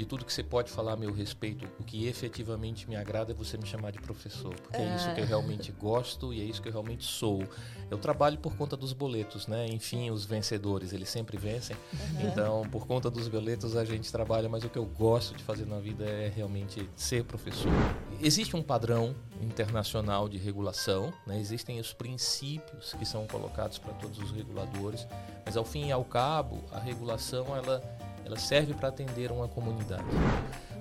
[0.00, 3.34] de tudo que você pode falar a meu respeito, o que efetivamente me agrada é
[3.34, 6.44] você me chamar de professor, porque é, é isso que eu realmente gosto e é
[6.44, 7.46] isso que eu realmente sou.
[7.90, 9.66] Eu trabalho por conta dos boletos, né?
[9.66, 11.76] Enfim, os vencedores, eles sempre vencem.
[11.92, 12.28] Uhum.
[12.28, 15.66] Então, por conta dos boletos a gente trabalha, mas o que eu gosto de fazer
[15.66, 17.70] na vida é realmente ser professor.
[18.22, 21.38] Existe um padrão internacional de regulação, né?
[21.38, 25.06] existem os princípios que são colocados para todos os reguladores,
[25.44, 27.82] mas ao fim e ao cabo, a regulação ela
[28.24, 30.04] ela serve para atender uma comunidade.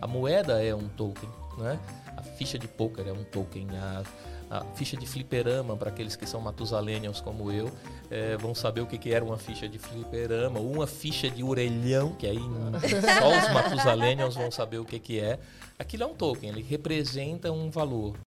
[0.01, 1.79] A moeda é um token, né?
[2.19, 4.03] a ficha de poker é um token, a,
[4.49, 7.71] a ficha de fliperama, para aqueles que são matusalenials como eu,
[8.09, 12.13] é, vão saber o que, que era uma ficha de fliperama, uma ficha de orelhão,
[12.13, 15.39] que aí só os matusalenials vão saber o que, que é.
[15.77, 18.17] Aquilo é um token, ele representa um valor.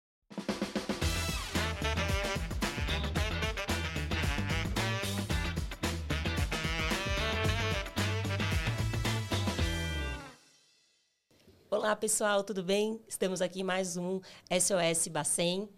[11.93, 12.99] Olá pessoal, tudo bem?
[13.07, 14.19] Estamos aqui mais um
[14.51, 15.69] SOS Bacen.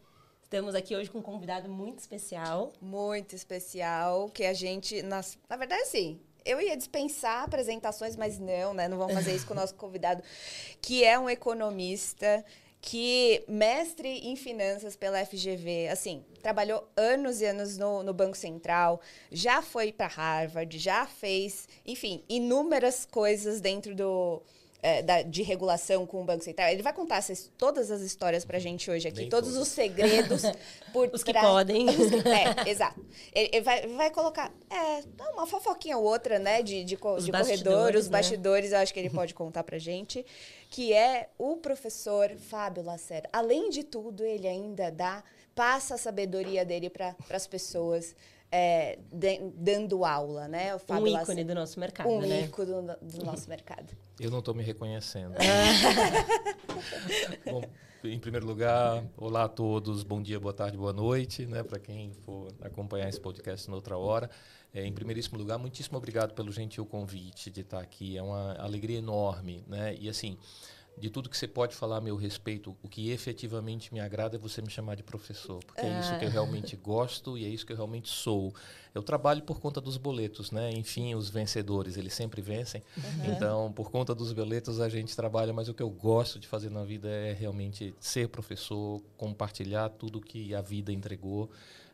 [0.45, 2.73] Estamos aqui hoje com um convidado muito especial.
[2.81, 8.73] Muito especial, que a gente, nas, na verdade, sim, eu ia dispensar apresentações, mas não,
[8.73, 8.87] né?
[8.87, 10.23] Não vamos fazer isso com o nosso convidado,
[10.81, 12.45] que é um economista,
[12.81, 19.01] que mestre em finanças pela FGV, assim, trabalhou anos e anos no, no Banco Central,
[19.33, 24.41] já foi para Harvard, já fez, enfim, inúmeras coisas dentro do
[24.85, 26.69] é, da, de regulação com o Banco Central.
[26.69, 29.69] Ele vai contar essas, todas as histórias para a gente hoje aqui, todos, todos os
[29.69, 30.43] segredos
[30.93, 31.87] por Os que podem.
[31.89, 33.03] é, exato.
[33.35, 37.95] Ele, ele, vai, vai colocar é, uma fofoquinha ou outra, né, de, de, de corredor,
[37.95, 38.19] os né?
[38.19, 40.25] bastidores, eu acho que ele pode contar para gente,
[40.69, 43.31] que é o professor Fábio Lacerda.
[43.33, 45.25] Além de tudo, ele ainda dá,
[45.55, 48.15] passa a sabedoria dele para as pessoas
[48.53, 50.75] é, de, dando aula, né?
[50.75, 52.27] O Fábio um ícone do nosso mercado, um né?
[52.27, 53.93] Um ícone do, do, nosso mercado.
[54.19, 55.35] Eu não estou me reconhecendo.
[57.45, 57.63] Bom,
[58.05, 61.65] em primeiro lugar, olá a todos, bom dia, boa tarde, boa noite, né?
[61.65, 64.31] Para quem for acompanhar esse podcast noutra hora.
[64.73, 68.17] É, em primeiríssimo lugar, muitíssimo obrigado pelo gentil convite de estar aqui.
[68.17, 69.97] É uma alegria enorme, né?
[69.99, 70.39] E assim,
[70.97, 74.39] de tudo que você pode falar a meu respeito, o que efetivamente me agrada é
[74.39, 77.49] você me chamar de professor, porque é, é isso que eu realmente gosto e é
[77.49, 78.55] isso que eu realmente sou.
[78.95, 80.71] Eu trabalho por conta dos boletos, né?
[80.71, 82.83] Enfim, os vencedores, eles sempre vencem.
[82.97, 83.33] Uhum.
[83.33, 86.71] Então, por conta dos boletos a gente trabalha, mas o que eu gosto de fazer
[86.71, 91.51] na vida é realmente ser professor, compartilhar tudo que a vida entregou.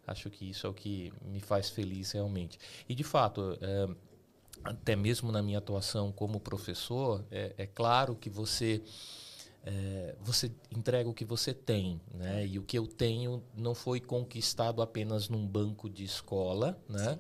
[0.07, 2.59] Acho que isso é o que me faz feliz realmente.
[2.89, 3.89] E de fato, é,
[4.65, 8.83] até mesmo na minha atuação como professor, é, é claro que você
[9.63, 12.47] é, você entrega o que você tem, né?
[12.47, 17.19] E o que eu tenho não foi conquistado apenas num banco de escola, né?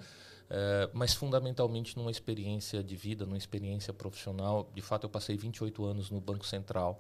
[0.49, 4.71] É, mas fundamentalmente numa experiência de vida, numa experiência profissional.
[4.75, 6.99] De fato, eu passei 28 anos no Banco Central,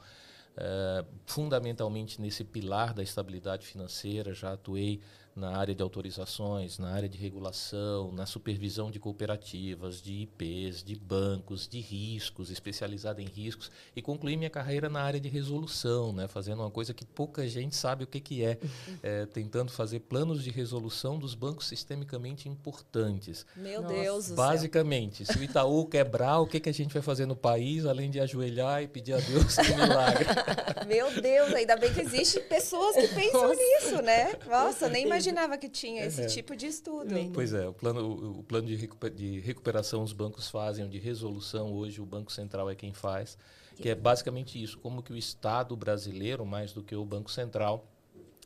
[0.56, 4.34] é, fundamentalmente nesse pilar da estabilidade financeira.
[4.34, 5.00] Já atuei
[5.40, 10.94] na área de autorizações, na área de regulação, na supervisão de cooperativas, de IPs, de
[10.94, 16.28] bancos, de riscos, especializada em riscos, e concluí minha carreira na área de resolução, né,
[16.28, 18.58] fazendo uma coisa que pouca gente sabe o que, que é,
[19.02, 23.46] é tentando fazer planos de resolução dos bancos sistemicamente importantes.
[23.56, 23.94] Meu Nossa.
[23.94, 27.86] Deus Basicamente, se o Itaú quebrar, o que, que a gente vai fazer no país,
[27.86, 30.26] além de ajoelhar e pedir a Deus um milagre?
[30.86, 33.54] Meu Deus, ainda bem que existem pessoas que pensam Nossa.
[33.54, 34.32] nisso, né?
[34.46, 36.26] Nossa, nem imagina imaginava que tinha esse é.
[36.26, 37.14] tipo de estudo.
[37.32, 38.76] Pois é, o plano, o, plano de,
[39.14, 43.38] de recuperação os bancos fazem, de resolução hoje o Banco Central é quem faz,
[43.76, 47.86] que é basicamente isso, como que o Estado brasileiro, mais do que o Banco Central,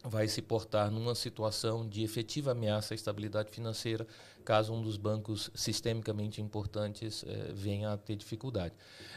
[0.05, 4.07] vai se portar numa situação de efetiva ameaça à estabilidade financeira
[4.45, 8.75] caso um dos bancos sistemicamente importantes eh, venha a ter dificuldade.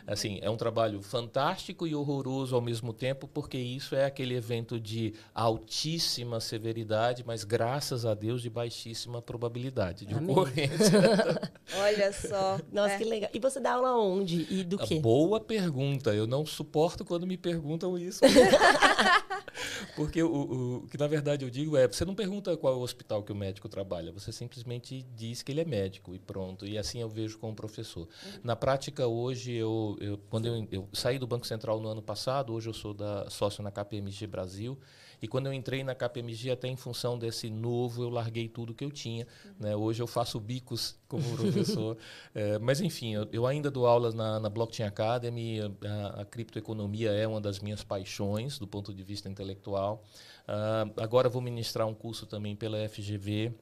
[0.08, 4.80] Assim, é um trabalho fantástico e horroroso ao mesmo tempo, porque isso é aquele evento
[4.80, 10.32] de altíssima severidade, mas graças a Deus de baixíssima probabilidade de Amém.
[10.32, 11.52] ocorrência.
[11.76, 12.58] Olha só.
[12.72, 12.98] Nossa, é.
[12.98, 13.30] que legal.
[13.34, 15.00] E você dá aula onde e do quê?
[15.00, 16.14] Boa pergunta.
[16.14, 18.22] Eu não suporto quando me perguntam isso.
[19.96, 22.78] porque o, o, o que na verdade eu digo é, você não pergunta qual é
[22.78, 26.66] o hospital que o médico trabalha, você simplesmente diz que ele é médico e pronto.
[26.66, 28.08] E assim eu vejo como professor.
[28.44, 32.54] Na prática, hoje, eu, eu quando eu, eu, saí do Banco Central no ano passado,
[32.54, 34.78] hoje eu sou da, sócio na KPMG Brasil.
[35.20, 38.86] E quando eu entrei na KPMG, até em função desse novo, eu larguei tudo que
[38.86, 39.26] eu tinha.
[39.46, 39.52] Uhum.
[39.60, 39.76] Né?
[39.76, 41.98] Hoje eu faço bicos como professor.
[42.36, 45.60] é, mas, enfim, eu, eu, ainda dou aulas na, na Blockchain Academy.
[45.62, 50.04] A, a, criptoeconomia é uma das minhas paixões do ponto de vista intelectual.
[50.48, 53.54] Uh, agora vou ministrar um curso também pela FGV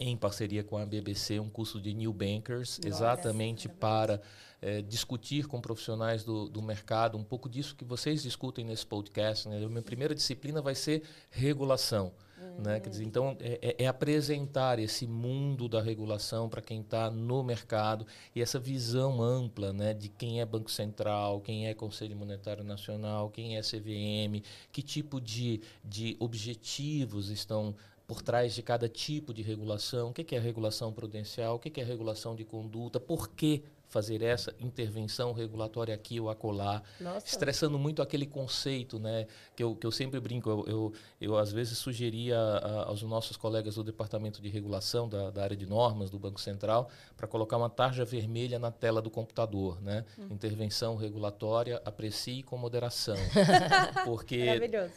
[0.00, 4.20] em parceria com a BBC, um curso de New Bankers, Nossa, exatamente para
[4.62, 9.48] é, discutir com profissionais do, do mercado um pouco disso que vocês discutem nesse podcast.
[9.48, 9.64] Né?
[9.64, 12.12] A minha primeira disciplina vai ser regulação.
[12.58, 12.80] Né?
[12.80, 17.42] Quer dizer, então, é, é, é apresentar esse mundo da regulação para quem está no
[17.42, 18.04] mercado
[18.34, 23.30] e essa visão ampla né, de quem é Banco Central, quem é Conselho Monetário Nacional,
[23.30, 24.42] quem é CVM,
[24.72, 27.76] que tipo de, de objetivos estão
[28.08, 31.84] por trás de cada tipo de regulação, o que é regulação prudencial, o que é
[31.84, 37.26] regulação de conduta, por que fazer essa intervenção regulatória aqui ou acolá, Nossa.
[37.26, 39.26] estressando muito aquele conceito, né,
[39.56, 43.36] que eu, que eu sempre brinco, eu, eu, eu às vezes sugeria a, aos nossos
[43.36, 47.56] colegas do Departamento de Regulação, da, da área de normas do Banco Central, para colocar
[47.56, 50.28] uma tarja vermelha na tela do computador, né, hum.
[50.30, 53.16] intervenção regulatória, aprecie com moderação,
[54.04, 54.44] porque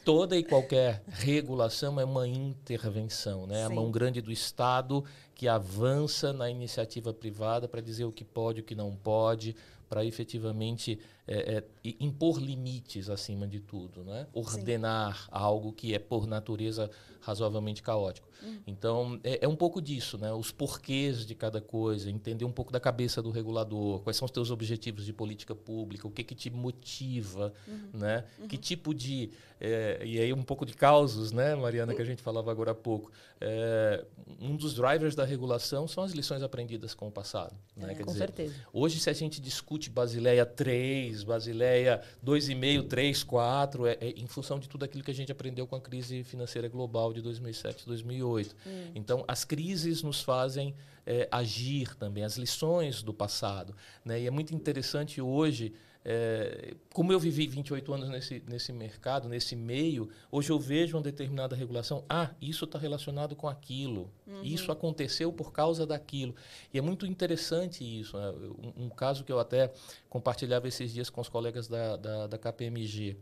[0.04, 3.72] toda e qualquer regulação é uma intervenção, né, Sim.
[3.72, 5.04] a mão grande do Estado
[5.42, 9.56] que avança na iniciativa privada para dizer o que pode, o que não pode,
[9.90, 11.00] para efetivamente
[11.32, 14.28] é, é, impor limites acima de tudo, né?
[14.34, 15.30] ordenar Sim.
[15.32, 16.92] algo que é por natureza
[17.22, 18.28] razoavelmente caótico.
[18.44, 18.60] Hum.
[18.68, 20.34] Então é, é, um pouco disso, né?
[20.34, 24.32] os porquês de cada coisa, entender um pouco da cabeça do regulador, quais são os
[24.32, 27.90] teus objetivos de política pública, o que que te motiva, uhum.
[27.94, 28.26] né?
[28.40, 28.48] Uhum.
[28.48, 29.32] que tipo de
[29.64, 32.76] é, e aí um pouco de causos, né, Mariana, que a gente falava agora há
[32.76, 33.12] pouco.
[33.40, 34.04] É,
[34.40, 37.56] um dos drivers da regulação são as lições aprendidas com o passado.
[37.78, 37.92] Né?
[37.92, 38.56] É, com dizer, certeza.
[38.74, 44.60] Hoje, se a gente discute Basileia 3, Basileia 2,5, 3, 4, é, é, em função
[44.60, 48.56] de tudo aquilo que a gente aprendeu com a crise financeira global de 2007 2008.
[48.66, 48.92] Hum.
[48.96, 50.76] Então, as crises nos fazem
[51.06, 53.76] é, agir também, as lições do passado.
[54.04, 54.22] Né?
[54.22, 55.74] E é muito interessante hoje
[56.04, 61.04] é, como eu vivi 28 anos nesse, nesse mercado, nesse meio, hoje eu vejo uma
[61.04, 62.04] determinada regulação.
[62.10, 64.10] Ah, isso está relacionado com aquilo.
[64.26, 64.44] Uhum.
[64.44, 66.36] Isso aconteceu por causa daquilo.
[66.74, 68.18] E é muito interessante isso.
[68.18, 68.32] Né?
[68.32, 69.72] Um, um, caso que eu até
[70.10, 73.16] compartilhava esses dias com os colegas da, da, da KPMG.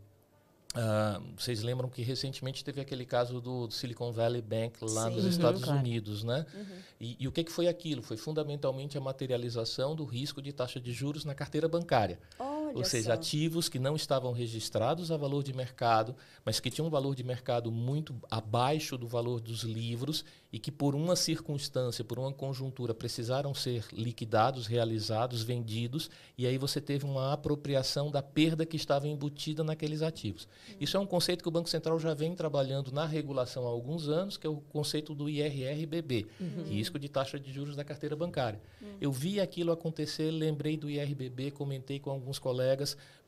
[0.70, 5.16] Uh, vocês lembram que recentemente teve aquele caso do, do Silicon Valley Bank lá Sim,
[5.16, 5.80] nos Estados claro.
[5.80, 6.46] Unidos, né?
[6.54, 6.76] Uhum.
[7.00, 8.02] E, e, o que, que foi aquilo?
[8.02, 12.20] Foi fundamentalmente a materialização do risco de taxa de juros na carteira bancária.
[12.70, 13.12] Olha Ou seja, só.
[13.12, 16.14] ativos que não estavam registrados a valor de mercado,
[16.44, 20.70] mas que tinham um valor de mercado muito abaixo do valor dos livros e que
[20.70, 27.04] por uma circunstância, por uma conjuntura, precisaram ser liquidados, realizados, vendidos, e aí você teve
[27.04, 30.44] uma apropriação da perda que estava embutida naqueles ativos.
[30.44, 30.76] Uhum.
[30.80, 34.08] Isso é um conceito que o Banco Central já vem trabalhando na regulação há alguns
[34.08, 36.64] anos, que é o conceito do IRRBB, uhum.
[36.64, 38.60] risco de taxa de juros da carteira bancária.
[38.80, 38.88] Uhum.
[39.00, 42.59] Eu vi aquilo acontecer, lembrei do IRBB, comentei com alguns colegas,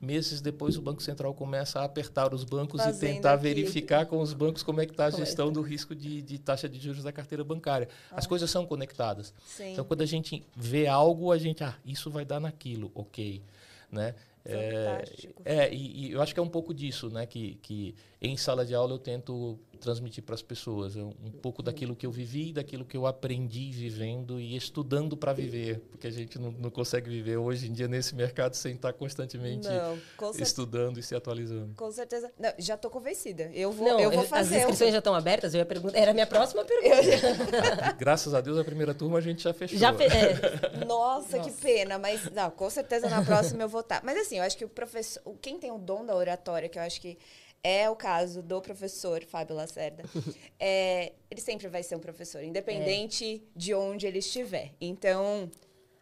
[0.00, 3.42] meses depois o Banco Central começa a apertar os bancos Fazendo e tentar aqui.
[3.42, 6.68] verificar com os bancos como é que está a gestão do risco de, de taxa
[6.68, 7.88] de juros da carteira bancária.
[8.10, 8.16] Ah.
[8.16, 9.32] As coisas são conectadas.
[9.46, 9.72] Sim.
[9.72, 13.40] Então, quando a gente vê algo, a gente, ah, isso vai dar naquilo, ok.
[13.90, 14.14] Né?
[14.44, 15.04] É,
[15.44, 17.26] é e, e, eu acho que é um pouco disso, né?
[17.26, 21.62] Que, que em sala de aula eu tento transmitir para as pessoas um, um pouco
[21.62, 26.10] daquilo que eu vivi, daquilo que eu aprendi vivendo e estudando para viver, porque a
[26.10, 30.98] gente não, não, consegue viver hoje em dia nesse mercado sem estar constantemente não, estudando
[30.98, 31.74] e se atualizando.
[31.76, 32.32] Com certeza.
[32.38, 33.50] Não, já estou convencida.
[33.52, 34.56] Eu vou, não, eu vou fazer.
[34.56, 34.92] As inscrições eu...
[34.92, 35.52] já estão abertas.
[35.54, 35.98] Eu ia perguntar.
[35.98, 37.92] Era a minha próxima pergunta.
[37.98, 39.78] Graças a Deus a primeira turma a gente já fechou.
[39.78, 40.04] Já fe...
[40.04, 40.84] é.
[40.84, 41.98] Nossa, Nossa, que pena.
[41.98, 44.02] Mas não, com certeza na próxima eu vou estar.
[44.04, 46.82] Mas assim, eu acho que o professor, quem tem o dom da oratória, que eu
[46.82, 47.18] acho que
[47.64, 50.04] é o caso do professor Fábio Lacerda.
[50.64, 53.58] É, ele sempre vai ser um professor, independente é.
[53.58, 54.72] de onde ele estiver.
[54.80, 55.50] Então.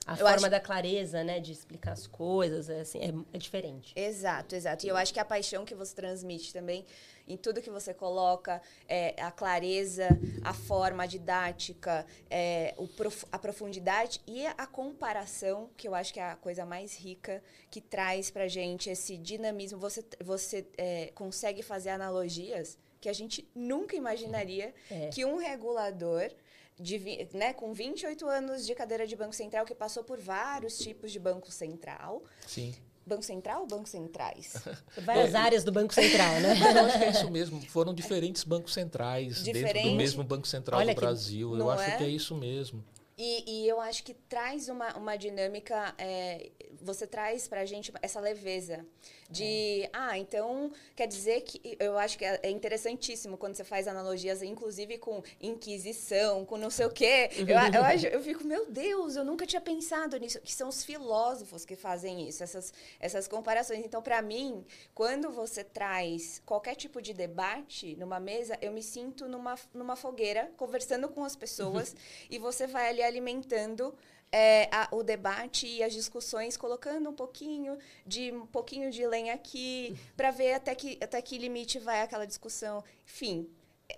[0.07, 0.50] A forma acho...
[0.50, 3.95] da clareza, né, de explicar as coisas, é, assim, é, é diferente.
[3.97, 4.85] Exato, exato.
[4.85, 6.85] E eu acho que a paixão que você transmite também
[7.33, 10.09] em tudo que você coloca, é, a clareza,
[10.43, 16.13] a forma, a didática, é, o prof, a profundidade e a comparação, que eu acho
[16.13, 19.79] que é a coisa mais rica que traz para gente esse dinamismo.
[19.79, 25.09] Você, você é, consegue fazer analogias que a gente nunca imaginaria é.
[25.09, 26.31] que um regulador
[26.79, 31.13] de, né, com 28 anos de cadeira de Banco Central, que passou por vários tipos
[31.13, 32.23] de Banco Central.
[32.47, 32.75] Sim.
[33.11, 34.55] Banco Central ou bancos centrais?
[35.05, 36.55] Várias é, áreas do Banco Central, né?
[36.81, 37.61] Eu acho que é isso mesmo.
[37.62, 41.57] Foram diferentes bancos centrais Diferente, dentro do mesmo Banco Central Olha do Brasil.
[41.57, 41.97] Eu acho é?
[41.97, 42.85] que é isso mesmo.
[43.19, 46.50] E, e, eu acho que traz uma, uma dinâmica é,
[46.81, 48.87] você traz pra gente essa leveza
[49.31, 49.91] de, é.
[49.93, 54.43] ah, então quer dizer que eu acho que é, é interessantíssimo quando você faz analogias,
[54.43, 57.31] inclusive com Inquisição, com não sei o quê.
[57.39, 61.65] Eu, eu, eu fico, meu Deus, eu nunca tinha pensado nisso, que são os filósofos
[61.65, 63.85] que fazem isso, essas, essas comparações.
[63.85, 69.29] Então, para mim, quando você traz qualquer tipo de debate numa mesa, eu me sinto
[69.29, 71.95] numa, numa fogueira, conversando com as pessoas,
[72.29, 73.95] e você vai ali alimentando
[74.33, 79.35] é, a, o debate e as discussões, colocando um pouquinho de um pouquinho de lenha
[79.35, 82.83] aqui, para ver até que, até que limite vai aquela discussão.
[83.05, 83.49] Enfim,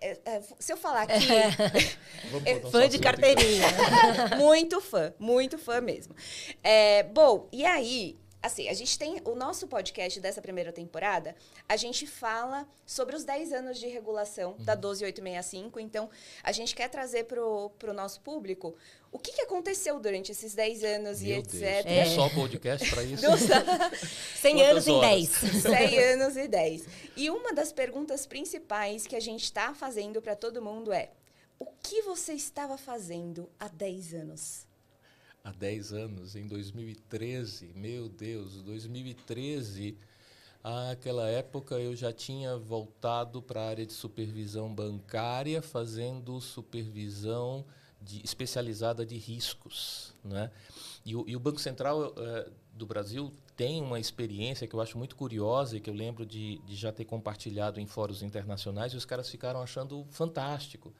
[0.00, 1.28] é, é, se eu falar aqui.
[2.46, 3.66] É, fã de carteirinha.
[4.38, 6.14] muito fã, muito fã mesmo.
[6.62, 11.34] É, bom, e aí, assim, a gente tem o nosso podcast dessa primeira temporada,
[11.68, 14.64] a gente fala sobre os 10 anos de regulação uhum.
[14.64, 15.78] da 12865.
[15.78, 16.10] Então,
[16.42, 18.74] a gente quer trazer para o nosso público
[19.12, 21.52] o que, que, aconteceu durante esses 10 anos Meu e etc.
[21.60, 21.86] Deus.
[21.86, 23.26] É só podcast para isso?
[24.40, 25.28] 100 anos em 10.
[25.28, 26.86] 100 anos e 10.
[27.16, 31.10] E uma das perguntas principais que a gente está fazendo para todo mundo é:
[31.58, 34.71] o que você estava fazendo há 10 anos?
[35.44, 39.96] Há 10 anos, em 2013, meu Deus, 2013,
[40.62, 47.64] aquela época eu já tinha voltado para a área de supervisão bancária, fazendo supervisão
[48.00, 50.14] de, especializada de riscos.
[50.24, 50.50] Né?
[51.04, 54.96] E, o, e o Banco Central é, do Brasil tem uma experiência que eu acho
[54.96, 58.96] muito curiosa e que eu lembro de, de já ter compartilhado em fóruns internacionais e
[58.96, 60.92] os caras ficaram achando fantástico.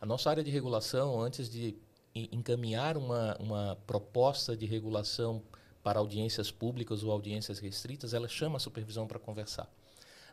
[0.00, 1.76] A nossa área de regulação, antes de
[2.14, 5.42] encaminhar uma, uma proposta de regulação
[5.82, 9.68] para audiências públicas ou audiências restritas, ela chama a supervisão para conversar.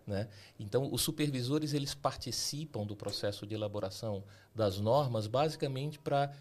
[0.05, 0.27] Né?
[0.59, 6.31] Então, os supervisores eles participam do processo de elaboração das normas, basicamente para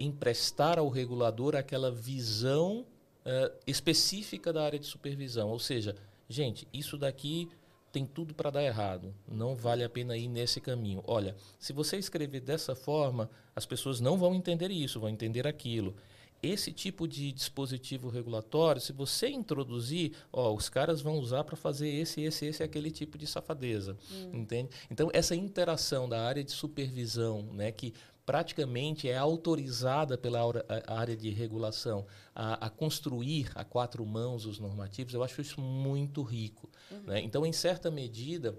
[0.00, 2.86] emprestar ao regulador aquela visão
[3.24, 5.50] uh, específica da área de supervisão.
[5.50, 5.96] Ou seja,
[6.28, 7.48] gente, isso daqui
[7.92, 9.14] tem tudo para dar errado.
[9.30, 11.04] Não vale a pena ir nesse caminho.
[11.06, 15.94] Olha, se você escrever dessa forma, as pessoas não vão entender isso, vão entender aquilo.
[16.42, 21.88] Esse tipo de dispositivo regulatório, se você introduzir, ó, os caras vão usar para fazer
[21.88, 24.30] esse, esse, esse, aquele tipo de safadeza, hum.
[24.40, 24.70] entende?
[24.90, 30.40] Então essa interação da área de supervisão, né, que praticamente é autorizada pela
[30.86, 36.22] área de regulação a, a, construir a quatro mãos os normativos, eu acho isso muito
[36.22, 36.70] rico.
[36.90, 37.02] Uhum.
[37.06, 37.20] Né?
[37.20, 38.56] Então, em certa medida,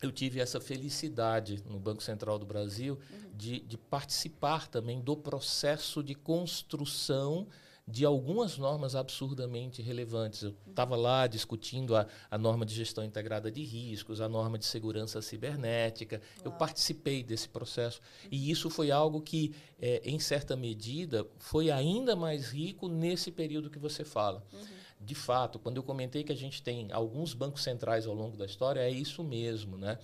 [0.00, 3.36] eu tive essa felicidade no Banco Central do Brasil uhum.
[3.36, 7.48] de, de participar também do processo de construção
[7.86, 10.42] de algumas normas absurdamente relevantes.
[10.42, 14.64] Eu estava lá discutindo a, a, norma de gestão integrada de riscos, a norma de
[14.64, 16.20] segurança cibernética.
[16.38, 16.46] Uau.
[16.46, 18.00] Eu participei desse processo.
[18.30, 23.68] E isso foi algo que, é, em certa medida, foi ainda mais rico nesse período
[23.68, 24.42] que você fala.
[24.52, 24.64] Uhum.
[24.98, 28.46] De fato, quando eu comentei que a gente tem alguns bancos centrais ao longo da
[28.46, 29.76] história, é isso mesmo.
[29.76, 29.98] Né?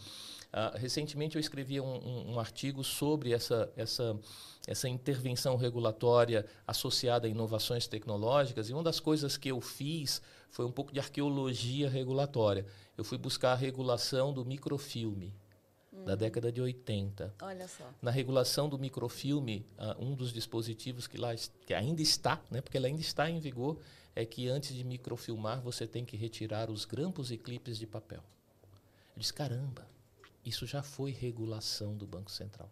[0.52, 4.18] Uh, recentemente eu escrevi um, um, um artigo sobre essa, essa
[4.66, 8.68] essa intervenção regulatória associada a inovações tecnológicas.
[8.68, 12.66] E uma das coisas que eu fiz foi um pouco de arqueologia regulatória.
[12.96, 15.34] Eu fui buscar a regulação do microfilme.
[15.92, 16.04] Hum.
[16.04, 17.34] Da década de 80.
[17.42, 17.84] Olha só.
[18.00, 21.34] Na regulação do microfilme, uh, um dos dispositivos que lá
[21.66, 23.76] que ainda está, né, porque ele ainda está em vigor,
[24.14, 28.22] é que antes de microfilmar você tem que retirar os grampos e clipes de papel.
[29.16, 29.84] Eu disse: caramba,
[30.44, 32.70] isso já foi regulação do Banco Central.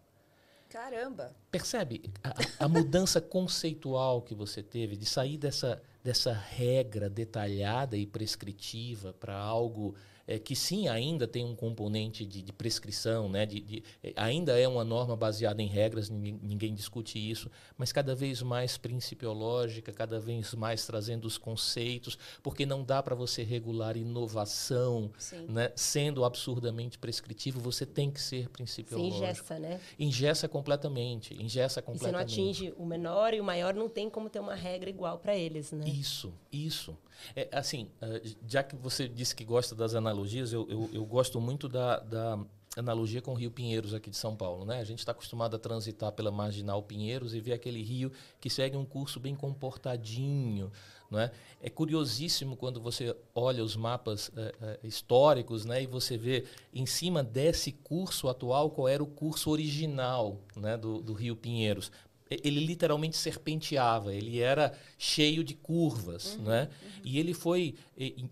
[0.69, 1.35] Caramba!
[1.51, 8.05] Percebe a, a mudança conceitual que você teve de sair dessa, dessa regra detalhada e
[8.05, 9.95] prescritiva para algo
[10.29, 13.47] é, que sim ainda tem um componente de, de prescrição, né?
[13.47, 17.91] De, de, é, ainda é uma norma baseada em regras, ninguém, ninguém, discute isso, mas
[17.91, 23.41] cada vez mais principiológica, cada vez mais trazendo os conceitos, porque não dá para você
[23.41, 25.11] regular inovação
[25.47, 25.71] né?
[25.75, 29.17] sendo absurdamente prescritivo, você tem que ser principiológico.
[29.17, 29.81] Você ingessa, né?
[29.97, 32.29] Ingessa completamente, ingessa completamente.
[32.29, 34.91] E se não atinge o menor e o maior, não tem como ter uma regra
[34.91, 35.89] igual para eles, né?
[35.89, 36.95] Isso, isso.
[37.35, 40.18] É, assim, ah, já que você disse que gosta das analogias,
[40.53, 42.39] eu, eu, eu gosto muito da, da,
[42.77, 44.65] analogia com o Rio Pinheiros aqui de São Paulo.
[44.65, 44.79] Né?
[44.79, 48.77] A gente está acostumado a transitar pela Marginal Pinheiros e ver aquele rio que segue
[48.77, 50.71] um curso bem comportadinho.
[51.09, 51.31] Não é?
[51.61, 56.85] é curiosíssimo quando você olha os mapas é, é, históricos né, e você vê em
[56.85, 61.91] cima desse curso atual qual era o curso original né, do, do Rio Pinheiros
[62.29, 66.69] ele literalmente serpenteava, ele era cheio de curvas, uhum, né?
[66.81, 67.01] Uhum.
[67.03, 67.75] E ele foi,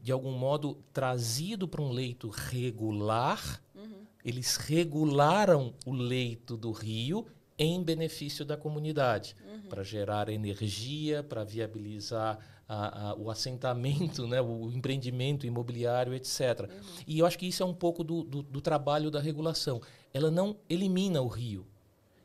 [0.03, 3.61] de algum modo, trazido para um leito regular.
[3.75, 4.05] Uhum.
[4.23, 7.25] Eles regularam o leito do rio
[7.57, 9.35] em benefício da comunidade,
[9.67, 12.37] para gerar energia, para viabilizar
[12.67, 16.69] a, a, o assentamento, né, o empreendimento imobiliário, etc.
[17.07, 19.81] E eu acho que isso é um pouco do, do, do trabalho da regulação.
[20.13, 21.65] Ela não elimina o rio,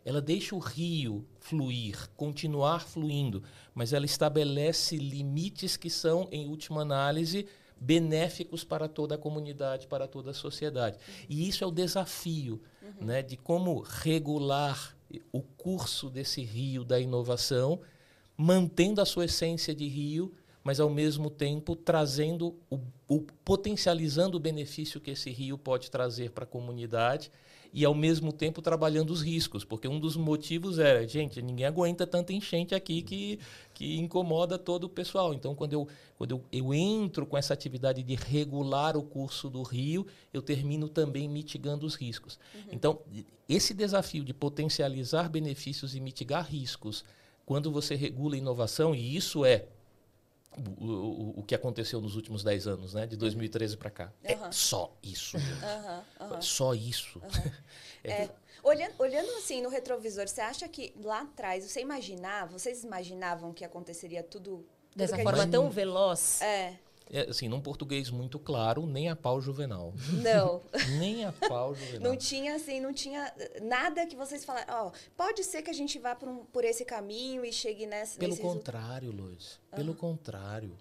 [0.04, 3.42] ela deixa o rio fluir, continuar fluindo,
[3.74, 7.46] mas ela estabelece limites que são, em última análise,
[7.80, 10.98] benéficos para toda a comunidade, para toda a sociedade.
[11.28, 13.06] E isso é o desafio uhum.
[13.06, 14.96] né, de como regular
[15.32, 17.80] o curso desse rio da inovação,
[18.36, 20.32] mantendo a sua essência de rio,
[20.64, 26.30] mas ao mesmo tempo trazendo o, o potencializando o benefício que esse rio pode trazer
[26.30, 27.30] para a comunidade
[27.72, 32.06] e ao mesmo tempo trabalhando os riscos, porque um dos motivos era, gente, ninguém aguenta
[32.06, 33.38] tanta enchente aqui que,
[33.72, 35.32] que incomoda todo o pessoal.
[35.32, 35.88] Então, quando, eu,
[36.18, 40.86] quando eu, eu entro com essa atividade de regular o curso do rio, eu termino
[40.86, 42.38] também mitigando os riscos.
[42.54, 42.60] Uhum.
[42.72, 42.98] Então,
[43.48, 47.04] esse desafio de potencializar benefícios e mitigar riscos,
[47.46, 49.66] quando você regula inovação, e isso é
[50.56, 53.06] o, o, o, que aconteceu nos últimos 10 anos, né?
[53.06, 54.12] De 2013 para cá.
[54.24, 54.46] Uhum.
[54.46, 55.36] É só isso.
[55.36, 56.42] Uhum, uhum.
[56.42, 57.20] Só isso.
[58.04, 58.28] é,
[58.62, 63.64] olhando, olhando assim no retrovisor, você acha que lá atrás, você imaginava, vocês imaginavam que
[63.64, 64.66] aconteceria tudo...
[64.94, 65.52] Dessa forma gente...
[65.52, 66.42] tão veloz?
[66.42, 66.76] É.
[67.12, 69.92] É, assim, num português muito claro, nem a pau juvenal.
[70.22, 70.62] Não.
[70.98, 72.00] nem a pau juvenal.
[72.00, 75.74] Não tinha, assim, não tinha nada que vocês falaram, ó, oh, pode ser que a
[75.74, 78.18] gente vá por, um, por esse caminho e chegue nessa...
[78.18, 79.60] Pelo contrário, Luiz.
[79.76, 80.74] Pelo contrário.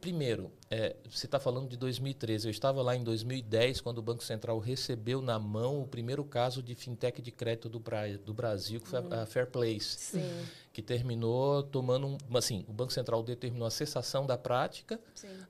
[0.00, 2.46] Primeiro, é, você está falando de 2013.
[2.46, 6.62] Eu estava lá em 2010, quando o Banco Central recebeu na mão o primeiro caso
[6.62, 7.82] de fintech de crédito do,
[8.24, 9.12] do Brasil, que foi uhum.
[9.12, 9.98] a, a Fair Place.
[9.98, 10.46] Sim.
[10.72, 12.36] Que terminou tomando um.
[12.36, 15.00] Assim, o Banco Central determinou a cessação da prática,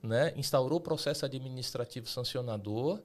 [0.03, 3.01] né, instaurou o processo administrativo sancionador.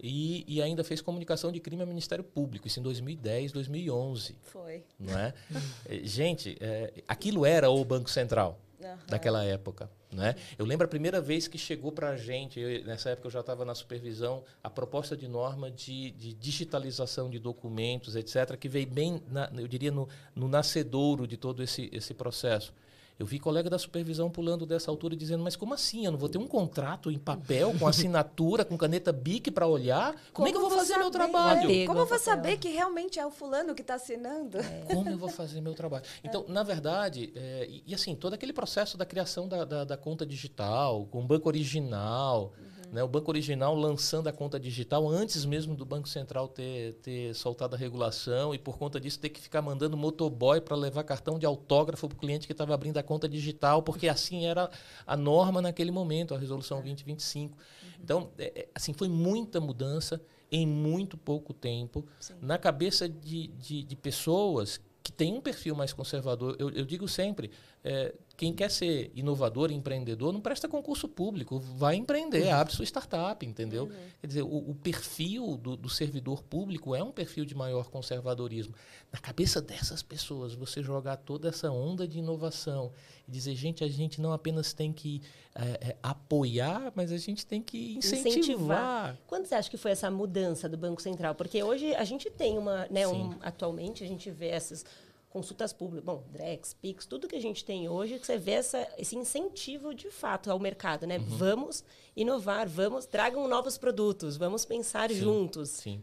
[0.00, 4.36] E, e, ainda fez comunicação de crime ao Ministério Público, isso em 2010, 2011.
[4.42, 4.84] Foi.
[4.96, 5.34] Não é?
[6.04, 8.60] Gente, é, aquilo era o Banco Central
[9.06, 9.90] daquela época.
[10.10, 10.34] Né?
[10.58, 13.40] Eu lembro a primeira vez que chegou para a gente, eu, nessa época eu já
[13.40, 18.86] estava na supervisão, a proposta de norma de, de, digitalização de documentos, etc., que veio
[18.86, 22.72] bem, na, eu diria, no, no nascedouro de todo esse, esse processo.
[23.18, 26.04] Eu vi colega da supervisão pulando dessa altura e dizendo: Mas como assim?
[26.04, 30.12] Eu não vou ter um contrato em papel, com assinatura, com caneta BIC para olhar?
[30.32, 31.70] Como, como, é que eu vou fazer saber, meu trabalho?
[31.70, 34.58] É, como eu vou saber que realmente é o fulano que está assinando?
[34.58, 34.84] É.
[34.94, 36.04] Como eu vou fazer meu trabalho?
[36.22, 36.52] Então, é.
[36.52, 40.26] na verdade, é, e, e, assim, todo aquele processo da criação da, da, da conta
[40.26, 42.52] digital, com o banco original.
[42.58, 43.02] Uhum né?
[43.02, 47.74] O Banco Original lançando a conta digital antes mesmo do Banco Central ter, ter soltado
[47.74, 51.44] a regulação e por conta disso ter que ficar mandando motoboy para levar cartão de
[51.44, 54.70] autógrafo para o cliente que estava abrindo a conta digital, porque assim era
[55.06, 57.56] a norma naquele momento, a resolução 2025.
[57.56, 57.90] Uhum.
[58.02, 60.20] Então, é, é, assim, foi muita mudança
[60.50, 62.34] em muito pouco tempo Sim.
[62.40, 66.56] na cabeça de, de, de pessoas que têm um perfil mais conservador.
[66.58, 67.50] Eu, eu digo sempre,
[67.84, 72.54] é, quem quer ser inovador, empreendedor, não presta concurso público, vai empreender, uhum.
[72.54, 73.86] abre sua startup, entendeu?
[73.86, 73.92] Uhum.
[74.20, 78.72] Quer dizer, o, o perfil do, do, servidor público é um perfil de maior conservadorismo.
[79.12, 82.92] Na cabeça dessas pessoas, você jogar toda essa onda de inovação
[83.26, 85.20] e dizer, gente, a gente não apenas tem que
[85.52, 88.38] é, é, apoiar, mas a gente tem que incentivar.
[88.38, 89.18] incentivar.
[89.26, 91.34] Quando você acha que foi essa mudança do Banco Central?
[91.34, 94.84] Porque hoje a gente tem uma, né, um, atualmente a gente vê essas
[95.30, 98.88] consultas públicas, bom, Drex, Pix, tudo que a gente tem hoje, que você vê essa,
[98.96, 101.18] esse incentivo de fato ao mercado, né?
[101.18, 101.24] Uhum.
[101.24, 101.84] Vamos
[102.16, 105.68] inovar, vamos, tragam novos produtos, vamos pensar sim, juntos.
[105.70, 106.02] Sim.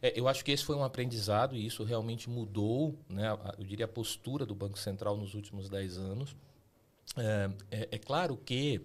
[0.00, 3.84] É, eu acho que esse foi um aprendizado e isso realmente mudou, né, eu diria,
[3.84, 6.36] a postura do Banco Central nos últimos 10 anos.
[7.16, 8.78] É, é, é claro que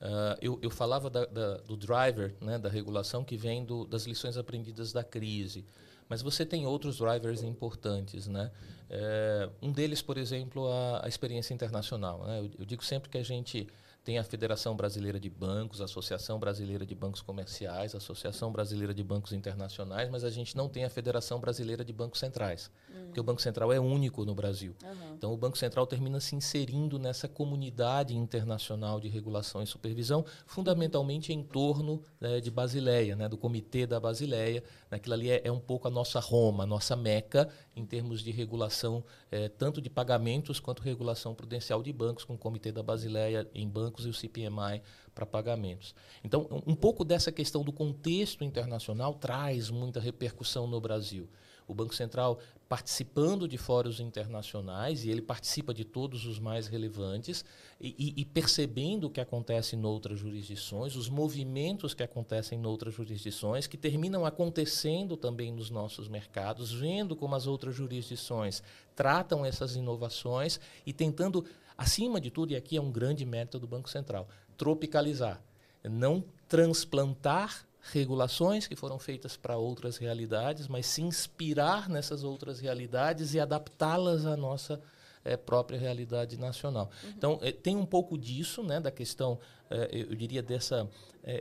[0.00, 4.04] uh, eu, eu, falava da, da, do driver, né, da regulação, que vem do, das
[4.04, 5.64] lições aprendidas da crise.
[6.10, 8.50] Mas você tem outros drivers importantes, né?
[8.90, 12.24] É, um deles, por exemplo, a, a experiência internacional.
[12.26, 12.40] Né?
[12.40, 13.68] Eu, eu, digo sempre que a gente
[14.10, 18.92] tem a Federação Brasileira de Bancos, a Associação Brasileira de Bancos Comerciais, a Associação Brasileira
[18.92, 23.04] de Bancos Internacionais, mas a gente não tem a Federação Brasileira de Bancos Centrais, uhum.
[23.04, 24.74] porque o Banco Central é único no Brasil.
[24.82, 25.14] Uhum.
[25.14, 31.32] Então, o Banco Central termina se inserindo nessa comunidade internacional de regulação e supervisão, fundamentalmente
[31.32, 34.64] em torno né, de Basileia, né, do Comitê da Basileia.
[34.90, 38.32] Aquilo ali é, é, um pouco a nossa Roma, a nossa Meca, em termos de
[38.32, 43.48] regulação, é, tanto de pagamentos quanto regulação prudencial de bancos, com o Comitê da Basileia
[43.54, 44.82] em bancos bancos e o CPMI
[45.14, 45.94] para pagamentos.
[46.24, 51.28] Então, um pouco dessa questão do contexto internacional traz muita repercussão no Brasil.
[51.68, 57.44] o Banco Central participando de fóruns internacionais, e ele participa de todos os mais relevantes,
[57.80, 62.94] e, e, percebendo o que acontece em outras jurisdições, os movimentos que acontecem em outras
[62.94, 68.62] jurisdições, que terminam acontecendo também nos nossos mercados, vendo como as outras jurisdições
[68.94, 71.44] tratam essas inovações e tentando,
[71.80, 75.42] acima de tudo, e aqui é um grande mérito do Banco Central, tropicalizar,
[75.82, 83.32] não transplantar regulações que foram feitas para outras realidades, mas se inspirar nessas outras realidades
[83.32, 84.78] e adaptá-las à nossa
[85.24, 86.90] é, própria realidade nacional.
[87.02, 87.10] Uhum.
[87.16, 89.38] Então, é, tem um pouco disso, né, da questão,
[89.70, 90.86] é, eu diria, dessa,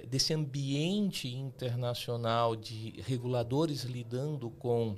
[0.08, 4.96] desse ambiente internacional de reguladores lidando com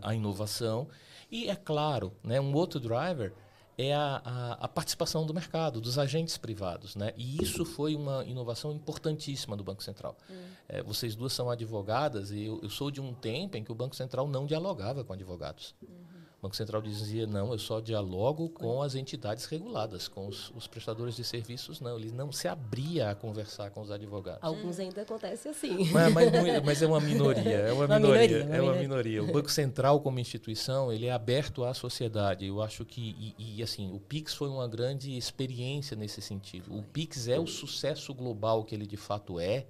[0.00, 0.88] a inovação.
[1.30, 3.34] E, é claro, né, um outro driver
[3.78, 6.96] é a, a, a, participação do mercado, dos agentes privados.
[6.96, 7.14] Né?
[7.16, 10.18] E isso foi uma inovação importantíssima do Banco Central.
[10.28, 10.34] Hum.
[10.68, 13.74] É, vocês duas são advogadas e eu, eu, sou de um tempo em que o
[13.76, 15.76] Banco Central não dialogava com advogados.
[15.80, 16.17] Uhum.
[16.38, 20.68] O Banco Central dizia, não, eu só dialogo com as entidades reguladas, com os, os,
[20.68, 21.98] prestadores de serviços, não.
[21.98, 24.40] Ele não se abria a conversar com os advogados.
[24.40, 25.90] Alguns ainda acontece assim.
[25.90, 26.30] Mas, mas,
[26.64, 29.24] mas é uma minoria, é uma, uma minoria, minoria, é uma minoria.
[29.24, 32.46] O Banco Central, como instituição, ele é aberto à sociedade.
[32.46, 36.72] Eu acho que, e, e assim, o PIX foi uma grande experiência nesse sentido.
[36.72, 39.66] O PIX é o sucesso global que ele de fato é.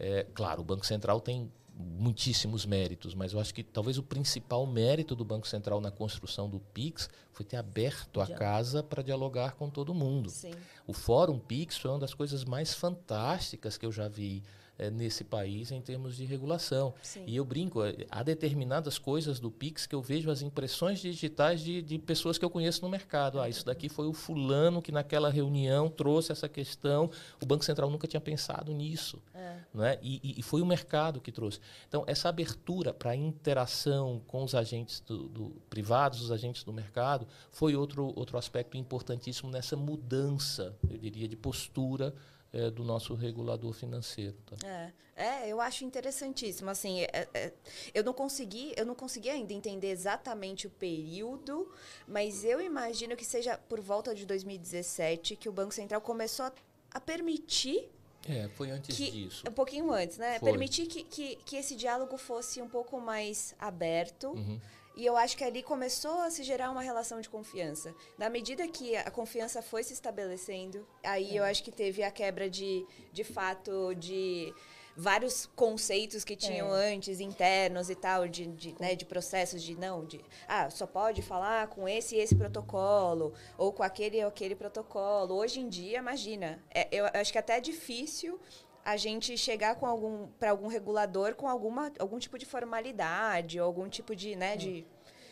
[0.00, 1.48] é claro, o Banco Central tem
[1.82, 6.48] muitíssimos méritos, mas eu acho que talvez o principal mérito do Banco Central na construção
[6.48, 10.30] do Pix foi ter aberto a casa para dialogar com todo mundo.
[10.30, 10.52] Sim.
[10.86, 14.42] O Fórum Pix foi uma das coisas mais fantásticas que eu já vi
[14.82, 16.92] é, nesse país em termos de regulação.
[17.02, 17.22] Sim.
[17.26, 21.60] E eu brinco, eh, há determinadas coisas do Pix que eu vejo as impressões digitais
[21.60, 23.40] de, de pessoas que eu conheço no mercado.
[23.40, 27.08] Ah, isso daqui foi o fulano que naquela reunião trouxe essa questão.
[27.40, 29.22] O Banco Central nunca tinha pensado nisso.
[29.32, 29.58] É.
[29.72, 29.98] Né?
[30.02, 31.60] E, e, foi o mercado que trouxe.
[31.88, 36.72] Então, essa abertura para a interação com os agentes do, do, privados, os agentes do
[36.72, 42.12] mercado, foi outro, outro aspecto importantíssimo nessa mudança, eu diria, de postura
[42.52, 44.36] é, do nosso regulador financeiro.
[44.46, 44.56] Tá?
[44.66, 46.70] É, é, eu acho interessantíssimo.
[46.70, 47.52] Assim, é, é,
[47.94, 51.70] eu não consegui, eu não consegui ainda entender exatamente o período,
[52.06, 56.52] mas eu imagino que seja por volta de 2017 que o Banco Central começou a,
[56.94, 57.90] a permitir
[58.28, 59.42] é, foi antes que, disso.
[59.48, 60.38] Um pouquinho antes, né?
[60.38, 60.50] Foi.
[60.50, 64.28] Permitir que, que, que, esse diálogo fosse um pouco mais aberto.
[64.28, 64.60] Uhum.
[64.94, 67.94] E eu acho que ali começou a se gerar uma relação de confiança.
[68.18, 71.40] Na medida que a confiança foi se estabelecendo, aí é.
[71.40, 74.52] eu acho que teve a quebra de, de fato, de
[74.96, 76.94] vários conceitos que tinham é.
[76.94, 81.22] antes, internos e tal, de, de, né, de processos de não, de ah, só pode
[81.22, 85.34] falar com esse e esse protocolo, ou com aquele e aquele protocolo.
[85.34, 88.38] Hoje em dia, imagina, é, eu acho que até é difícil
[88.84, 93.66] a gente chegar com algum para algum regulador com alguma algum tipo de formalidade ou
[93.66, 94.84] algum tipo de né de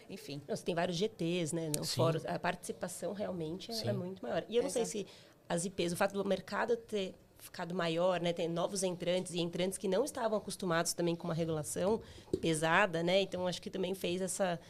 [0.08, 0.42] enfim.
[0.48, 4.44] Você tem vários GTs né no fórum a participação realmente é, é muito maior.
[4.48, 4.86] E eu não Exato.
[4.86, 5.10] sei se
[5.48, 9.78] as IPs o fato do mercado ter ficado maior né tem novos entrantes e entrantes
[9.78, 12.00] que não estavam acostumados também com uma regulação
[12.40, 14.60] pesada né então acho que também fez essa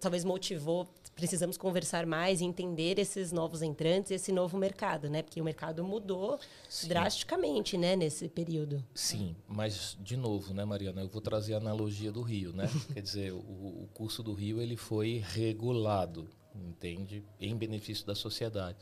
[0.00, 5.22] talvez motivou precisamos conversar mais e entender esses novos entrantes, esse novo mercado, né?
[5.22, 6.88] Porque o mercado mudou Sim.
[6.88, 8.84] drasticamente, né, nesse período.
[8.94, 12.64] Sim, mas de novo, né, Mariana, eu vou trazer a analogia do Rio, né?
[12.92, 18.78] Quer dizer, o, o curso do Rio ele foi regulado, entende, em benefício da sociedade.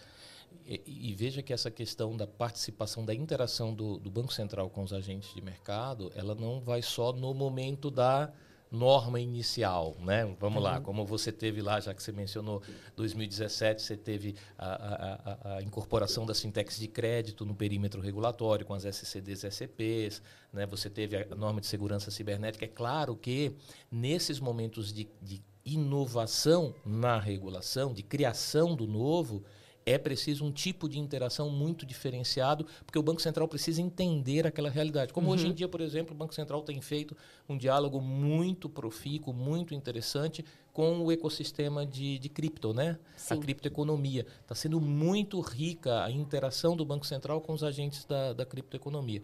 [0.66, 4.83] E, e, veja que essa questão da participação, da interação do, do Banco Central com
[4.83, 8.33] os agentes de mercado, ela não vai só no momento da
[8.72, 10.24] norma inicial, né?
[10.40, 10.62] Vamos uhum.
[10.62, 12.62] lá, como você teve lá, já que você mencionou
[12.96, 18.72] 2017, você teve a, a, a, incorporação das fintechs de crédito no perímetro regulatório com
[18.72, 20.64] as SCDs e SCPs, né?
[20.66, 22.64] Você teve a norma de segurança cibernética.
[22.64, 23.54] É claro que
[23.90, 29.44] nesses momentos de, de inovação na regulação, de criação do novo,
[29.85, 34.71] é preciso um tipo de interação muito diferenciado, porque o Banco Central precisa entender aquela
[34.71, 35.12] realidade.
[35.12, 35.35] Como uhum.
[35.35, 37.16] hoje em dia, por exemplo, o Banco Central tem feito
[37.49, 42.99] um diálogo muito profícuo, muito interessante com o ecossistema de, de cripto, né?
[43.16, 43.35] Sim.
[43.35, 44.27] A criptoeconomia.
[44.40, 49.23] Está sendo muito rica a interação do Banco Central com os agentes da, da criptoeconomia.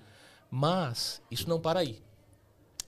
[0.51, 2.03] Mas isso não para aí.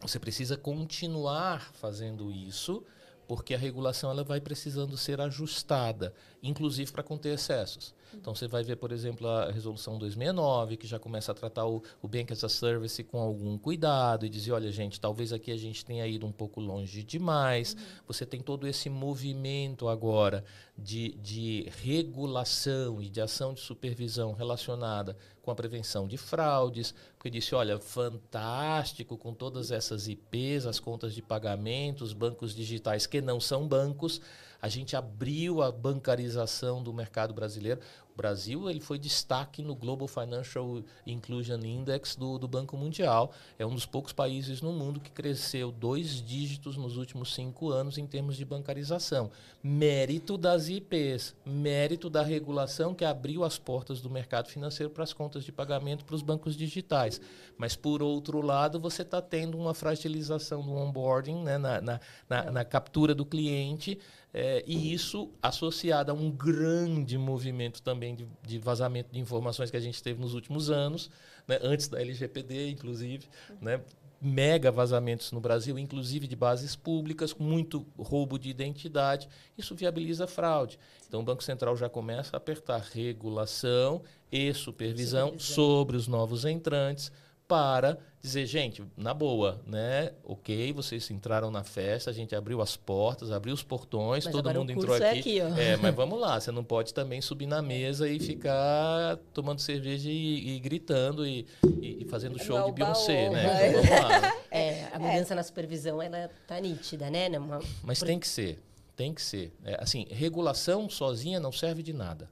[0.00, 2.82] Você precisa continuar fazendo isso
[3.30, 6.12] porque a regulação ela vai precisando ser ajustada,
[6.42, 7.94] inclusive para conter excessos.
[8.14, 11.82] Então você vai ver, por exemplo, a resolução 269, que já começa a tratar o,
[12.02, 15.56] o Bank as a Service com algum cuidado e dizer, olha, gente, talvez aqui a
[15.56, 17.74] gente tenha ido um pouco longe demais.
[17.74, 17.80] Uhum.
[18.06, 20.44] Você tem todo esse movimento agora
[20.76, 27.30] de, de regulação e de ação de supervisão relacionada com a prevenção de fraudes, porque
[27.30, 33.40] disse, olha, fantástico com todas essas IPs, as contas de pagamentos, bancos digitais que não
[33.40, 34.20] são bancos,
[34.60, 37.80] a gente abriu a bancarização do mercado brasileiro.
[38.12, 43.32] O Brasil ele foi destaque no Global Financial Inclusion Index do, do Banco Mundial.
[43.58, 47.96] É um dos poucos países no mundo que cresceu dois dígitos nos últimos cinco anos
[47.96, 49.30] em termos de bancarização.
[49.62, 55.12] Mérito das IPs, mérito da regulação que abriu as portas do mercado financeiro para as
[55.12, 57.20] contas de pagamento para os bancos digitais.
[57.56, 62.50] Mas, por outro lado, você está tendo uma fragilização do onboarding, né, na, na, na,
[62.50, 63.98] na captura do cliente.
[64.32, 69.76] É, e isso associado a um grande movimento também de, de, vazamento de informações que
[69.76, 71.10] a gente teve nos últimos anos,
[71.48, 73.28] né, antes da LGPD, inclusive,
[73.60, 73.80] né,
[74.20, 79.28] mega vazamentos no Brasil, inclusive de bases públicas, muito roubo de identidade.
[79.56, 80.78] Isso viabiliza fraude.
[81.08, 85.38] Então, o Banco Central já começa a apertar regulação e supervisão, supervisão.
[85.38, 87.10] sobre os novos entrantes
[87.50, 90.12] para dizer, gente, na boa, né?
[90.22, 94.54] Ok, vocês entraram na festa, a gente abriu as portas, abriu os portões, mas todo
[94.54, 95.40] mundo entrou é aqui.
[95.40, 99.16] É, aqui é, mas vamos lá, você não pode também subir na mesa e ficar
[99.34, 101.44] tomando cerveja e, e gritando e,
[101.82, 103.68] e, fazendo show de Beyoncé, né?
[103.70, 104.34] Então, vamos lá.
[104.52, 105.36] É, a mudança é.
[105.36, 107.28] na supervisão, ela tá nítida, né?
[107.38, 107.60] Uma...
[107.84, 108.60] Mas tem que ser,
[108.96, 109.52] tem que ser.
[109.64, 112.28] É, assim, regulação sozinha não serve de nada.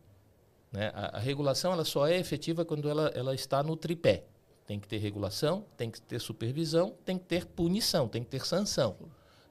[0.73, 0.91] Né?
[0.95, 4.25] A, a regulação ela só é efetiva quando ela, ela está no tripé.
[4.69, 8.45] Tem que ter regulação, tem que ter supervisão, tem que ter punição, tem que ter
[8.45, 8.99] sanção.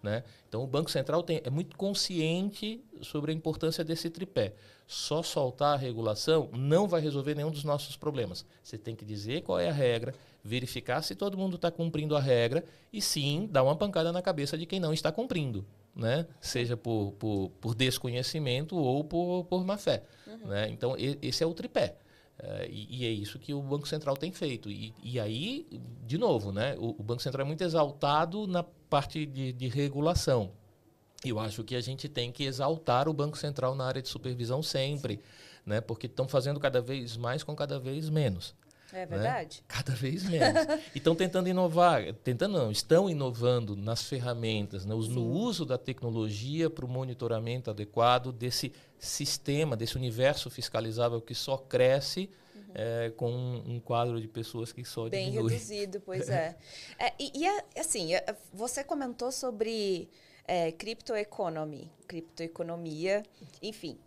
[0.03, 0.23] Né?
[0.47, 4.53] Então, o Banco Central tem, é muito consciente sobre a importância desse tripé.
[4.86, 8.45] Só soltar a regulação não vai resolver nenhum dos nossos problemas.
[8.62, 12.21] Você tem que dizer qual é a regra, verificar se todo mundo está cumprindo a
[12.21, 15.65] regra e sim dar uma pancada na cabeça de quem não está cumprindo.
[15.95, 16.27] Né?
[16.39, 20.03] Seja por, por, por desconhecimento ou por, por má fé.
[20.27, 20.47] Uhum.
[20.49, 20.69] Né?
[20.69, 21.95] Então, esse é o tripé.
[22.39, 24.69] Uh, e, e, é isso que o Banco Central tem feito.
[24.69, 25.67] E, e aí,
[26.06, 30.52] de novo, né, o, o, Banco Central é muito exaltado na parte de, de regulação.
[31.26, 34.62] Eu acho que a gente tem que exaltar o Banco Central na área de supervisão
[34.62, 35.19] sempre,
[35.65, 38.56] né, porque estão fazendo cada vez mais com cada vez menos.
[38.93, 39.58] É verdade.
[39.58, 39.63] Né?
[39.67, 40.63] Cada vez menos.
[40.95, 44.93] e estão tentando inovar, tentando não, estão inovando nas ferramentas, né?
[44.93, 51.58] no uso da tecnologia para o monitoramento adequado desse sistema, desse universo fiscalizável que só
[51.58, 52.30] cresce
[52.73, 55.52] é, com um, um, quadro de pessoas que só Bem diminui.
[55.52, 56.56] reduzido, pois é.
[57.00, 60.10] é e, e, assim, é, você comentou sobre
[60.47, 63.23] é, criptoeconomy, criptoeconomia,
[63.62, 63.97] enfim.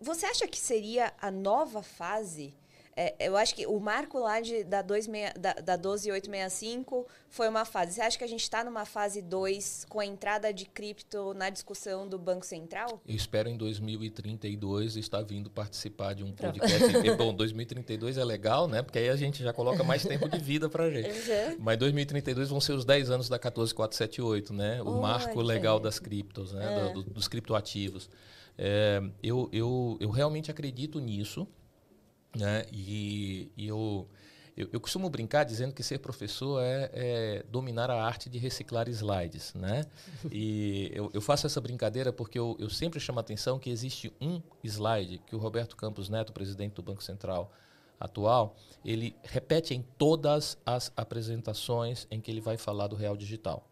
[0.00, 2.54] Você acha que seria a nova fase
[3.00, 7.64] é, eu acho que o marco lá de, da, 26, da, da 12865 foi uma
[7.64, 7.92] fase.
[7.92, 11.48] Você acha que a gente está numa fase 2 com a entrada de cripto na
[11.48, 13.00] discussão do Banco Central?
[13.06, 16.90] Eu espero em 2032 estar vindo participar de um podcast.
[16.92, 18.82] Porque, bom, 2032 é legal, né?
[18.82, 21.08] Porque aí a gente já coloca mais tempo de vida para gente.
[21.08, 21.56] Uhum.
[21.60, 24.82] Mas 2032 vão ser os 10 anos da 14478, né?
[24.82, 26.88] O marco legal das criptos, né?
[26.88, 26.92] É.
[26.92, 28.10] Do, dos criptoativos.
[28.58, 31.46] É, eu, eu, eu realmente acredito nisso.
[32.36, 32.64] Né?
[32.72, 34.08] E, e eu,
[34.56, 38.88] eu, eu, costumo brincar dizendo que ser professor é, é, dominar a arte de reciclar
[38.88, 39.54] slides.
[39.54, 39.84] Né?
[40.30, 44.12] E eu, eu faço essa brincadeira porque eu, eu sempre chamo a atenção que existe
[44.20, 47.52] um slide que o Roberto Campos Neto, presidente do Banco Central
[47.98, 53.68] atual, ele repete em todas as apresentações em que ele vai falar do real digital.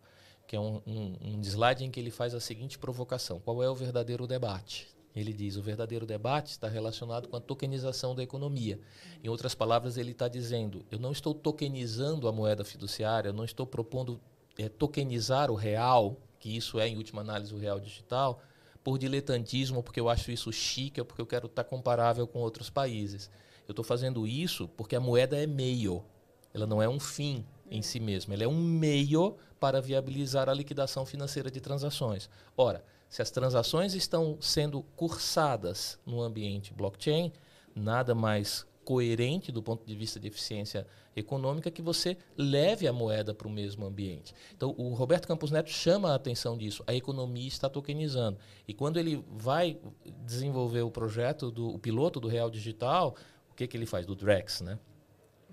[0.47, 3.69] Que é um, um, um slide em que ele faz a seguinte provocação: qual é
[3.69, 4.89] o verdadeiro debate?
[5.17, 8.79] Ele diz: o verdadeiro debate está relacionado com a tokenização da economia.
[9.25, 13.45] Em outras palavras, ele está dizendo: eu não estou tokenizando a moeda fiduciária, eu não
[13.45, 14.21] estou propondo
[14.59, 18.43] é, tokenizar o real, que isso é, em última análise, o real digital,
[18.85, 22.69] por diletantismo, porque eu acho isso chique, ou porque eu quero estar comparável com outros
[22.69, 23.31] países.
[23.67, 26.05] Eu estou fazendo isso porque a moeda é meio,
[26.53, 30.55] ela não é um fim em si mesma, ela é um meio para viabilizar a
[30.55, 32.31] liquidação financeira de transações.
[32.57, 37.33] Ora, se as transações estão sendo cursadas no ambiente blockchain,
[37.75, 43.35] nada mais coerente do ponto de vista de eficiência econômica que você leve a moeda
[43.35, 44.33] para o mesmo ambiente.
[44.57, 46.85] Então, o Roberto Campos Neto chama a atenção disso.
[46.87, 48.39] A economia está tokenizando.
[48.69, 49.77] E quando ele vai
[50.25, 53.17] desenvolver o projeto, do, o piloto do Real Digital,
[53.51, 54.07] o que, que ele faz?
[54.07, 54.79] Do Drex, né?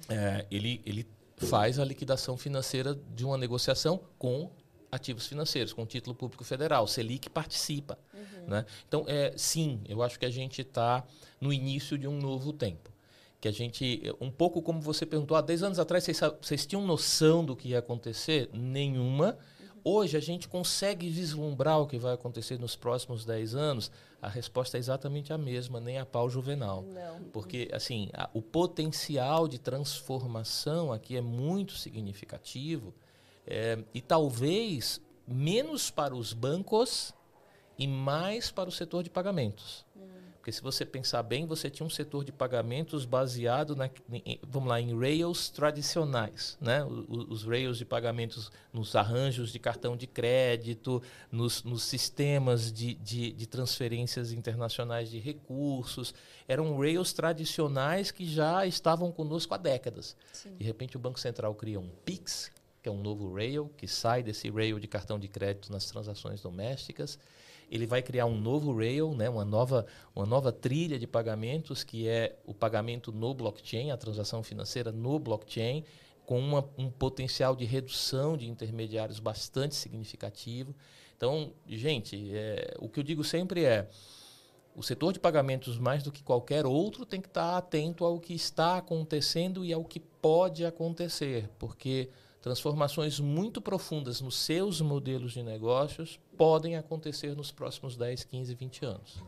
[0.08, 4.52] É, ele, ele faz a liquidação financeira de uma negociação com
[4.94, 6.88] ativos financeiros, com título público federal.
[6.88, 7.98] Selic participa.
[8.14, 8.48] Uhum.
[8.48, 8.66] Né?
[8.88, 11.04] Então, é, sim, eu acho que a gente está
[11.42, 12.92] no início de um novo tempo.
[13.42, 16.86] Que a gente, um pouco como você perguntou, há 10 anos atrás vocês, vocês tinham
[16.86, 18.50] noção do que ia acontecer?
[18.54, 19.38] Nenhuma.
[19.84, 23.92] Hoje a gente consegue vislumbrar o que vai acontecer nos próximos 10 anos?
[24.22, 26.84] A resposta é exatamente a mesma, nem a pau juvenal.
[26.84, 27.24] Não.
[27.34, 32.94] Porque assim, a, o potencial de transformação aqui é muito significativo
[33.46, 37.14] é, e talvez menos para os bancos
[37.78, 39.86] e mais para o setor de pagamentos.
[40.44, 44.68] Porque se você pensar bem, você tinha um setor de pagamentos baseado na, em, vamos
[44.68, 46.84] lá, em rails tradicionais, né?
[46.84, 51.02] Os, os, rails de pagamentos nos arranjos de cartão de crédito,
[51.32, 56.14] nos, nos sistemas de, de, de, transferências internacionais de recursos.
[56.46, 60.14] Eram rails tradicionais que já estavam conosco há décadas.
[60.34, 60.58] Sim.
[60.58, 62.52] De repente, o Banco Central cria um PIX,
[62.84, 66.42] que é um novo rail, que sai desse rail de cartão de crédito nas transações
[66.42, 67.18] domésticas
[67.70, 72.08] ele vai criar um novo rail, né, uma, nova, uma nova trilha de pagamentos, que
[72.08, 75.84] é o pagamento no blockchain, a transação financeira no blockchain,
[76.24, 80.76] com uma, um potencial de redução de intermediários bastante significativo.
[81.18, 83.90] Então, gente, é, o que eu digo sempre é
[84.76, 88.36] o setor de pagamentos, mais do que qualquer outro, tem que estar atento ao que
[88.36, 92.10] está acontecendo e ao que pode acontecer, porque
[92.44, 98.86] transformações muito profundas nos seus modelos de negócios podem acontecer nos próximos 10, 15, 20
[98.86, 99.24] anos.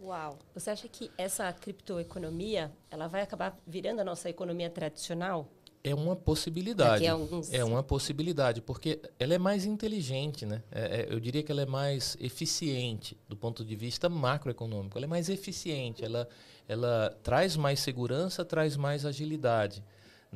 [0.00, 0.38] Uau!
[0.54, 5.46] Você acha que essa criptoeconomia ela vai acabar virando a nossa economia tradicional?
[5.84, 7.06] É uma possibilidade.
[7.06, 7.52] Alguns...
[7.52, 10.62] É uma possibilidade, porque ela é mais inteligente, né?
[10.72, 14.96] É, é, eu diria que ela é mais eficiente do ponto de vista macroeconômico.
[14.96, 16.26] Ela é mais eficiente, ela,
[16.66, 19.84] ela traz mais segurança, traz mais agilidade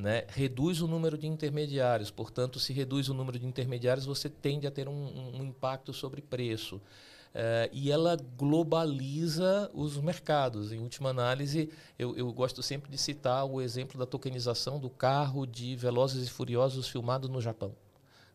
[0.00, 2.10] né, reduz o número de intermediários.
[2.10, 6.20] Portanto, se reduz o número de intermediários, você tende a ter um, um impacto sobre
[6.20, 6.76] preço.
[6.76, 10.72] Uh, e ela globaliza os mercados.
[10.72, 15.46] Em última análise, eu, eu, gosto sempre de citar o exemplo da tokenização do carro
[15.46, 17.72] de Velozes e Furiosos filmado no Japão.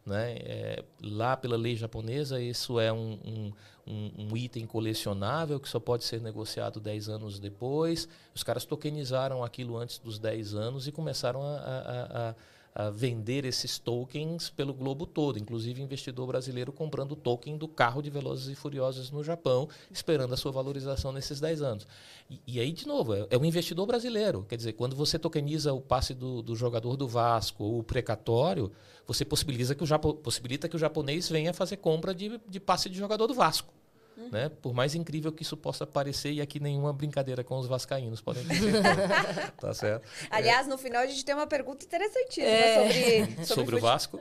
[0.05, 0.37] Né?
[0.37, 3.51] É, lá pela lei japonesa, isso é um,
[3.87, 8.07] um, um, item colecionável que só pode ser negociado 10 anos depois.
[8.33, 12.35] Os caras tokenizaram aquilo antes dos 10 anos e começaram a, a, a
[12.75, 18.09] a vender esses tokens pelo globo todo, inclusive investidor brasileiro comprando token do carro de
[18.09, 21.87] Velozes e Furiosos no Japão, esperando a sua valorização nesses 10 anos.
[22.29, 24.45] E, e aí, de novo, é, é um investidor brasileiro.
[24.49, 28.69] Quer dizer, quando você tokeniza o passe do, do jogador do Vasco ou o precatório,
[29.07, 32.89] você possibilita que, o Japo, possibilita que o japonês venha fazer compra de, de passe
[32.89, 33.73] de jogador do Vasco.
[34.17, 34.29] Uhum.
[34.31, 34.49] Né?
[34.61, 38.45] Por mais incrível que isso possa parecer, e aqui nenhuma brincadeira com os vascaínos podem
[38.45, 38.81] dizer.
[39.59, 40.07] tá certo?
[40.29, 40.69] Aliás, é.
[40.69, 42.75] no final a gente tem uma pergunta interessantíssima é.
[42.75, 44.19] sobre, sobre, sobre o Vasco.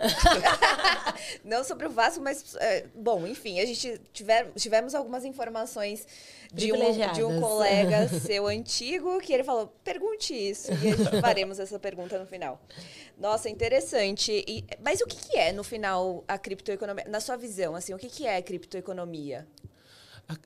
[1.45, 6.07] Não sobre o Vasco, mas, é, bom, enfim, a gente tiver, tivemos algumas informações
[6.53, 10.73] de um, de um colega seu antigo que ele falou, pergunte isso.
[10.73, 12.61] E a gente faremos essa pergunta no final.
[13.19, 14.45] Nossa, interessante.
[14.47, 17.05] E, mas o que, que é, no final, a criptoeconomia?
[17.09, 19.47] Na sua visão, assim, o que, que é a criptoeconomia?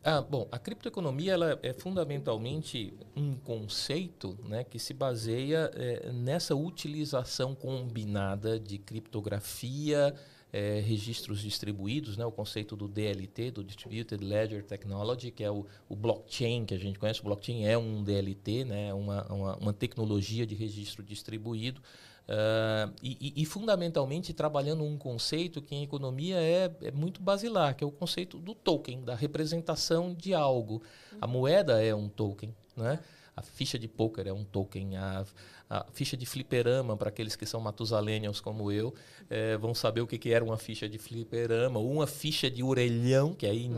[0.02, 6.54] Ah, bom, a criptoeconomia ela é fundamentalmente um conceito né, que se baseia é, nessa
[6.54, 10.14] utilização combinada de criptografia,
[10.52, 15.64] é, registros distribuídos, né, o conceito do DLT, do Distributed Ledger Technology, que é o,
[15.88, 17.20] o blockchain que a gente conhece.
[17.20, 21.80] O blockchain é um DLT, né, uma, uma, uma tecnologia de registro distribuído.
[22.28, 27.82] Uh, e, e, fundamentalmente trabalhando um conceito que em economia é, é, muito basilar, que
[27.82, 30.82] é o conceito do token, da representação de algo.
[31.22, 32.98] A moeda é um token, né?
[33.38, 35.24] a ficha de poker é um token, a,
[35.70, 38.92] a ficha de fliperama, para aqueles que são matusalenials como eu,
[39.30, 43.32] é, vão saber o que, que era uma ficha de fliperama, uma ficha de orelhão,
[43.32, 43.70] que aí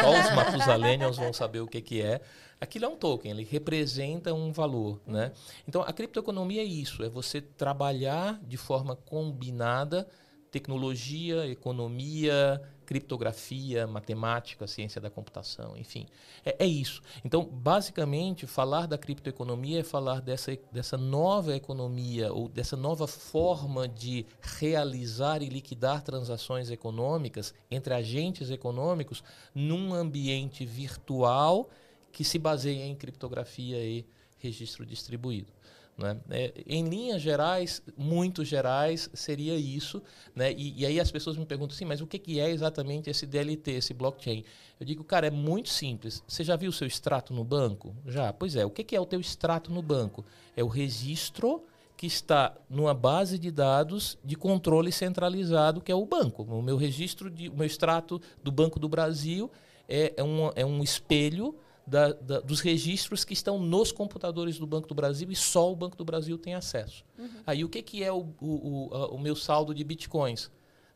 [0.00, 2.20] só os matusalenials vão saber o que, que é
[2.60, 5.00] aquilo é um token, ele representa um valor.
[5.06, 5.32] Né?
[5.66, 10.06] Então, a criptoeconomia é isso, é você trabalhar de forma combinada
[10.50, 16.06] tecnologia, economia, criptografia, matemática, ciência da computação, enfim.
[16.44, 17.00] É, é, isso.
[17.24, 23.86] Então, basicamente, falar da criptoeconomia é falar dessa, dessa nova economia ou dessa nova forma
[23.86, 24.26] de
[24.58, 29.22] realizar e liquidar transações econômicas entre agentes econômicos
[29.54, 31.70] num ambiente virtual
[32.12, 34.04] que se baseia em criptografia e
[34.38, 35.52] registro distribuído.
[36.00, 36.16] Né?
[36.30, 40.02] É, em linhas gerais, muito gerais, seria isso.
[40.34, 40.52] Né?
[40.52, 43.26] E, e, aí as pessoas me perguntam assim, mas o que, que é exatamente esse
[43.26, 44.44] DLT, esse blockchain?
[44.78, 46.22] Eu digo, cara, é muito simples.
[46.26, 47.94] Você já viu o seu extrato no banco?
[48.06, 48.32] Já.
[48.32, 50.24] Pois é, o que, que é o teu extrato no banco?
[50.56, 51.62] É o registro
[51.96, 56.44] que está numa base de dados de controle centralizado, que é o banco.
[56.44, 59.50] O meu registro, de, o meu extrato do Banco do Brasil
[59.86, 61.54] é, é, um, é um espelho
[61.90, 65.74] da, da, dos registros que estão nos computadores do Banco do Brasil e só o
[65.74, 67.04] Banco do Brasil tem acesso.
[67.18, 67.28] Uhum.
[67.44, 70.52] Aí o que, que é o, o, o, o meu saldo de bitcoins?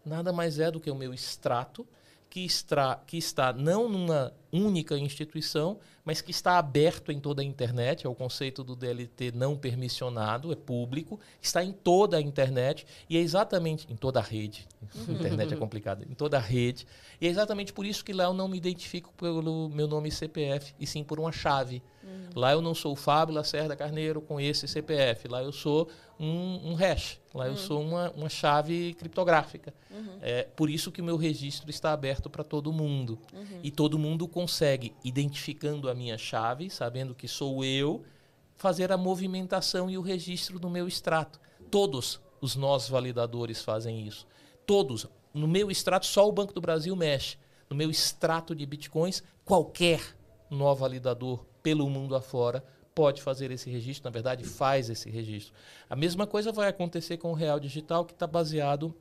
[0.07, 1.85] Nada mais é do que o meu extrato
[2.35, 7.44] que, extra, que está não numa única instituição, mas que está aberto em toda a
[7.44, 12.85] internet, é o conceito do DLT não permissionado, é público, está em toda a internet
[13.09, 14.66] e é exatamente em toda a rede.
[15.09, 16.88] Internet é complicado, em toda a rede.
[17.20, 20.74] E é exatamente por isso que lá eu não me identifico pelo meu nome CPF,
[20.80, 21.85] e sim por uma chave.
[22.35, 22.41] Uhum.
[22.41, 26.70] Lá eu não sou o Fábio Lacerda Carneiro com esse CPF, lá eu sou um,
[26.70, 27.20] um hash.
[27.32, 27.57] Lá eu uhum.
[27.57, 29.72] sou uma, uma chave criptográfica.
[29.91, 30.18] Uhum.
[30.20, 33.18] É por isso que o meu registro está aberto para todo mundo.
[33.32, 33.61] Uhum.
[33.62, 38.05] E todo mundo consegue, identificando a minha chave, sabendo que sou eu,
[38.57, 41.41] fazer a movimentação e o registro do meu extrato.
[41.70, 44.26] Todos os nós validadores fazem isso.
[44.66, 45.07] Todos.
[45.32, 47.37] No meu extrato, só o Banco do Brasil mexe.
[47.68, 50.01] No meu extrato de bitcoins, qualquer
[50.49, 52.62] nó validador pelo mundo afora
[52.95, 55.53] pode fazer esse registro, na verdade, faz esse registro.
[55.91, 58.95] A mesma coisa vai acontecer com o Real Digital, que está baseado.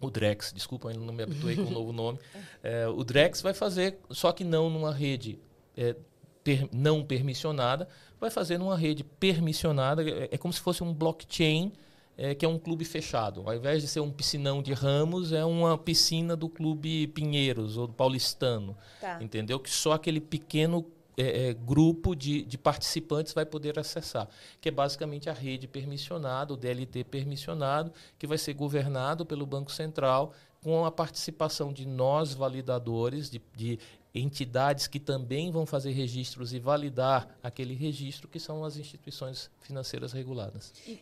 [0.00, 2.18] O Drex, desculpa, ainda não me habituei com o novo nome.
[2.62, 5.36] É, o Drex vai fazer, só que não numa rede
[5.76, 5.96] é,
[6.44, 7.88] per, não permissionada,
[8.20, 10.08] vai fazer numa rede permissionada.
[10.08, 11.72] É, é como se fosse um blockchain
[12.16, 13.42] é, que é um clube fechado.
[13.44, 17.88] Ao invés de ser um piscinão de Ramos, é uma piscina do clube Pinheiros ou
[17.88, 18.76] do Paulistano.
[19.00, 19.20] Tá.
[19.20, 19.58] Entendeu?
[19.58, 20.86] Que só aquele pequeno
[21.16, 24.28] é, é, grupo de, de participantes vai poder acessar,
[24.60, 29.70] que é basicamente a rede permissionada, o DLT permissionado, que vai ser governado pelo Banco
[29.70, 30.32] Central
[30.62, 33.78] com a participação de nós validadores, de, de
[34.14, 40.12] entidades que também vão fazer registros e validar aquele registro, que são as instituições financeiras
[40.12, 40.72] reguladas.
[40.86, 41.00] E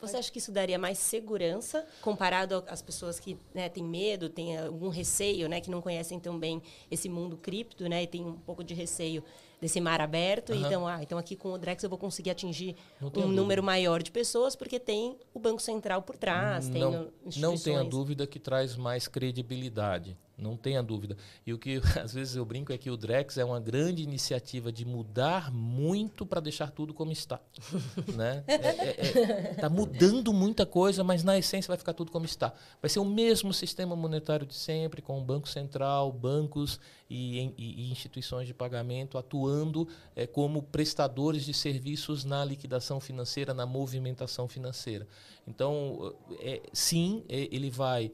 [0.00, 4.56] você acha que isso daria mais segurança comparado às pessoas que né, têm medo, têm
[4.58, 8.34] algum receio, né, que não conhecem tão bem esse mundo cripto, né, e tem um
[8.34, 9.24] pouco de receio
[9.60, 10.52] desse mar aberto?
[10.52, 10.66] Uhum.
[10.66, 13.32] Então, ah, então aqui com o Drex eu vou conseguir atingir um dúvida.
[13.32, 16.82] número maior de pessoas porque tem o Banco Central por trás, não, tem
[17.26, 17.40] instituições.
[17.40, 20.16] Não tenha dúvida que traz mais credibilidade.
[20.38, 21.16] Não tenha dúvida.
[21.44, 24.70] E o que às vezes eu brinco é que o Drex é uma grande iniciativa
[24.70, 27.40] de mudar muito para deixar tudo como está.
[28.14, 28.44] né?
[28.46, 29.20] Está é, é,
[29.50, 32.54] é, tá mudando muita coisa, mas na essência vai ficar tudo como está.
[32.80, 36.78] Vai ser o mesmo sistema monetário de sempre, com o Banco Central, bancos
[37.10, 43.52] e, e, e instituições de pagamento atuando é, como prestadores de serviços na liquidação financeira,
[43.52, 45.06] na movimentação financeira.
[45.46, 48.12] Então, é, sim, é, ele vai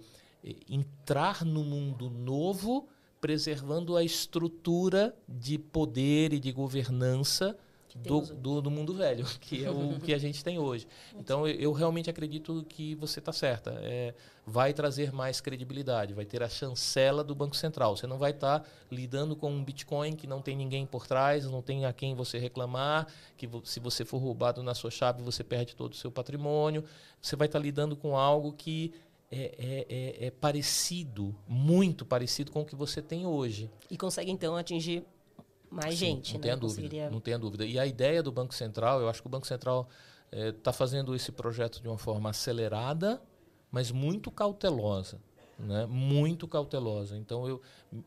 [0.69, 2.89] entrar no mundo novo,
[3.21, 7.57] preservando a estrutura de poder e de governança
[7.95, 10.87] do, do, do, mundo velho, que é o que a gente tem hoje.
[11.15, 13.71] Então, eu, eu realmente acredito que você está certa.
[13.83, 14.13] É,
[14.45, 17.97] vai trazer mais credibilidade, vai ter a chancela do Banco Central.
[17.97, 21.47] Você não vai estar tá lidando com um Bitcoin que não tem ninguém por trás,
[21.47, 25.45] não tem a quem você reclamar, que se você for roubado na sua chave, você
[25.45, 26.85] perde todo o seu patrimônio.
[27.23, 28.93] Você vai estar tá lidando com algo que
[29.35, 33.69] é, é, é, é, parecido, muito parecido com o que você tem hoje.
[33.91, 35.05] E consegue, então, atingir
[35.69, 36.35] mais Sim, gente.
[36.35, 36.43] Não né?
[36.43, 36.83] tenha dúvida.
[36.83, 37.11] Conseguiria...
[37.11, 37.67] Não tenha dúvida.
[37.67, 39.89] E a ideia do Banco Central, eu acho que o Banco Central
[40.31, 43.21] está é, fazendo esse projeto de uma forma acelerada,
[43.73, 45.21] mas muito cautelosa.
[45.59, 45.85] Né?
[45.87, 47.17] Muito cautelosa.
[47.17, 47.61] Então, eu,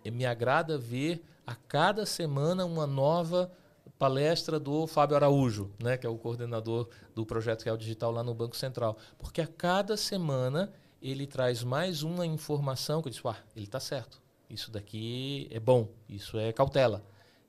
[0.09, 3.51] me agrada ver a cada semana uma nova
[3.99, 8.33] palestra do Fábio Araújo, né, que é o coordenador do projeto Real Digital lá no
[8.33, 8.97] Banco Central.
[9.17, 10.71] Porque a cada semana
[11.09, 14.21] ele traz mais uma informação que eu disse, ah, ele está certo.
[14.49, 17.03] Isso daqui é bom, isso é cautela,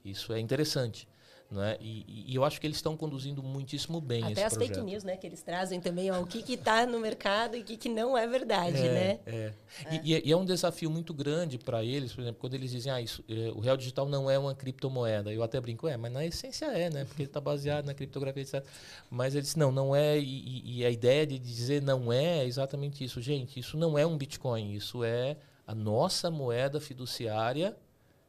[0.04, 1.09] isso é interessante.
[1.51, 1.78] Né?
[1.80, 4.74] E, e eu acho que eles estão conduzindo muitíssimo bem Até esse as projeto.
[4.74, 5.16] fake news, né?
[5.16, 8.18] Que eles trazem também, ó, o que está no mercado e o que, que não
[8.18, 9.20] é verdade, é, né?
[9.24, 9.53] É.
[9.86, 10.01] é.
[10.05, 13.01] E, e, é um desafio muito grande para eles, por exemplo, quando eles dizem, ah,
[13.01, 15.32] isso, é, o real digital não é uma criptomoeda.
[15.32, 17.07] Eu até brinco, é, mas na essência é, né?
[17.07, 18.62] Porque ele está baseado na criptografia, etc.
[19.11, 20.18] Mas eles não, não é.
[20.18, 23.20] E, e a ideia de dizer não é é exatamente isso.
[23.20, 25.36] Gente, isso não é um Bitcoin, isso é
[25.66, 27.76] a nossa moeda fiduciária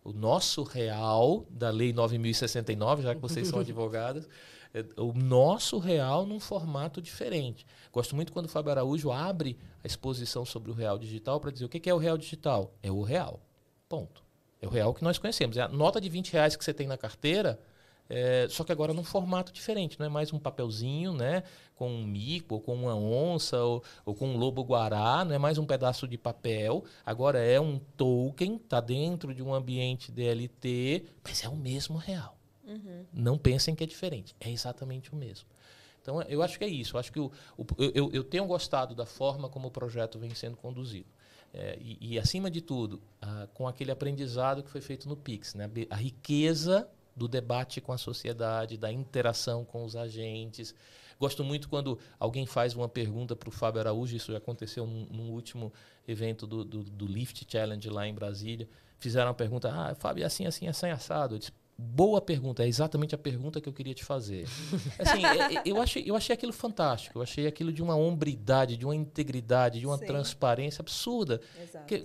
[0.03, 4.27] o nosso real da Lei 9069, já que vocês são advogadas,
[4.73, 7.65] é, o nosso real num formato diferente.
[7.91, 11.65] Gosto muito quando o Fábio Araújo abre a exposição sobre o real digital para dizer
[11.65, 12.73] o que é o real digital.
[12.83, 13.39] É o real.
[13.87, 14.23] Ponto.
[14.61, 15.57] É o real que nós conhecemos.
[15.57, 17.59] É a nota de 20 reais que você tem na carteira,
[18.10, 21.43] é, só que agora num formato diferente, não é mais um papelzinho, né?
[21.76, 25.60] Com um mico, ou com uma onça, ou, ou com um lobo-guará, não é mais
[25.60, 26.84] um pedaço de papel.
[27.05, 32.36] Agora é um token, está dentro de um ambiente DLT, mas é o mesmo real.
[32.66, 33.05] Uhum.
[33.14, 35.47] Não pensem que é diferente, é exatamente o mesmo.
[36.01, 36.95] Então, eu acho que é isso.
[36.95, 40.34] Eu acho que o, o eu, eu tenho gostado da forma como o projeto vem
[40.34, 41.07] sendo conduzido.
[41.53, 45.55] É, e, e, acima de tudo, ah, com aquele aprendizado que foi feito no Pix,
[45.55, 45.70] né?
[45.89, 46.88] a riqueza
[47.20, 50.74] do debate com a sociedade, da interação com os agentes.
[51.20, 55.24] Gosto muito quando alguém faz uma pergunta para o Fábio Araújo, isso já aconteceu no,
[55.24, 55.72] último
[56.07, 58.70] evento do, do, do, Lift Challenge lá em Brasília.
[58.97, 61.36] Fizeram uma pergunta, ah, Fábio, é assim, assim, assim, assado.
[61.36, 61.51] Eu disse,
[61.82, 64.45] Boa pergunta, é exatamente a pergunta que eu queria te fazer.
[64.99, 68.76] Assim, é, é, eu, achei, eu achei aquilo fantástico, eu achei aquilo de uma hombridade,
[68.76, 70.05] de uma integridade, de uma Sim.
[70.05, 71.39] transparência absurda.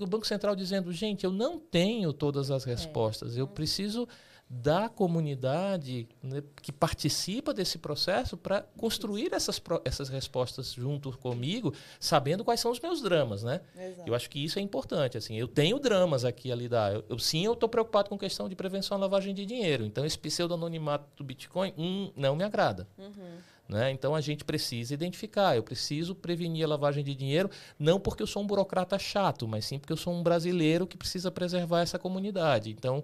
[0.00, 2.70] o Banco Central dizendo, gente, eu não tenho todas as é.
[2.70, 3.40] respostas, é.
[3.40, 4.06] eu preciso
[4.48, 12.44] da comunidade né, que participa desse processo para construir essas, essas respostas junto comigo, sabendo
[12.44, 13.60] quais são os meus dramas, né?
[13.76, 14.08] Exato.
[14.08, 15.16] Eu acho que isso é importante.
[15.16, 16.94] Assim, eu tenho dramas aqui a lidar.
[16.94, 19.84] Eu, eu sim, eu estou preocupado com questão de prevenção à lavagem de dinheiro.
[19.84, 22.86] Então, esse pseudo-anonimato do Bitcoin hum, não me agrada.
[22.98, 23.38] Uhum.
[23.68, 23.90] Né?
[23.90, 25.56] Então a gente precisa identificar.
[25.56, 29.64] Eu preciso prevenir a lavagem de dinheiro, não porque eu sou um burocrata chato, mas
[29.64, 32.70] sim porque eu sou um brasileiro que precisa preservar essa comunidade.
[32.70, 33.02] Então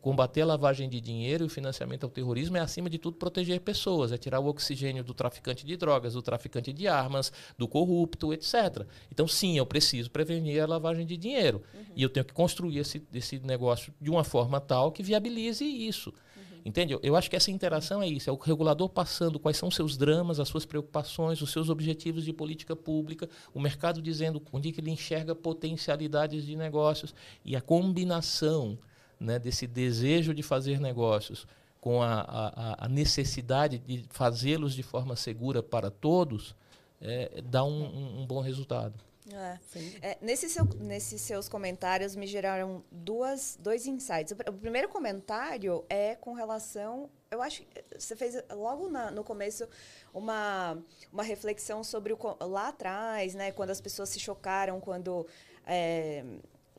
[0.00, 3.60] combater a lavagem de dinheiro e o financiamento ao terrorismo é, acima de tudo, proteger
[3.60, 8.32] pessoas, é tirar o oxigênio do traficante de drogas, do traficante de armas, do corrupto,
[8.32, 8.86] etc.
[9.12, 11.62] Então, sim, eu preciso prevenir a lavagem de dinheiro.
[11.74, 11.84] Uhum.
[11.94, 16.10] E eu tenho que construir esse, esse negócio de uma forma tal que viabilize isso.
[16.10, 16.60] Uhum.
[16.64, 16.98] Entende?
[17.02, 20.40] Eu acho que essa interação é isso: é o regulador passando quais são seus dramas,
[20.40, 24.90] as suas preocupações, os seus objetivos de política pública, o mercado dizendo onde que ele
[24.90, 27.14] enxerga potencialidades de negócios
[27.44, 28.78] e a combinação
[29.18, 31.46] né, desse desejo de fazer negócios
[31.80, 36.54] com a, a, a necessidade de fazê-los de forma segura para todos,
[37.00, 38.94] é, dá um, um, um, bom resultado.
[39.32, 39.58] É.
[40.00, 44.32] É, nesse seu, nesses seus comentários me geraram duas, dois insights.
[44.32, 47.10] O, primeiro comentário é com relação.
[47.30, 49.68] Eu acho que você fez logo na, no começo
[50.14, 50.78] uma,
[51.12, 55.26] uma reflexão sobre o, lá atrás, né, quando as pessoas se chocaram, quando.
[55.66, 56.24] É,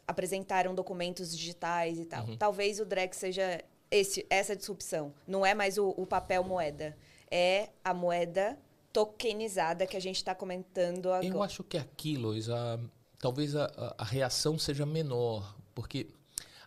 [0.09, 2.25] apresentaram documentos digitais e tal.
[2.25, 2.35] Uhum.
[2.35, 5.13] Talvez o Drex seja esse, essa disrupção.
[5.27, 6.97] Não é mais o, o papel moeda.
[7.29, 8.57] É a moeda
[8.91, 11.27] tokenizada que a gente está comentando agora.
[11.27, 12.79] Eu acho que aquilo, a,
[13.19, 16.07] talvez a, a, a, reação seja menor, porque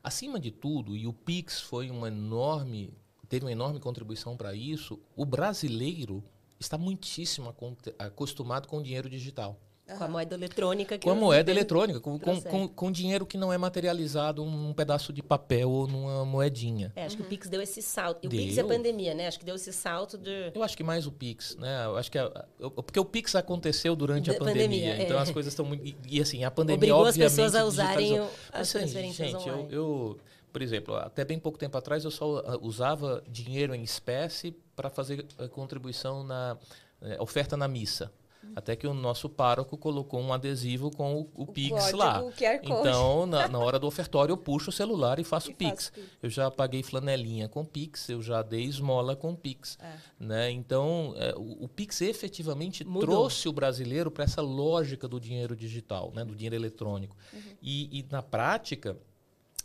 [0.04, 2.94] acima de tudo, e o Pix foi uma enorme,
[3.28, 6.22] teve uma enorme contribuição para isso, o brasileiro
[6.60, 7.52] está muitíssimo
[7.98, 9.58] acostumado com o dinheiro digital.
[9.92, 10.98] Com a moeda eletrônica.
[10.98, 15.12] com a moeda eletrônica, com, com, com, com, dinheiro que não é materializado num pedaço
[15.12, 16.92] de papel ou numa moedinha.
[16.96, 17.22] É, acho uhum.
[17.22, 18.24] que o Pix deu esse salto.
[18.24, 19.26] E o Pix é a pandemia, né?
[19.26, 20.52] Acho que deu esse salto de...
[20.54, 21.86] Eu acho que mais o Pix, né?
[21.86, 22.18] Eu acho que...
[22.18, 24.64] A, eu, porque o Pix aconteceu durante a pandemia.
[24.64, 25.22] pandemia então é.
[25.22, 25.94] as coisas estão muito...
[26.08, 27.26] E, assim, a pandemia, Obrigou obviamente...
[27.26, 29.68] as pessoas a usarem o, as assim, transferências gente, online.
[29.70, 30.18] eu...
[30.18, 30.20] eu
[30.52, 34.90] por exemplo, até bem pouco tempo atrás eu só ah, usava dinheiro em espécie para
[34.90, 36.58] fazer contribuição na
[37.00, 38.12] eh, oferta na missa.
[38.54, 42.22] Até que o nosso pároco colocou um adesivo com o, o, o Pix lá.
[42.62, 45.88] Então, na, na, hora do ofertório, eu puxo o celular e faço e Pix.
[45.88, 49.78] Faço eu já paguei flanelinha com Pix, eu já dei esmola com Pix.
[49.80, 49.96] É.
[50.18, 50.50] Né?
[50.50, 53.00] Então, é, o, o, Pix efetivamente Mudou.
[53.00, 56.24] trouxe o brasileiro para essa lógica do dinheiro digital, né?
[56.24, 57.16] do dinheiro eletrônico.
[57.32, 57.40] Uhum.
[57.62, 58.96] E, e, na prática,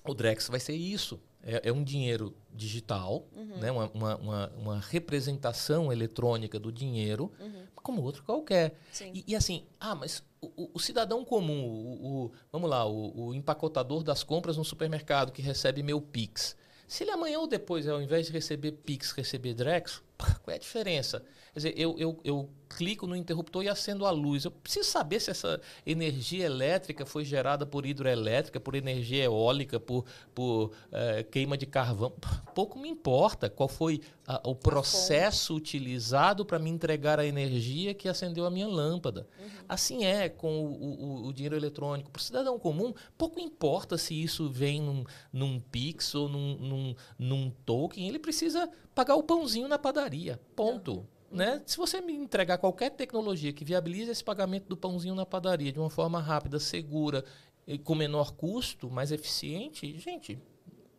[0.05, 1.19] o Drex vai ser isso.
[1.47, 3.57] É, é um dinheiro digital, uhum.
[3.57, 3.71] né?
[3.71, 7.63] Uma, uma, uma, uma, representação eletrônica do dinheiro, uhum.
[7.73, 8.77] como outro qualquer.
[9.13, 14.03] E, e, assim, ah, mas o, o cidadão comum, o, o, vamos lá, o, empacotador
[14.03, 18.27] das compras no supermercado que recebe meu Pix, se ele amanhã ou depois, ao invés
[18.27, 21.23] de receber Pix, receber Drex, qual é a diferença?
[21.53, 24.45] Quer dizer, eu, eu, eu clico no interruptor e acendo a luz.
[24.45, 30.05] Eu preciso saber se essa energia elétrica foi gerada por hidroelétrica, por energia eólica, por,
[30.33, 32.13] por é, queima de carvão.
[32.53, 38.09] Pouco me importa qual foi a, o processo utilizado para me entregar a energia que
[38.09, 39.27] acendeu a minha lâmpada.
[39.39, 39.47] Uhum.
[39.67, 42.11] Assim é com o, o, o dinheiro eletrônico.
[42.11, 46.95] Para o cidadão comum, pouco importa se isso vem num, num Pix ou num, num,
[47.17, 48.07] num token.
[48.07, 50.06] Ele precisa pagar o pãozinho na padaria.
[50.55, 51.05] Ponto.
[51.31, 51.37] Uhum.
[51.37, 51.61] Né?
[51.65, 55.79] Se você me entregar qualquer tecnologia que viabilize esse pagamento do pãozinho na padaria de
[55.79, 57.23] uma forma rápida, segura,
[57.65, 60.39] e com menor custo, mais eficiente, gente,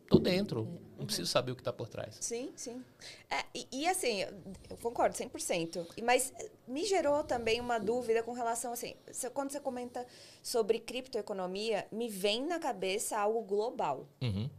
[0.09, 0.81] tô dentro.
[0.99, 2.19] Não preciso saber o que está por trás.
[2.21, 2.85] Sim, sim.
[3.31, 4.23] É, e, e, assim,
[4.69, 5.87] eu concordo 100%.
[6.03, 6.33] Mas
[6.67, 8.95] me gerou também uma dúvida com relação, assim,
[9.33, 10.07] quando você comenta
[10.43, 14.09] sobre criptoeconomia, me vem na cabeça algo global.
[14.21, 14.51] Uhum.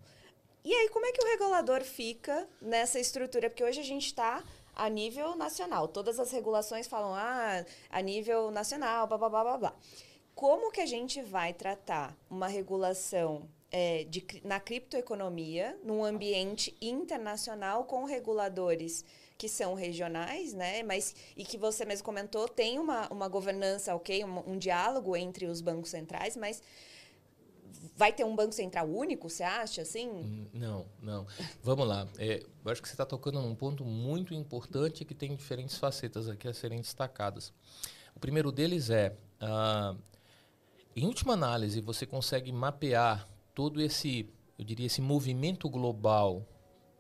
[0.64, 3.50] E aí, como é que o regulador fica nessa estrutura?
[3.50, 4.44] Porque hoje a gente está
[4.76, 5.88] a nível nacional.
[5.88, 9.76] Todas as regulações falam, ah, a nível nacional, blá, blá, blá, blá, blá.
[10.36, 17.84] Como que a gente vai tratar uma regulação é, de, na criptoeconomia, num ambiente internacional
[17.86, 19.06] com reguladores
[19.38, 20.84] que são regionais, né?
[20.84, 25.46] Mas e que você mesmo comentou, tem uma, uma governança, ok, um, um diálogo entre
[25.46, 26.62] os bancos centrais, mas
[27.96, 30.10] vai ter um banco central único, você acha, assim?
[30.10, 31.28] Hum, não, não.
[31.64, 32.08] Vamos lá.
[32.18, 36.28] É, eu acho que você está tocando num ponto muito importante que tem diferentes facetas
[36.28, 37.54] aqui a serem destacadas.
[38.16, 39.96] O primeiro deles é, ah,
[40.96, 46.46] em última análise, você consegue mapear todo esse, eu diria, esse movimento global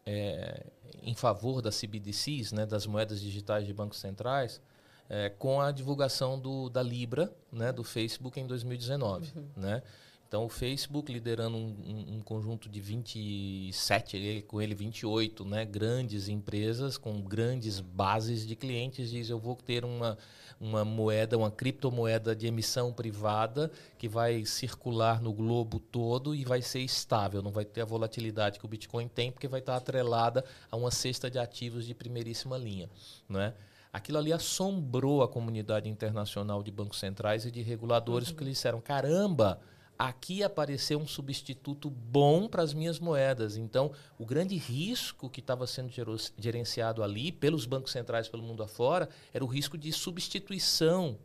[0.05, 0.65] é,
[1.03, 4.61] em favor das CBDCs, né, das moedas digitais de bancos centrais,
[5.09, 9.49] é, com a divulgação do, da Libra, né, do Facebook em 2019, uhum.
[9.55, 9.82] né?
[10.30, 16.30] Então, o Facebook liderando um, um, um, conjunto de 27, com ele 28, né, grandes
[16.30, 20.19] empresas com grandes bases de clientes, diz: Eu vou ter uma,
[20.61, 26.61] uma moeda, uma criptomoeda de emissão privada que vai circular no globo todo e vai
[26.61, 30.45] ser estável, não vai ter a volatilidade que o Bitcoin tem, porque vai estar atrelada
[30.69, 32.88] a uma cesta de ativos de primeiríssima linha.
[33.27, 33.51] Né?
[33.91, 38.36] Aquilo ali assombrou a comunidade internacional de bancos centrais e de reguladores, uhum.
[38.36, 39.59] porque eles disseram: caramba!
[39.99, 43.57] Aqui apareceu um substituto bom para as minhas moedas.
[43.57, 45.91] Então, o grande risco que estava sendo
[46.37, 51.19] gerenciado ali pelos bancos centrais pelo mundo afora era o risco de substituição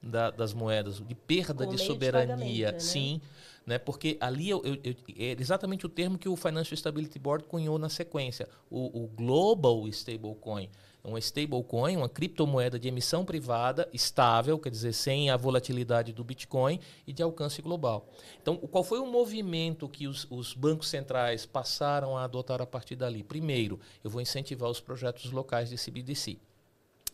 [0.00, 2.68] da, das moedas, de perda de soberania.
[2.68, 2.78] De né?
[2.78, 3.20] Sim,
[3.66, 3.78] né?
[3.78, 7.78] porque ali eu, eu, eu, é exatamente o termo que o Financial Stability Board cunhou
[7.78, 10.70] na sequência, o, o Global Stablecoin
[11.02, 16.78] uma stablecoin, uma criptomoeda de emissão privada estável, quer dizer, sem a volatilidade do Bitcoin
[17.06, 18.08] e de alcance global.
[18.40, 22.96] Então, qual foi o movimento que os, os bancos centrais passaram a adotar a partir
[22.96, 23.22] dali?
[23.22, 26.38] Primeiro, eu vou incentivar os projetos locais de CBDC,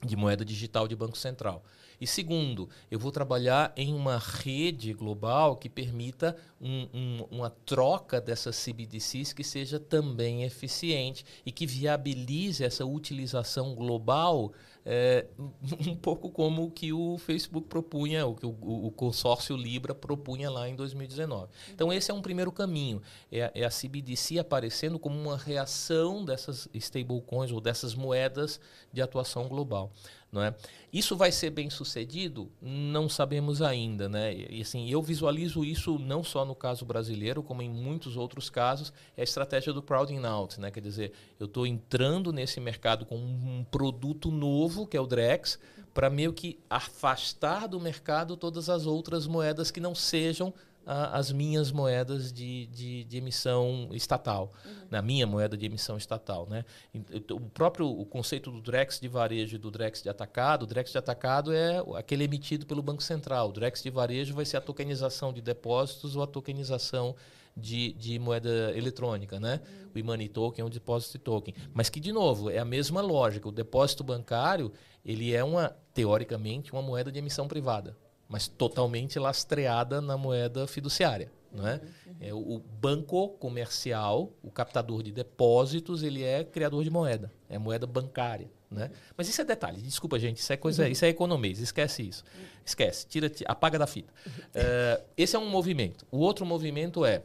[0.05, 1.62] de moeda digital de Banco Central.
[2.01, 8.20] E segundo, eu vou trabalhar em uma rede global que permita um, um, uma troca
[8.20, 14.53] dessas CBDCs que seja também eficiente e que viabilize essa utilização global
[14.89, 15.26] é,
[15.84, 18.57] um pouco como o que o Facebook propunha, o que o,
[18.87, 21.49] o, consórcio Libra propunha lá em 2019.
[21.74, 23.03] Então, esse é um primeiro caminho.
[23.30, 28.61] É, é a CBDC aparecendo como uma reação dessas stablecoins ou dessas moedas
[28.93, 29.91] de atuação global.
[30.37, 30.55] Não é?
[30.93, 32.53] Isso vai ser bem sucedido?
[32.61, 34.07] Não sabemos ainda.
[34.07, 34.34] Né?
[34.51, 38.93] E, assim, eu visualizo isso não só no caso brasileiro, como em muitos outros casos,
[39.16, 40.61] é a estratégia do crowding out.
[40.61, 40.70] Né?
[40.70, 45.59] Quer dizer, eu estou entrando nesse mercado com um produto novo, que é o Drex,
[45.95, 50.53] para meio que afastar do mercado todas as outras moedas que não sejam
[50.87, 54.72] a, as minhas moedas de, de, de emissão estatal, uhum.
[54.89, 56.47] na minha moeda de emissão estatal.
[56.49, 56.64] Né?
[57.32, 60.93] O próprio o conceito do Drex de varejo e do Drex de atacado, o Drex
[60.93, 63.49] de atacado é aquele emitido pelo Banco Central.
[63.49, 67.16] O Drex de varejo vai ser a tokenização de depósitos ou a tokenização
[67.57, 69.61] de, de moeda eletrônica, né?
[69.64, 69.91] Uhum.
[69.95, 71.55] O e-money token ou o deposit token.
[71.72, 73.49] Mas que, de novo, é a mesma lógica.
[73.49, 74.70] O depósito bancário,
[75.03, 77.97] ele é uma, teoricamente, uma moeda de emissão privada
[78.29, 81.31] mas totalmente lastreada na moeda fiduciária.
[81.53, 81.81] Não é?
[82.20, 87.87] é o banco comercial, o captador de depósitos, ele é criador de moeda, é moeda
[87.87, 88.51] bancária.
[88.70, 88.91] Né?
[89.16, 92.24] Mas isso é detalhe, desculpa, gente, isso é coisa, isso é economês, esquece isso.
[92.64, 94.12] Esquece, tira, apaga da fita.
[94.27, 96.05] Uh, esse é um movimento.
[96.11, 97.22] O outro movimento é,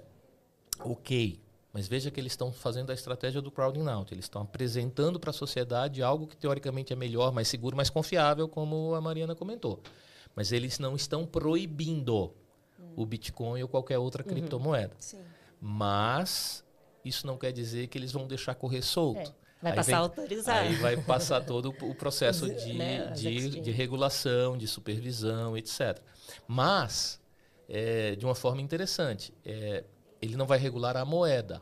[0.79, 1.41] ok,
[1.73, 4.13] mas veja que eles estão fazendo a estratégia do crowding out.
[4.13, 8.47] Eles estão apresentando para a sociedade algo que teoricamente é melhor, mais seguro, mais confiável,
[8.47, 9.81] como a Mariana comentou.
[10.35, 12.33] Mas eles não estão proibindo
[12.79, 12.93] hum.
[12.95, 14.29] o Bitcoin ou qualquer outra uhum.
[14.29, 14.95] criptomoeda.
[14.99, 15.21] Sim.
[15.59, 16.63] Mas
[17.03, 19.19] isso não quer dizer que eles vão deixar correr solto.
[19.19, 19.41] É.
[19.61, 20.59] Vai aí passar vem, autorizado.
[20.59, 23.11] Aí vai passar todo o processo de, né?
[23.11, 25.99] de, de, regulação, de supervisão, etc.
[26.47, 27.21] Mas,
[27.69, 29.83] é, de uma forma interessante, é,
[30.19, 31.61] ele não vai regular a moeda,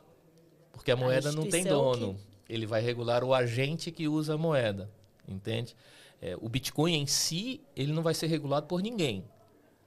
[0.72, 2.16] porque a, a moeda não tem dono.
[2.16, 2.54] Que...
[2.54, 4.90] Ele vai regular o agente que usa a moeda,
[5.28, 5.76] entende?
[6.22, 9.24] É, o Bitcoin em si, ele não vai ser regulado por ninguém.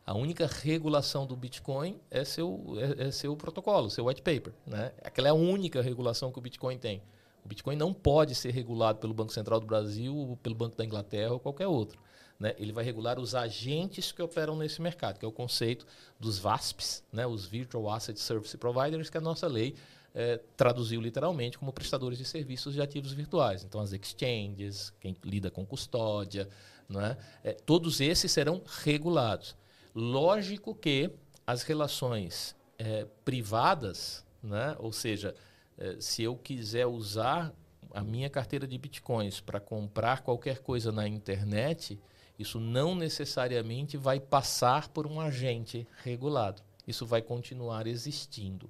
[0.04, 2.60] A única regulação do Bitcoin é seu,
[2.98, 4.52] é, é seu protocolo, seu white paper.
[4.66, 4.92] Né?
[5.02, 7.02] Aquela é a única regulação que o Bitcoin tem.
[7.44, 11.32] O Bitcoin não pode ser regulado pelo Banco Central do Brasil, pelo Banco da Inglaterra
[11.32, 12.00] ou qualquer outro.
[12.38, 12.54] Né?
[12.58, 15.86] Ele vai regular os agentes que operam nesse mercado, que é o conceito
[16.18, 17.26] dos VASPs, né?
[17.26, 19.76] os Virtual Asset Service Providers, que é a nossa lei
[20.14, 23.64] é, traduziu literalmente como prestadores de serviços de ativos virtuais.
[23.64, 26.48] Então, as exchanges, quem lida com custódia,
[26.88, 27.16] não é?
[27.42, 29.56] é todos esses serão regulados.
[29.94, 31.10] Lógico que
[31.46, 34.76] as relações é, privadas, né?
[34.78, 35.34] ou seja,
[35.78, 37.52] é, se eu quiser usar
[37.94, 41.98] a minha carteira de bitcoins para comprar qualquer coisa na internet,
[42.38, 46.62] isso não necessariamente vai passar por um agente regulado.
[46.86, 48.68] Isso vai continuar existindo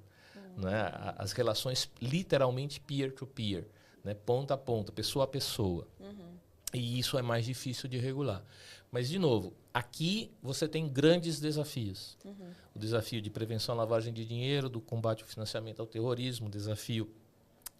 [0.57, 0.91] né?
[1.17, 3.67] as relações literalmente peer-to-peer.
[4.03, 4.13] né?
[4.13, 5.87] ponta a ponta, pessoa a pessoa.
[5.99, 6.33] Uhum.
[6.73, 8.43] E isso é mais difícil de regular.
[8.91, 12.17] Mas, de novo, aqui você tem grandes desafios.
[12.23, 12.51] Uhum.
[12.75, 16.49] O desafio de prevenção à lavagem de dinheiro, do combate ao financiamento ao terrorismo, o
[16.49, 17.09] desafio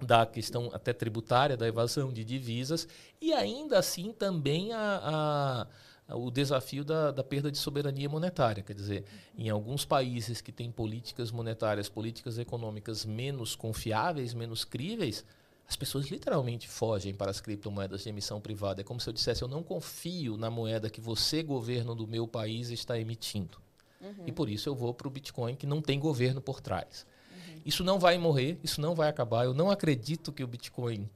[0.02, 2.88] da questão até tributária, da evasão de divisas,
[3.22, 5.68] e ainda assim também a, a,
[6.16, 8.64] o desafio da, da, perda de soberania monetária.
[8.64, 9.06] Quer dizer,
[9.38, 15.26] em alguns países que têm políticas monetárias, políticas econômicas menos confiáveis, menos críveis,
[15.68, 18.82] as pessoas literalmente fogem para as criptomoedas de emissão privada.
[18.82, 22.28] É como se eu dissesse: eu não confio na moeda que você, governo do meu
[22.28, 23.58] país, está emitindo.
[24.02, 24.28] Uhum.
[24.28, 27.06] E por isso eu vou para o Bitcoin, que não tem governo por trás.
[27.32, 27.62] Uhum.
[27.66, 29.46] Isso não vai morrer, isso não vai acabar.
[29.46, 31.10] Eu não acredito que o Bitcoin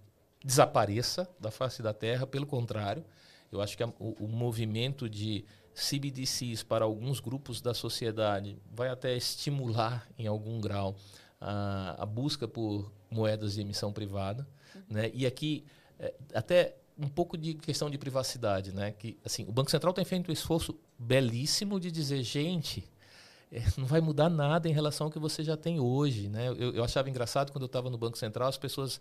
[0.44, 3.04] desapareça da face da Terra, pelo contrário.
[3.52, 8.90] Eu acho que a, o, o movimento de CBDCs para alguns grupos da sociedade vai
[8.90, 10.96] até estimular, em algum grau,
[11.40, 14.82] a, a busca por moedas de emissão privada, uhum.
[14.90, 15.12] né?
[15.14, 15.64] E aqui
[16.00, 18.92] é, até um pouco de questão de privacidade, né?
[18.92, 22.84] Que assim, o Banco Central tem feito um esforço belíssimo de dizer, gente,
[23.52, 26.48] é, não vai mudar nada em relação ao que você já tem hoje, né?
[26.48, 29.00] Eu, eu achava engraçado quando eu estava no Banco Central, as pessoas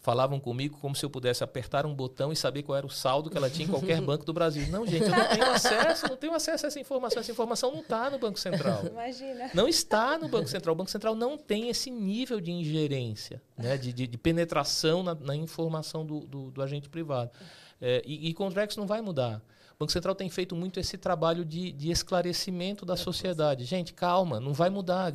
[0.00, 3.28] falavam comigo como se eu pudesse apertar um botão e saber qual era o saldo
[3.28, 4.66] que ela tinha em qualquer banco do Brasil.
[4.68, 7.20] Não, gente, eu não tenho acesso, não tenho acesso a essa informação.
[7.20, 8.84] Essa informação não está no Banco Central.
[8.86, 9.50] Imagina.
[9.52, 10.74] Não está no Banco Central.
[10.74, 15.14] O Banco Central não tem esse nível de ingerência, né, de, de, de penetração na,
[15.14, 17.30] na informação do, do, do, agente privado.
[17.80, 19.42] É, e, e com o Drex não vai mudar.
[19.80, 23.64] O Banco Central tem feito muito esse trabalho de, de esclarecimento da sociedade.
[23.64, 25.12] Gente, calma, não vai mudar.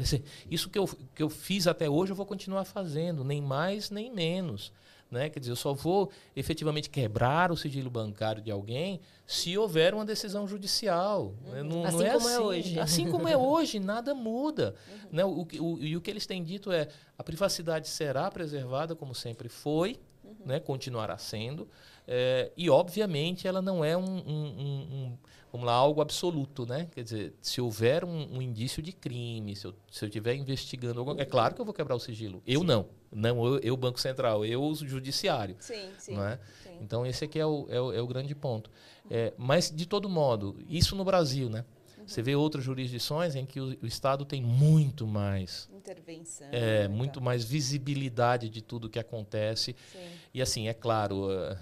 [0.49, 4.09] Isso que eu, que eu fiz até hoje, eu vou continuar fazendo, nem mais nem
[4.09, 4.71] menos.
[5.11, 5.29] Né?
[5.29, 10.05] Quer dizer, eu só vou efetivamente quebrar o sigilo bancário de alguém se houver uma
[10.05, 11.33] decisão judicial.
[11.43, 11.61] Né?
[11.61, 11.67] Uhum.
[11.67, 12.33] Não, assim não é como é assim.
[12.33, 12.79] é hoje.
[12.79, 14.75] Assim como é hoje, nada muda.
[14.87, 15.09] Uhum.
[15.11, 15.25] Né?
[15.25, 16.87] O, o, e o que eles têm dito é
[17.17, 20.35] a privacidade será preservada como sempre foi, uhum.
[20.45, 20.61] né?
[20.61, 21.67] continuará sendo.
[22.07, 25.17] É, e, obviamente, ela não é um, um, um,
[25.51, 26.87] vamos lá, algo absoluto, né?
[26.91, 31.25] Quer dizer, se houver um, indício de crime, se eu, se eu estiver investigando, é
[31.25, 32.41] claro que eu vou quebrar o sigilo.
[32.45, 32.65] Eu sim.
[32.65, 32.85] não.
[33.11, 35.55] Não eu, eu, Banco Central, eu, o Judiciário.
[35.59, 36.19] Sim, sim.
[36.19, 36.39] É?
[36.63, 36.77] sim.
[36.81, 38.69] Então, esse aqui é o, é o, é o grande ponto.
[39.09, 41.63] É, mas, de todo modo, isso no Brasil, né?
[41.97, 42.07] Uhum.
[42.07, 47.21] Você vê outras jurisdições em que o, o Estado tem muito mais intervenção, é muito
[47.21, 49.75] mais visibilidade de tudo que acontece.
[49.91, 49.99] Sim.
[50.33, 51.57] E assim, é claro, uh,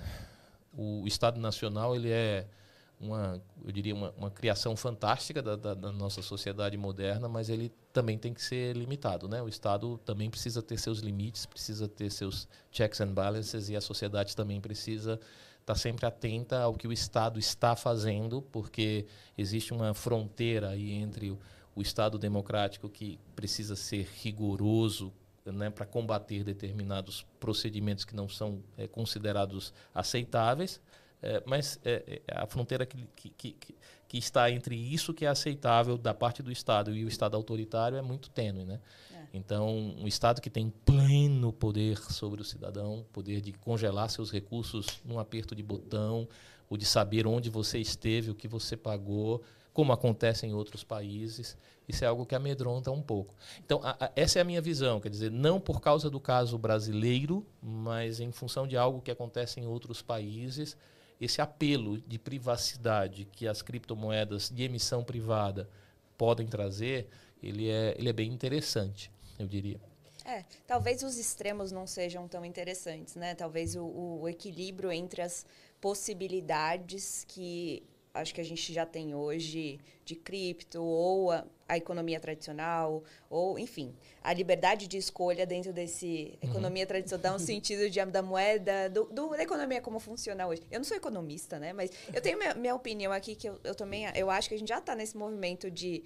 [0.73, 2.47] o Estado Nacional ele é
[3.01, 7.71] uma, eu diria, uma, uma criação fantástica da, da, da, nossa sociedade moderna, mas ele
[7.91, 9.27] também tem que ser limitado.
[9.27, 9.41] Né?
[9.41, 13.81] O Estado também precisa ter seus limites, precisa ter seus checks and balances e a
[13.81, 19.73] sociedade também precisa estar tá sempre atenta ao que o Estado está fazendo, porque existe
[19.73, 21.39] uma fronteira aí entre o,
[21.75, 25.11] o Estado democrático que precisa ser rigoroso
[25.45, 30.81] né, para combater determinados procedimentos que não são é, considerados aceitáveis,
[31.21, 33.75] é, mas é, é, a fronteira que, que, que,
[34.07, 37.97] que, está entre isso que é aceitável da parte do Estado e o Estado autoritário
[37.97, 38.65] é muito tênue.
[38.65, 38.79] Né?
[39.13, 39.25] É.
[39.33, 39.69] Então,
[39.99, 45.19] um Estado que tem pleno poder sobre o cidadão, poder de congelar seus recursos num
[45.19, 46.27] aperto de botão,
[46.71, 51.57] ou de saber onde você esteve, o que você pagou, como acontece em outros países.
[51.91, 53.35] Isso é algo que amedronta um pouco.
[53.65, 56.57] Então, a, a, essa é a minha visão, quer dizer, não por causa do caso
[56.57, 60.77] brasileiro, mas em função de algo que acontece em outros países,
[61.19, 65.69] esse apelo de privacidade que as criptomoedas de emissão privada
[66.17, 67.09] podem trazer,
[67.43, 69.79] ele é, ele é bem interessante, eu diria.
[70.23, 73.35] É, talvez os extremos não sejam tão interessantes, né?
[73.35, 73.83] Talvez o,
[74.21, 75.45] o equilíbrio entre as
[75.81, 77.83] possibilidades que
[78.13, 83.57] acho que a gente já tem hoje de cripto ou a, a, economia tradicional ou
[83.57, 86.49] enfim a liberdade de escolha dentro desse uhum.
[86.49, 90.79] economia tradicional no sentido de, da moeda do, do, da economia como funciona hoje eu
[90.79, 94.05] não sou economista né mas eu tenho minha, minha opinião aqui que eu, eu também
[94.15, 96.03] eu acho que a gente já está nesse movimento de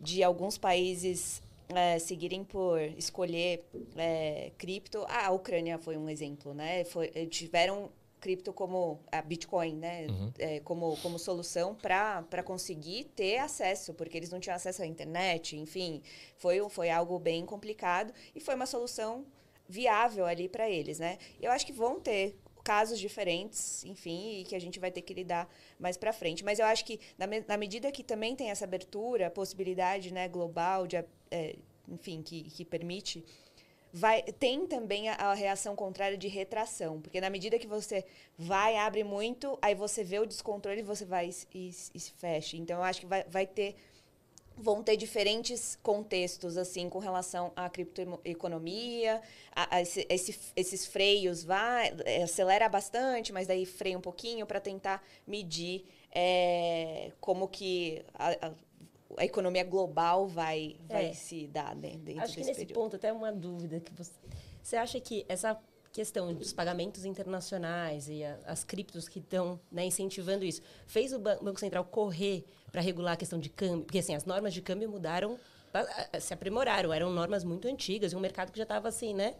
[0.00, 3.64] de alguns países é, seguirem por escolher
[3.96, 5.04] é, cripto.
[5.08, 6.84] Ah, a Ucrânia foi um exemplo, né?
[6.84, 7.90] Foi, tiveram
[8.22, 10.06] cripto como a Bitcoin, né?
[10.06, 10.32] Uhum.
[10.38, 15.56] É, como, como solução para conseguir ter acesso, porque eles não tinham acesso à internet,
[15.56, 16.00] enfim,
[16.36, 19.26] foi, foi algo bem complicado e foi uma solução
[19.68, 21.18] viável ali para eles, né?
[21.40, 25.12] Eu acho que vão ter casos diferentes, enfim, e que a gente vai ter que
[25.12, 26.44] lidar mais para frente.
[26.44, 30.28] Mas eu acho que na, me, na medida que também tem essa abertura, possibilidade, né,
[30.28, 30.96] global de,
[31.28, 31.56] é,
[31.88, 33.24] enfim, que, que permite
[33.92, 37.00] vai, tem também a, a, reação contrária de retração.
[37.00, 38.04] Porque na medida que você
[38.38, 42.12] vai, abre muito, aí você vê o descontrole e você vai e, e, e se
[42.12, 42.56] fecha.
[42.56, 43.76] Então, eu acho que vai, vai ter
[44.54, 49.20] vão ter diferentes contextos assim com relação à criptoeconomia,
[49.50, 54.46] a, a esse, esse, esses freios vai é, acelera bastante, mas daí freia um pouquinho
[54.46, 58.52] para tentar medir é, como que a,
[59.16, 61.12] a, economia global vai, vai é.
[61.12, 62.74] se dar né, dentro Acho que nesse período.
[62.74, 64.12] ponto até uma dúvida que você,
[64.62, 65.58] você acha que essa
[65.92, 71.18] questão dos pagamentos internacionais e a, as criptos que estão né, incentivando isso, fez o
[71.18, 73.84] Banco Central correr para regular a questão de câmbio?
[73.84, 75.38] Porque assim, as normas de câmbio mudaram,
[76.20, 79.34] se aprimoraram, eram normas muito antigas e um mercado que já estava assim, né?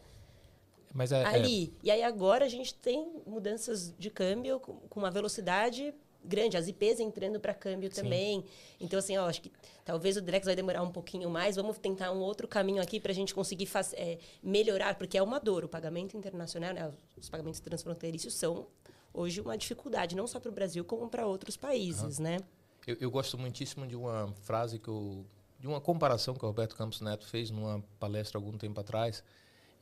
[0.94, 1.74] Mas é, ali.
[1.82, 1.86] É...
[1.86, 5.94] E aí agora a gente tem mudanças de câmbio com, com uma velocidade
[6.24, 8.02] grande, as IPs entrando para câmbio Sim.
[8.02, 8.44] também.
[8.80, 9.52] Então, assim, ó, acho que
[9.84, 11.56] talvez o Drex vai demorar um pouquinho mais.
[11.56, 15.22] Vamos tentar um outro caminho aqui para a gente conseguir faz, é, melhorar, porque é
[15.22, 15.64] uma dor.
[15.64, 18.66] O pagamento internacional, né, os pagamentos transfronteiriços são
[19.12, 22.24] hoje uma dificuldade, não só para o Brasil, como para outros países, uhum.
[22.24, 22.38] né?
[22.86, 25.24] Eu, eu, gosto muitíssimo de uma frase que eu...
[25.60, 29.22] de uma comparação que o Roberto Campos Neto fez numa palestra algum tempo atrás,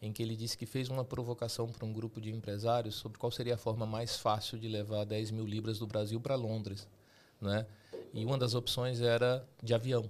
[0.03, 3.31] em que ele disse que fez uma provocação para um grupo de empresários sobre qual
[3.31, 6.89] seria a forma mais fácil de levar 10 mil libras do Brasil para Londres.
[7.41, 7.67] Né?
[8.15, 10.09] E uma das opções era de avião.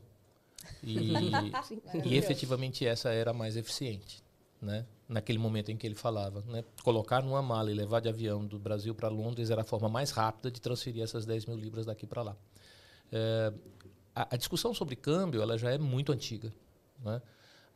[0.83, 1.13] E,
[2.05, 4.23] e efetivamente essa era a mais eficiente.
[4.63, 4.87] Né?
[5.09, 6.45] Naquele momento em que ele falava.
[6.47, 6.65] Né?
[6.85, 10.13] Colocar numa mala e levar de avião do Brasil para Londres era a forma mais
[10.13, 12.37] rápida de transferir essas 10 mil libras daqui para lá.
[13.11, 13.53] É,
[14.15, 16.53] a, a, discussão sobre câmbio ela já é muito antiga.
[17.05, 17.21] Né?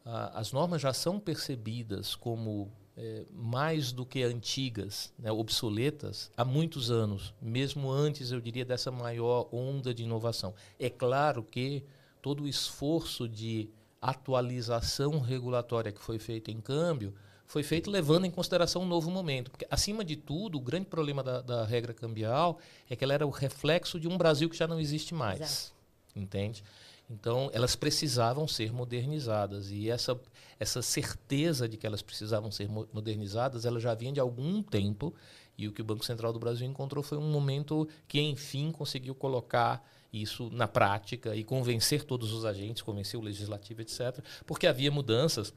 [0.05, 6.91] As normas já são percebidas como é, mais do que antigas, né, obsoletas, há muitos
[6.91, 10.55] anos, mesmo antes, eu diria, dessa maior onda de inovação.
[10.79, 11.83] É claro que
[12.21, 13.69] todo o esforço de
[14.01, 17.15] atualização regulatória que foi feito em câmbio
[17.47, 19.51] foi feito levando em consideração um novo momento.
[19.51, 23.27] Porque, acima de tudo, o grande problema da, da regra cambial é que ela era
[23.27, 25.41] o reflexo de um Brasil que já não existe mais.
[25.41, 25.75] Exato.
[26.17, 26.63] Entende?
[27.09, 29.71] Então, elas precisavam ser modernizadas.
[29.71, 30.19] E essa,
[30.59, 35.15] essa certeza de que elas precisavam ser modernizadas, ela já vinha de algum tempo.
[35.57, 39.15] E o que o Banco Central do Brasil encontrou foi um momento que, enfim, conseguiu
[39.15, 44.91] colocar isso na prática e convencer todos os agentes, convencer o legislativo, etc., porque havia
[44.91, 45.53] mudanças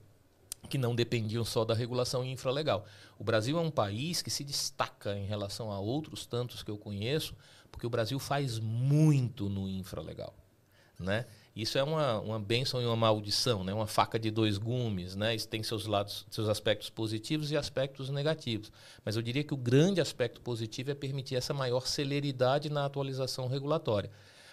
[0.70, 2.86] que não dependiam só da regulação infralegal.
[3.18, 6.78] O Brasil é um país que se destaca em relação a outros tantos que eu
[6.78, 7.36] conheço,
[7.72, 10.36] porque o Brasil faz muito no infralegal
[11.00, 11.26] né?
[11.56, 13.74] Isso é uma, uma benção e uma maldição, né?
[13.74, 15.34] Uma faca de dois gumes, né?
[15.34, 18.72] Isso tem seus lados, seus aspectos positivos e aspectos negativos.
[19.04, 23.48] Mas eu diria que o grande aspecto positivo é permitir essa maior celeridade na atualização
[23.48, 24.12] regulatória.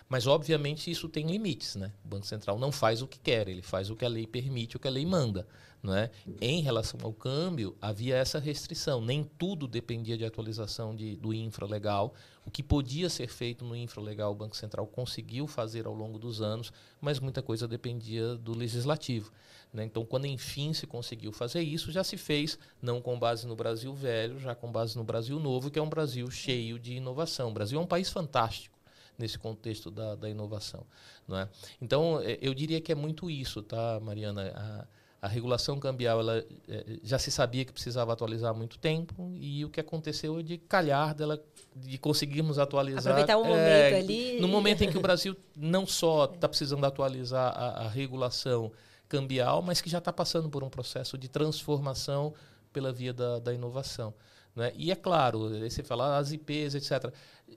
[0.09, 1.77] Mas, obviamente, isso tem limites.
[1.77, 1.93] Né?
[2.05, 4.77] O Banco Central não faz o que quer, ele faz o que a lei permite,
[4.77, 5.47] o que a lei manda.
[5.85, 6.11] Não é?
[6.41, 9.03] Em relação ao câmbio, havia essa restrição.
[9.03, 12.15] Nem tudo dependia de atualização de, do infralegal.
[12.47, 16.41] O que podia ser feito no infralegal, o Banco Central conseguiu fazer ao longo dos
[16.41, 16.73] anos,
[17.03, 19.31] mas muita coisa dependia do legislativo.
[19.71, 19.85] Né?
[19.85, 23.93] Então, quando enfim se conseguiu fazer isso, já se fez não com base no Brasil
[23.93, 27.51] velho, já com base no Brasil novo, que é um Brasil cheio de inovação.
[27.51, 28.79] O Brasil é um país fantástico
[29.19, 30.87] nesse contexto da, da inovação.
[31.29, 31.49] Não é?
[31.79, 34.51] Então, é, eu diria que é muito isso, tá, Mariana?
[34.57, 39.33] A, a regulação cambial ela, é, já se sabia que precisava atualizar há muito tempo
[39.41, 41.43] e o que aconteceu é de calhar dela,
[41.75, 43.15] de conseguirmos atualizar.
[43.15, 44.39] Aproveitar o é, momento ali.
[44.39, 48.71] No momento em que o Brasil não só está precisando atualizar a, a regulação
[49.09, 52.35] cambial, mas que já está passando por um processo de transformação
[52.71, 54.13] pela via da, da inovação.
[54.55, 54.73] Né?
[54.77, 57.11] E é claro, você fala as IPs, etc.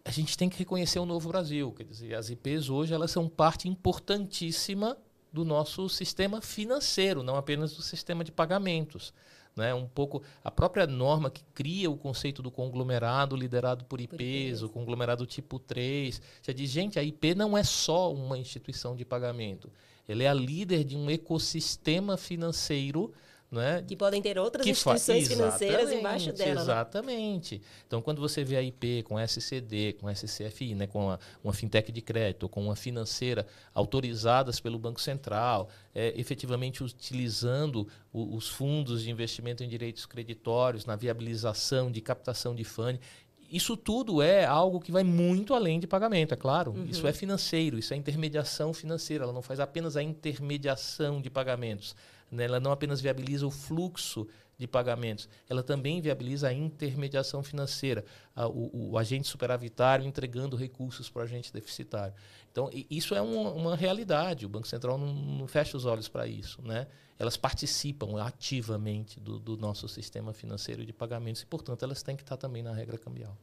[0.05, 1.73] A gente tem que reconhecer o novo Brasil.
[1.73, 4.97] Quer dizer, as IPs hoje elas são parte importantíssima
[5.37, 9.13] do nosso sistema financeiro, não apenas do sistema de pagamentos.
[9.55, 9.71] Né?
[9.71, 14.65] Um pouco a própria norma que cria o conceito do conglomerado liderado por IPs, por
[14.65, 19.05] o conglomerado tipo 3, já diz, gente, a IP não é só uma instituição de
[19.05, 19.71] pagamento.
[20.07, 23.13] Ela é a líder de um ecossistema financeiro
[23.49, 23.83] né?
[23.87, 26.55] Que podem ter outras que instituições financeiras embaixo dela.
[26.55, 26.61] Né?
[26.61, 27.55] Exatamente.
[27.55, 27.61] Né?
[27.85, 30.87] Então, quando você vê a IP com SCD, com SCFI, né?
[30.87, 36.83] com uma, uma fintech de crédito, com uma financeira autorizadas pelo Banco Central, é, efetivamente
[36.83, 42.99] utilizando o, os fundos de investimento em direitos creditórios, na viabilização de captação de funding,
[43.49, 46.71] isso tudo é algo que vai muito além de pagamento, é claro.
[46.71, 46.83] Uhum.
[46.83, 49.23] Isso é financeiro, isso é intermediação financeira.
[49.23, 51.95] Ela não faz apenas a intermediação de pagamentos
[52.31, 52.45] né?
[52.45, 58.03] Ela não apenas viabiliza o fluxo de pagamentos, ela também viabiliza a intermediação financeira,
[58.35, 62.15] a, o, o, agente superavitário entregando recursos para o agente deficitário.
[62.51, 66.25] Então, isso é uma, uma realidade, o Banco Central não, não fecha os olhos para
[66.25, 66.59] isso.
[66.63, 66.87] Né?
[67.19, 72.23] Elas participam ativamente do, do nosso sistema financeiro de pagamentos e, portanto, elas têm que
[72.23, 73.37] estar também na regra cambial.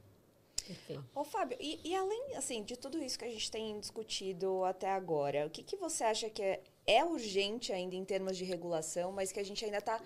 [0.67, 1.05] Perfeito.
[1.15, 4.91] Ô, Fábio, e, e, além assim, de tudo isso que a gente tem discutido até
[4.91, 9.13] agora, o que, que você acha que é, é urgente ainda em termos de regulação,
[9.13, 10.01] mas que a gente ainda está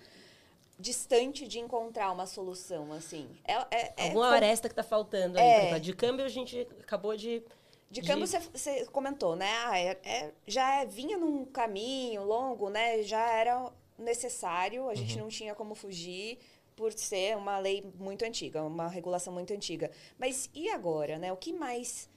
[0.79, 3.27] distante de encontrar uma solução, assim?
[3.45, 5.43] É, é, é Alguma aresta que está faltando aí.
[5.43, 5.79] É.
[5.79, 7.43] De câmbio, a gente acabou de...
[7.91, 9.51] De câmbio, você comentou, né?
[9.65, 13.01] Ah, é, é, já vinha num caminho longo, né?
[13.01, 15.23] Já era necessário, a gente uhum.
[15.23, 16.37] não tinha como fugir
[16.75, 19.91] por ser uma lei muito antiga, uma regulação muito antiga.
[20.17, 21.33] Mas e agora, né?
[21.33, 22.07] O que mais...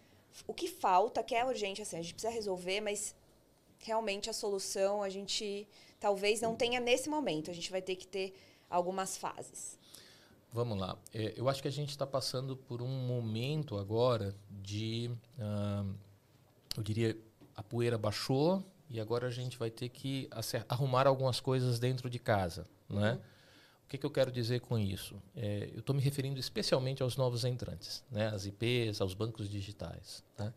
[0.47, 3.15] O que falta, que é urgente, assim, a gente precisa resolver, mas
[3.83, 5.67] realmente a solução a gente
[6.01, 7.51] talvez não tenha nesse momento.
[7.51, 8.35] A gente vai ter que ter
[8.69, 9.79] algumas fases.
[10.53, 10.99] Vamos lá.
[11.15, 15.95] É, eu acho que a gente está passando por um momento agora de, uh,
[16.77, 17.17] eu diria,
[17.57, 20.29] a poeira baixou e agora a gente vai ter que
[20.69, 23.19] arrumar algumas coisas dentro de casa, né?
[23.87, 25.23] O que, que eu quero dizer com isso?
[25.35, 28.29] É, eu estou me referindo especialmente aos novos entrantes, né?
[28.29, 30.23] As IPs, aos bancos digitais.
[30.39, 30.53] Né?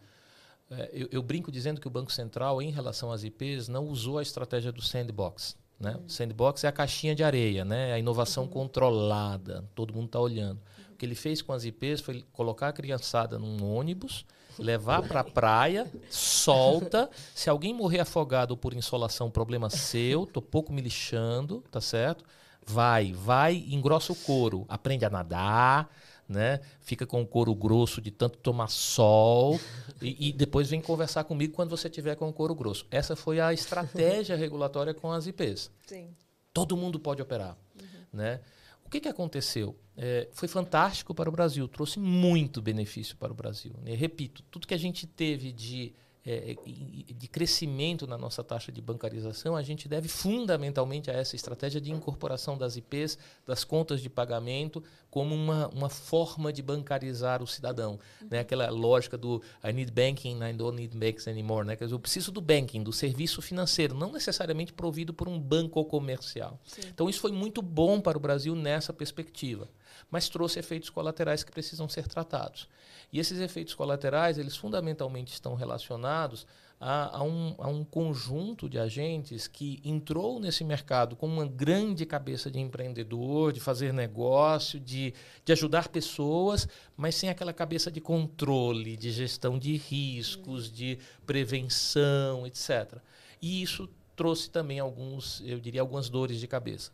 [0.69, 4.17] É, eu, eu, brinco dizendo que o Banco Central, em relação às IPs, não usou
[4.17, 5.55] a estratégia do sandbox.
[5.79, 5.91] Né?
[5.95, 6.05] Uhum.
[6.05, 7.93] O sandbox é a caixinha de areia, né?
[7.93, 8.49] a inovação uhum.
[8.49, 10.59] controlada, todo mundo está olhando.
[10.77, 10.93] Uhum.
[10.93, 14.25] O que ele fez com as IPs foi colocar a criançada num ônibus,
[14.57, 17.09] levar para a praia, solta.
[17.33, 22.23] Se alguém morrer afogado por insolação, problema seu, tô pouco me lixando, tá certo?
[22.65, 25.89] Vai, vai, engrossa o couro, aprende a nadar,
[26.27, 26.59] né?
[26.81, 29.59] Fica com o couro grosso de tanto tomar sol
[30.01, 32.85] e, e, depois vem conversar comigo quando você tiver com o couro grosso.
[32.89, 35.71] Essa foi a estratégia regulatória com as IPs.
[35.85, 36.09] Sim.
[36.53, 37.99] Todo mundo pode operar, uhum.
[38.13, 38.39] né?
[38.85, 39.75] O que, que aconteceu?
[39.97, 43.73] É, foi fantástico para o Brasil, trouxe muito benefício para o Brasil.
[43.81, 43.95] Né?
[43.95, 45.93] Repito, tudo que a gente teve de
[46.25, 51.35] é, é de crescimento na nossa taxa de bancarização, a gente deve fundamentalmente a essa
[51.35, 57.41] estratégia de incorporação das IPs, das contas de pagamento, como uma, uma forma de bancarizar
[57.41, 57.99] o cidadão.
[58.21, 58.27] Uhum.
[58.31, 58.39] Né?
[58.39, 61.65] Aquela lógica do I need banking, I don't need banks anymore.
[61.65, 61.75] Né?
[61.75, 65.83] Quer dizer, eu preciso do banking, do serviço financeiro, não necessariamente provido por um banco
[65.85, 66.59] comercial.
[66.65, 66.81] Sim.
[66.93, 69.69] Então, isso foi muito bom para o Brasil nessa perspectiva,
[70.15, 72.69] mas trouxe efeitos colaterais que precisam ser tratados.
[73.11, 76.47] E esses efeitos colaterais, eles fundamentalmente estão relacionados
[76.79, 82.05] a, a, um, a, um, conjunto de agentes que entrou nesse mercado com uma grande
[82.05, 85.13] cabeça de empreendedor, de fazer negócio, de,
[85.43, 92.47] de ajudar pessoas, mas sem aquela cabeça de controle, de gestão de riscos, de prevenção,
[92.47, 92.99] etc.
[93.41, 96.93] E isso trouxe também alguns, eu diria, algumas dores de cabeça.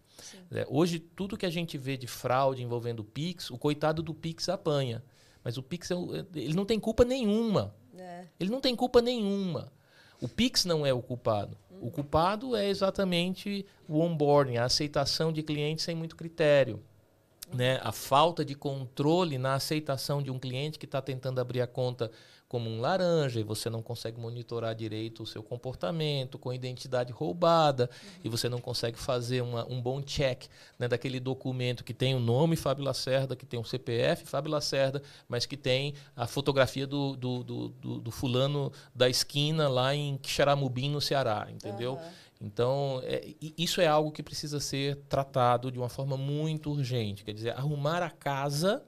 [0.51, 4.13] É, hoje, tudo que a gente vê de fraude envolvendo o Pix, o coitado do
[4.13, 5.03] Pix apanha.
[5.43, 5.89] Mas o Pix,
[6.36, 7.76] ele não tem culpa nenhuma.
[7.97, 8.26] É.
[8.39, 9.72] Ele não tem culpa nenhuma.
[10.22, 11.57] O Pix não é o culpado.
[11.69, 11.88] Uhum.
[11.88, 16.80] O culpado é exatamente o onboarding, a aceitação de clientes sem muito critério.
[17.49, 17.57] Uhum.
[17.57, 17.80] Né?
[17.84, 22.11] A falta de controle na aceitação de um cliente que está tentando abrir a conta
[22.52, 27.89] como um laranja e você não consegue monitorar direito o seu comportamento com identidade roubada
[27.89, 28.10] uhum.
[28.26, 30.47] e você não consegue fazer uma, um bom check
[30.78, 35.02] né, daquele documento que tem o nome Fábio Lacerda, que tem o CPF Fábio Lacerda,
[35.30, 40.18] mas que tem a fotografia do, do, do, do, do fulano da esquina lá em
[40.18, 41.93] Quixaramubim, no Ceará, entendeu?
[41.93, 42.12] Uhum.
[42.41, 47.24] Então, é, isso é algo que precisa ser tratado de uma forma muito urgente.
[47.24, 48.84] Quer dizer, arrumar a casa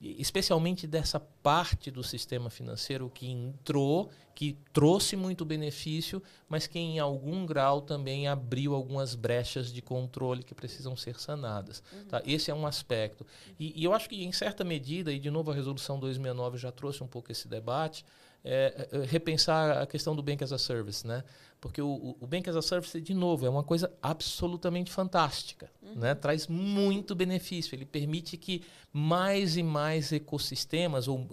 [0.00, 6.98] especialmente dessa parte do sistema financeiro que entrou, que trouxe muito benefício, mas que em
[6.98, 11.82] algum grau também abriu algumas brechas de controle que precisam ser sanadas.
[11.92, 12.04] Uhum.
[12.06, 12.22] Tá?
[12.26, 13.26] Esse é um aspecto.
[13.58, 16.72] E, e, eu acho que, em certa medida, e de novo a Resolução 269 já
[16.72, 18.04] trouxe um pouco esse debate,
[18.44, 21.22] é, é, repensar a questão do Bank as a Service, né?
[21.60, 25.70] Porque o, o Bank as a Service, de novo, é uma coisa absolutamente fantástica.
[25.80, 25.94] Uhum.
[25.94, 26.12] Né?
[26.12, 27.76] Traz muito benefício.
[27.76, 31.24] Ele permite que mais e mais ecossistemas, ou,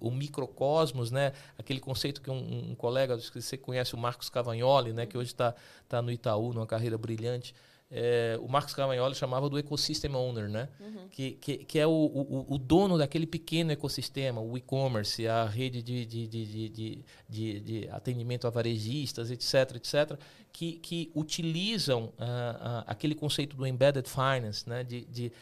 [0.00, 1.32] o microcosmos, né?
[1.56, 5.06] aquele conceito que um, um colega, que você conhece, o Marcos Cavagnoli, né?
[5.06, 5.54] que hoje está
[5.88, 7.54] tá no Itaú, numa carreira brilhante,
[7.90, 10.68] é, o Marcos Cavagnoli chamava do ecosystem owner, né?
[10.80, 11.08] Uhum.
[11.08, 15.82] Que, que, que, é o, o, o, dono daquele pequeno ecossistema, o e-commerce, a rede
[15.82, 20.18] de, de, de, de, de, atendimento a varejistas, etc, etc,
[20.52, 24.82] que, que utilizam uh, uh, aquele conceito do embedded finance, né?
[24.82, 25.32] de, de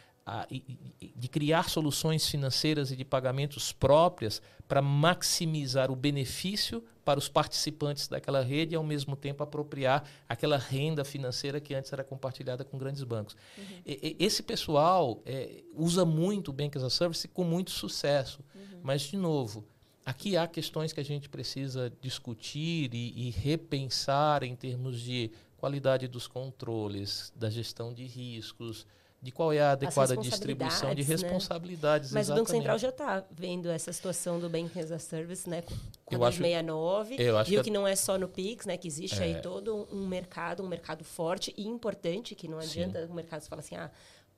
[1.15, 8.09] de criar soluções financeiras e de pagamentos próprias para maximizar o benefício para os participantes
[8.09, 12.79] daquela rede e, ao mesmo tempo, apropriar aquela renda financeira que antes era compartilhada com
[12.79, 13.37] grandes bancos.
[13.57, 13.65] Uhum.
[13.85, 18.81] E, esse pessoal é, usa muito o Bank as a Service com muito sucesso, uhum.
[18.83, 19.65] mas, de novo,
[20.05, 26.09] aqui há questões que a gente precisa discutir e, e repensar em termos de qualidade
[26.09, 28.87] dos controles, da gestão de riscos,
[29.25, 32.11] de qual é a adequada distribuição de responsabilidades.
[32.11, 32.19] Né?
[32.19, 32.31] Mas exatamente.
[32.31, 35.65] o Banco Central já está vendo essa situação do Banking as a Service, né?
[36.05, 38.77] Com a 69, eu acho viu que, que, não é só no Pix, né?
[38.77, 39.25] Que existe é.
[39.25, 43.13] aí todo um mercado, um mercado forte e importante, que não adianta Sim.
[43.13, 43.91] o mercado falar assim, ah,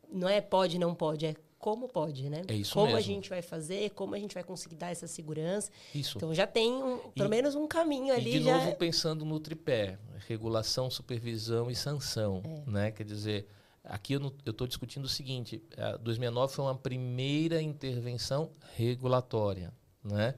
[0.09, 2.43] não é pode, não pode, é como pode, né?
[2.47, 2.99] É isso como mesmo.
[2.99, 5.69] a gente vai fazer, como a gente vai conseguir dar essa segurança.
[5.93, 6.17] Isso.
[6.17, 8.37] Então já tem um, pelo e, menos um caminho ali.
[8.37, 8.57] E de já...
[8.57, 12.71] novo pensando no tripé, regulação, supervisão e sanção, é.
[12.71, 12.91] né?
[12.93, 13.49] Quer dizer,
[13.87, 15.63] aqui eu estou discutindo o seguinte:
[16.03, 19.73] 2009 foi uma primeira intervenção regulatória,
[20.05, 20.35] né?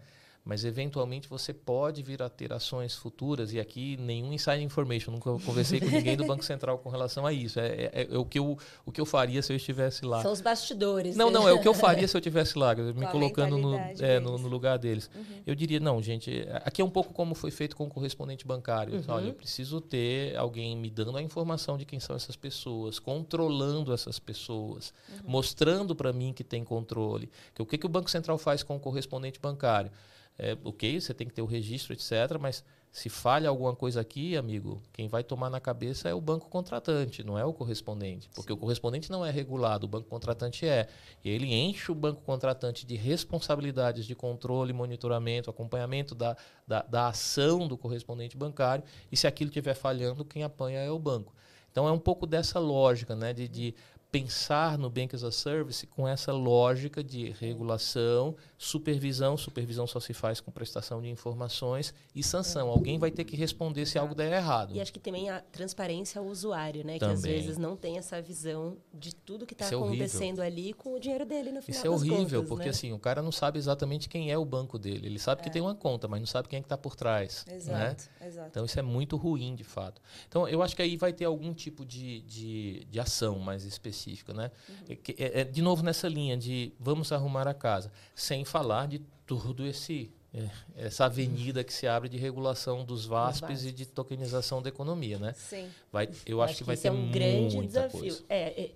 [0.49, 5.31] Mas eventualmente você pode vir a ter ações futuras, e aqui nenhum inside information, nunca
[5.45, 7.61] conversei com ninguém do Banco Central com relação a isso.
[7.61, 10.23] É, é, é, o, que eu, o que eu faria se eu estivesse lá.
[10.23, 11.15] São os bastidores.
[11.15, 11.33] Não, né?
[11.35, 14.39] não, é o que eu faria se eu estivesse lá, me colocando no, é, no,
[14.39, 15.11] no, lugar deles.
[15.15, 15.23] Uhum.
[15.47, 18.95] Eu diria, não, gente, aqui é um pouco como foi feito com o correspondente bancário.
[18.95, 19.05] Uhum.
[19.07, 23.93] Olha, eu preciso ter alguém me dando a informação de quem são essas pessoas, controlando
[23.93, 25.31] essas pessoas, uhum.
[25.31, 27.29] mostrando para mim que tem controle.
[27.55, 29.91] Que o que, que o Banco Central faz com o correspondente bancário?
[30.39, 32.39] É, ok, você tem que ter o registro, etc.
[32.41, 36.49] Mas se falha alguma coisa aqui, amigo, quem vai tomar na cabeça é o banco
[36.49, 38.29] contratante, não é o correspondente.
[38.35, 38.57] Porque Sim.
[38.57, 40.89] o correspondente não é regulado, o banco contratante é.
[41.25, 46.37] E ele enche o banco contratante de responsabilidades de controle, monitoramento, acompanhamento da,
[46.67, 48.85] da, da ação do correspondente bancário.
[49.11, 51.35] E se aquilo estiver falhando, quem apanha é o banco.
[51.71, 53.33] Então é um pouco dessa lógica, né?
[53.33, 53.75] De, de
[54.11, 59.37] pensar no Bank as a Service com essa lógica de regulação, supervisão.
[59.37, 62.69] Supervisão só se faz com prestação de informações e sanção.
[62.69, 64.75] Alguém vai ter que responder se algo der errado.
[64.75, 66.99] E acho que também a transparência ao usuário, né?
[66.99, 66.99] Também.
[66.99, 70.95] Que às vezes não tem essa visão de tudo que está é acontecendo ali com
[70.95, 72.71] o dinheiro dele no final Isso é horrível, contas, porque né?
[72.71, 75.07] assim, o cara não sabe exatamente quem é o banco dele.
[75.07, 75.45] Ele sabe é.
[75.45, 77.45] que tem uma conta, mas não sabe quem é que está por trás.
[77.51, 78.18] Exato, né?
[78.29, 78.49] Exato.
[78.51, 80.01] Então isso é muito ruim, de fato.
[80.29, 84.29] Então eu acho que aí vai ter algum tipo de, de, de ação mais específica
[84.33, 84.51] né?
[84.69, 84.97] Uhum.
[85.19, 89.67] É, é, de novo nessa linha de vamos arrumar a casa, sem falar de todo
[89.67, 94.69] esse é, essa avenida que se abre de regulação dos VASPs e de tokenização da
[94.69, 95.33] economia, né?
[95.33, 95.71] Sim.
[95.91, 98.01] Vai, eu acho, acho que, que vai ter é um grande desafio.
[98.01, 98.25] Coisa.
[98.29, 98.71] É, é,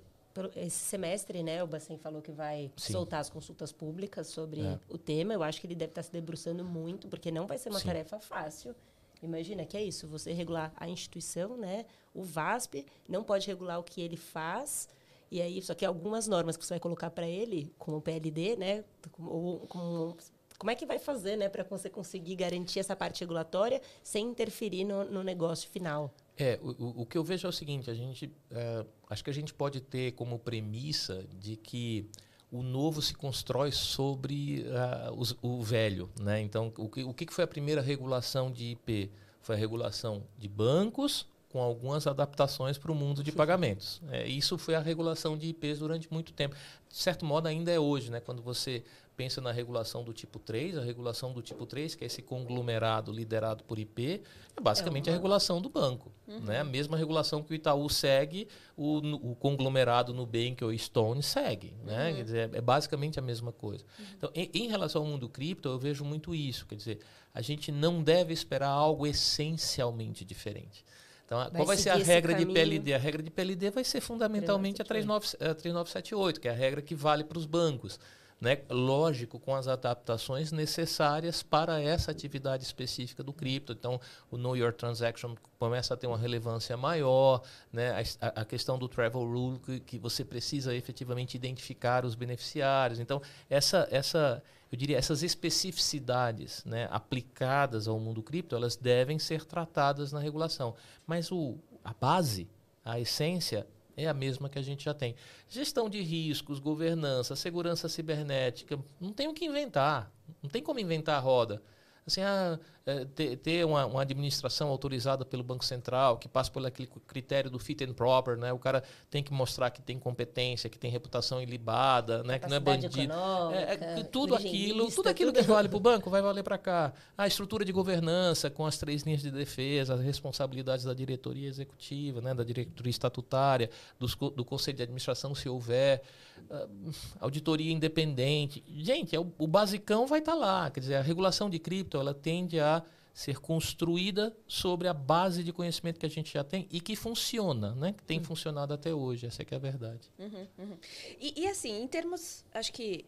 [0.56, 2.94] esse semestre, né, o Bacen falou que vai Sim.
[2.94, 4.78] soltar as consultas públicas sobre é.
[4.88, 5.34] o tema.
[5.34, 7.86] Eu acho que ele deve estar se debruçando muito, porque não vai ser uma Sim.
[7.86, 8.74] tarefa fácil.
[9.22, 11.86] Imagina que é isso, você regular a instituição, né?
[12.12, 14.88] O VASP não pode regular o que ele faz,
[15.30, 18.54] e aí, só que algumas normas que você vai colocar para ele, como o PLD,
[18.56, 18.84] né?
[19.18, 20.16] Ou como,
[20.58, 24.84] como é que vai fazer, né, para você conseguir garantir essa parte regulatória sem interferir
[24.84, 26.14] no, no negócio final?
[26.36, 29.32] É, o, o, que eu vejo é o seguinte, a gente, uh, acho que a
[29.32, 32.08] gente pode ter como premissa de que
[32.52, 36.40] o novo se constrói sobre uh, os, o velho, né?
[36.40, 39.10] Então, o que, o que foi a primeira regulação de IP?
[39.40, 44.00] Foi a regulação de bancos, com algumas adaptações para o mundo de pagamentos.
[44.10, 46.56] É, isso foi a regulação de IPs durante muito tempo.
[46.88, 48.20] De certo modo, ainda é hoje, né?
[48.20, 48.82] quando você
[49.22, 53.12] pensa na regulação do tipo 3, a regulação do tipo 3, que é esse conglomerado
[53.12, 54.20] liderado por IP,
[54.56, 56.10] é basicamente é a regulação do banco.
[56.26, 56.40] Uhum.
[56.40, 56.58] Né?
[56.58, 58.98] A mesma regulação que o Itaú segue, o,
[59.30, 61.72] o conglomerado Nubank ou Stone segue.
[61.84, 62.08] Né?
[62.08, 62.16] Uhum.
[62.16, 63.84] Quer dizer, é, é basicamente a mesma coisa.
[63.96, 64.04] Uhum.
[64.16, 66.66] Então, em, em relação ao mundo cripto, eu vejo muito isso.
[66.66, 66.98] Quer dizer,
[67.32, 70.84] a gente não deve esperar algo essencialmente diferente.
[71.24, 72.92] Então, vai qual vai ser a regra de PLD?
[72.92, 75.48] A regra de PLD vai ser fundamentalmente 3978.
[75.48, 78.00] a 3978, que é a regra que vale para os bancos.
[78.42, 78.58] Né?
[78.68, 83.72] Lógico, com as adaptações necessárias para essa atividade específica do cripto.
[83.72, 84.00] Então,
[84.32, 87.40] o Know Your Transaction começa a ter uma relevância maior,
[87.72, 88.02] né?
[88.20, 92.98] a, a questão do Travel Rule, que, que, você precisa efetivamente identificar os beneficiários.
[92.98, 99.44] Então, essa, essa, eu diria, essas especificidades né, aplicadas ao mundo cripto, elas devem ser
[99.44, 100.74] tratadas na regulação.
[101.06, 102.48] Mas o, a base,
[102.84, 103.64] a essência,
[103.96, 105.14] é a mesma que a gente já tem.
[105.48, 110.10] Gestão de riscos, governança, segurança cibernética, não tem o que inventar,
[110.42, 111.62] não tem como inventar a roda
[112.06, 116.66] assim, ah, é, ter, ter uma, uma, administração autorizada pelo Banco Central, que passa por
[116.66, 118.52] aquele critério do fit and proper, né?
[118.52, 122.40] O cara tem que mostrar que tem competência, que tem reputação ilibada, né?
[122.40, 123.12] Que não é bandido.
[123.52, 126.92] É, é, tudo aquilo, tudo aquilo que vale para o banco vai valer para cá.
[127.16, 132.20] A estrutura de governança com as três linhas de defesa, as responsabilidades da diretoria executiva,
[132.20, 132.34] né?
[132.34, 136.02] Da diretoria estatutária, dos, do conselho de administração, se houver.
[136.50, 138.64] Uh, auditoria independente.
[138.66, 140.70] Gente, é o, o basicão vai estar tá lá.
[140.70, 142.71] Quer dizer, a regulação de cripto ela tende a
[143.12, 147.74] ser construída sobre a base de conhecimento que a gente já tem e que funciona,
[147.74, 147.92] né?
[147.92, 148.24] Que tem uhum.
[148.24, 149.26] funcionado até hoje.
[149.26, 150.10] Essa é que é a verdade.
[150.18, 150.76] Uhum, uhum.
[151.20, 153.04] E, e, assim, em termos, acho que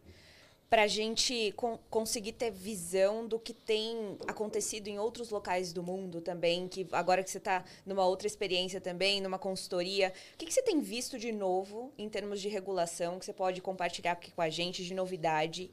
[0.69, 5.83] para a gente con conseguir ter visão do que tem acontecido em outros locais do
[5.83, 10.47] mundo também, que agora que você está numa outra experiência também, numa consultoria, o que,
[10.47, 14.33] que, você tem visto de novo em termos de regulação que você pode compartilhar aqui
[14.33, 15.71] com a gente de novidade?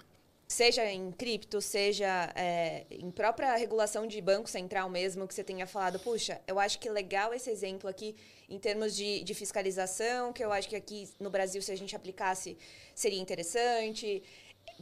[0.52, 5.66] Seja em cripto, seja é, em própria regulação de banco central mesmo, que você tenha
[5.66, 8.18] falado, puxa, eu acho que legal esse exemplo aqui
[8.50, 11.96] em termos de, de fiscalização, que eu acho que aqui no Brasil, se a gente
[11.96, 12.58] aplicasse,
[12.94, 14.22] seria interessante.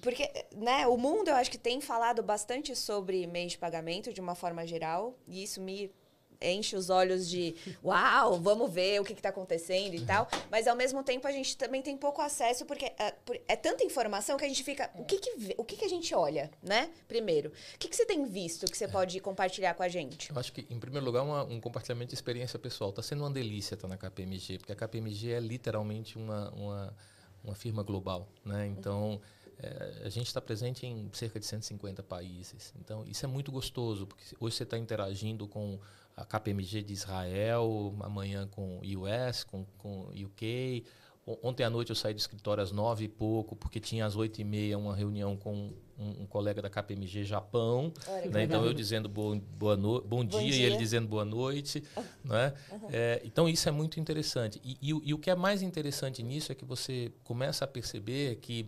[0.02, 4.20] Porque, né, o mundo eu acho que tem falado bastante sobre meio de pagamento de
[4.20, 5.94] uma forma geral, e isso me
[6.42, 10.28] enche os olhos de uau, vamos ver o que está acontecendo e tal.
[10.50, 13.14] Mas ao mesmo tempo a gente também tem pouco acesso, porque é,
[13.48, 14.90] é tanta informação que a gente fica.
[14.96, 16.90] O que, que, o que, que a gente olha, né?
[17.08, 17.50] Primeiro.
[17.50, 20.30] O que, que você tem visto que você pode compartilhar com a gente?
[20.30, 22.90] Eu acho que, em primeiro lugar, uma, um compartilhamento de experiência pessoal.
[22.90, 26.98] Está sendo uma delícia estar na KPMG, porque a KPMG é literalmente uma, uma,
[27.44, 28.28] uma firma global.
[28.46, 28.68] Né?
[28.68, 29.12] Então.
[29.12, 32.74] Uhum é, a gente está presente em cerca de 150 países.
[32.80, 35.78] Então, isso é muito gostoso, porque hoje você está interagindo com
[36.20, 40.84] a KPMG de Israel, amanhã com US, com, com UK.
[41.44, 44.42] Ontem à noite eu saí do escritório às nove e pouco, porque tinha às oito
[44.42, 47.94] e meia uma reunião com um, um colega da KPMG Japão.
[48.32, 48.44] Né?
[48.44, 51.84] Então eu dizendo boa, boa no, bom, bom dia, dia, e ele dizendo boa noite.
[52.26, 52.54] né?
[52.72, 52.90] Uhum.
[52.92, 54.60] É, então isso é muito interessante.
[54.64, 58.38] E, e, e, o que é mais interessante nisso é que você começa a perceber
[58.38, 58.68] que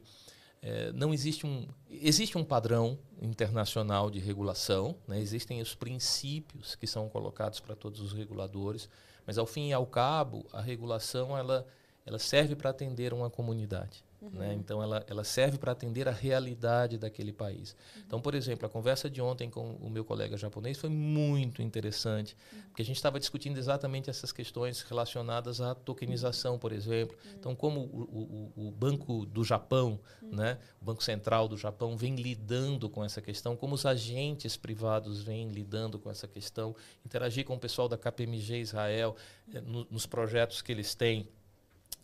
[0.62, 5.20] é, não existe um existe um padrão internacional de regulação, né?
[5.20, 8.88] existem os princípios que são colocados para todos os reguladores,
[9.26, 11.66] mas ao fim e ao cabo a regulação ela
[12.06, 14.04] ela serve para atender uma comunidade.
[14.22, 14.30] Uhum.
[14.30, 14.54] Né?
[14.54, 17.72] Então, ela, ela serve para atender a realidade daquele país.
[17.72, 18.04] Uhum.
[18.06, 22.38] Então, por exemplo, a conversa de ontem com o meu colega japonês foi muito interessante,
[22.54, 22.62] uhum.
[22.68, 27.18] porque a gente estava discutindo exatamente essas questões relacionadas à tokenização, por exemplo.
[27.40, 30.60] Então, como o, o, o, Banco do Japão, né?
[30.80, 35.50] o Banco Central do Japão, vem lidando com essa questão, como os agentes privados vêm
[35.50, 39.16] lidando com essa questão, interagir com o pessoal da KPMG Israel,
[39.54, 41.28] eh, no, nos projetos que eles têm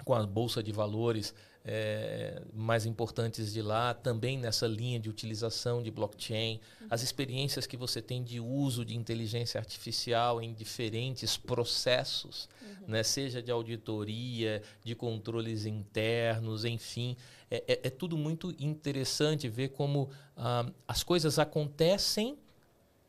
[0.04, 1.34] com a Bolsa de Valores
[1.70, 6.88] é, mais importantes de lá, também nessa linha de utilização de blockchain, uhum.
[6.90, 12.88] as experiências que você tem de uso de inteligência artificial em diferentes processos, uhum.
[12.88, 17.18] né, seja de auditoria, de controles internos, enfim.
[17.52, 22.38] É, é, é tudo muito interessante ver como ah, as coisas acontecem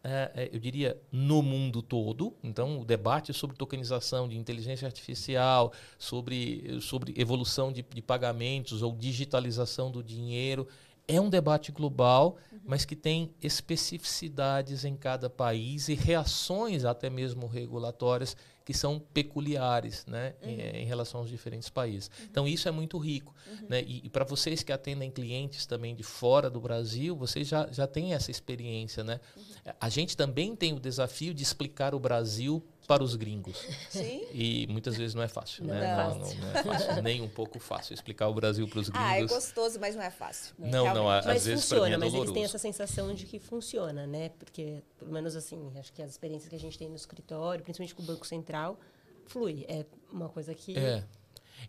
[0.09, 2.35] é, é, eu diria, no mundo todo.
[2.43, 8.95] Então, o debate sobre tokenização de inteligência artificial, sobre, sobre evolução de, de pagamentos ou
[8.95, 10.67] digitalização do dinheiro,
[11.07, 12.61] é um debate global, uhum.
[12.65, 18.37] mas que tem especificidades em cada país e reações até mesmo regulatórias
[18.69, 20.51] que são peculiares né, uhum.
[20.51, 22.11] em, em, relação aos diferentes países.
[22.19, 22.27] Uhum.
[22.31, 23.35] Então, isso é muito rico.
[23.47, 23.67] Uhum.
[23.67, 23.81] Né?
[23.81, 27.87] E, e para vocês que atendem clientes também de fora do Brasil, vocês já, já
[27.87, 29.03] têm essa experiência.
[29.03, 29.21] Né?
[29.35, 29.73] Uhum.
[29.81, 33.59] A gente também tem o desafio de explicar o Brasil para os gringos.
[33.91, 34.27] Sim.
[34.33, 35.85] E muitas vezes não é fácil, não né?
[35.85, 38.89] É não, não, não, é fácil, nem um pouco fácil explicar o Brasil para os
[38.89, 39.09] gringos.
[39.11, 40.55] Ah, é gostoso, mas não é fácil.
[40.59, 40.95] Não, Realmente.
[40.95, 44.07] não, às mas vezes funciona, mim é mas eles têm essa sensação de que funciona,
[44.07, 44.31] né?
[44.31, 47.95] Porque, pelo menos assim, acho que as experiências que a gente tem no escritório, principalmente
[47.95, 48.81] com o Banco Central,
[49.27, 49.67] flui.
[49.69, 50.75] É uma coisa que...
[50.79, 51.05] É.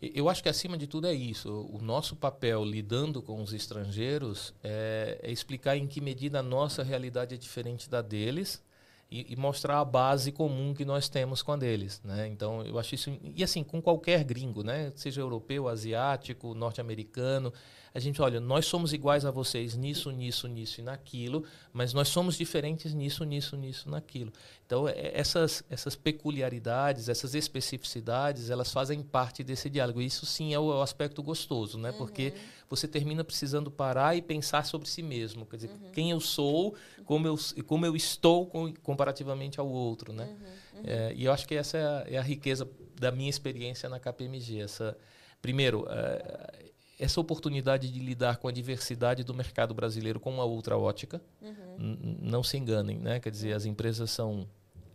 [0.02, 1.68] Eu acho que, acima de tudo, é isso.
[1.70, 6.82] O nosso papel lidando com os estrangeiros é, é explicar em que medida a nossa
[6.82, 8.64] realidade é diferente da deles
[9.12, 12.28] e, e, mostrar a base comum que nós temos com a deles, né?
[12.28, 14.92] Então eu acho isso e assim com qualquer gringo, né?
[14.96, 17.52] Seja europeu, asiático, norte-americano,
[17.94, 21.44] a gente olha, nós somos iguais a vocês nisso, nisso, nisso e naquilo,
[21.74, 24.32] mas nós somos diferentes nisso, nisso, nisso, naquilo.
[24.66, 30.02] Então é, essas essas peculiaridades, essas especificidades, elas fazem parte desse diálogo.
[30.02, 31.92] Isso sim é o, é o aspecto gostoso, né?
[31.92, 31.98] Uhum.
[31.98, 32.34] Porque
[32.70, 35.92] você termina precisando parar e pensar sobre si mesmo, quer dizer, uhum.
[35.92, 36.76] quem eu sou,
[37.06, 37.36] como eu
[37.66, 40.26] como eu estou com, comparativamente ao outro, né?
[40.26, 40.60] Uhum.
[40.86, 44.00] É, e eu acho que essa é a, é a, riqueza da minha experiência na
[44.00, 44.62] KPMG.
[44.62, 44.98] Essa,
[45.42, 46.69] primeiro, é,
[47.00, 51.22] essa oportunidade de lidar com a diversidade do mercado brasileiro com uma outra ótica.
[51.42, 52.18] Uhum.
[52.22, 53.22] Não se enganem, né?
[53.22, 54.46] Quer dizer, as empresas são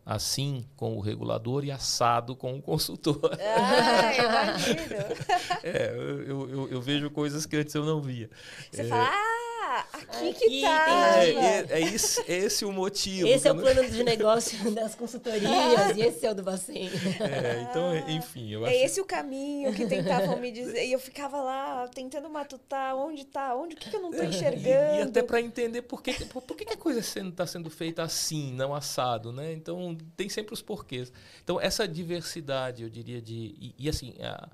[0.05, 3.19] assim com o regulador e assado com o consultor.
[3.57, 4.79] Ah, imagino.
[5.63, 5.95] é,
[6.27, 8.29] eu, eu, eu, vejo coisas que antes eu não via.
[8.71, 9.34] Você é, fala, ah,
[9.93, 11.17] aqui, aqui que tá.
[11.19, 13.27] É, é, é, isso, é esse o motivo.
[13.27, 16.91] Esse é o plano de negócio das consultorias e esse é o do Bacen.
[17.21, 18.51] É, então, enfim.
[18.51, 18.85] Eu é acho...
[18.85, 20.87] esse o caminho que tentavam me dizer.
[20.87, 24.23] E eu ficava lá tentando matutar onde tá, onde, o que, que eu não tô
[24.23, 24.97] enxergando.
[24.97, 27.71] E, e até para entender por que, por, por que, que a coisa está sendo
[27.71, 29.53] feita assim, não assado, né?
[29.53, 31.13] Então, tem sempre os porquês.
[31.43, 33.35] Então, essa diversidade, eu diria, de.
[33.35, 34.15] E, e assim.
[34.21, 34.49] A,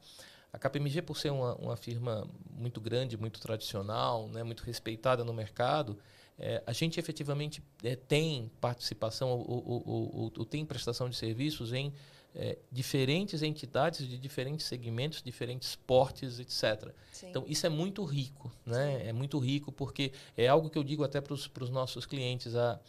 [0.52, 5.32] a KPMG, por ser uma, uma firma muito grande, muito tradicional, né, muito respeitada no
[5.32, 5.98] mercado,
[6.38, 11.72] é, a gente efetivamente é, tem participação ou, ou, ou, ou, tem prestação de serviços
[11.72, 11.92] em
[12.34, 16.94] é, diferentes entidades de diferentes segmentos, diferentes portes, etc.
[17.12, 17.28] Sim.
[17.28, 19.08] Então, isso é muito rico, né?
[19.08, 22.54] É muito rico porque é algo que eu digo até para os nossos clientes.
[22.54, 22.80] A,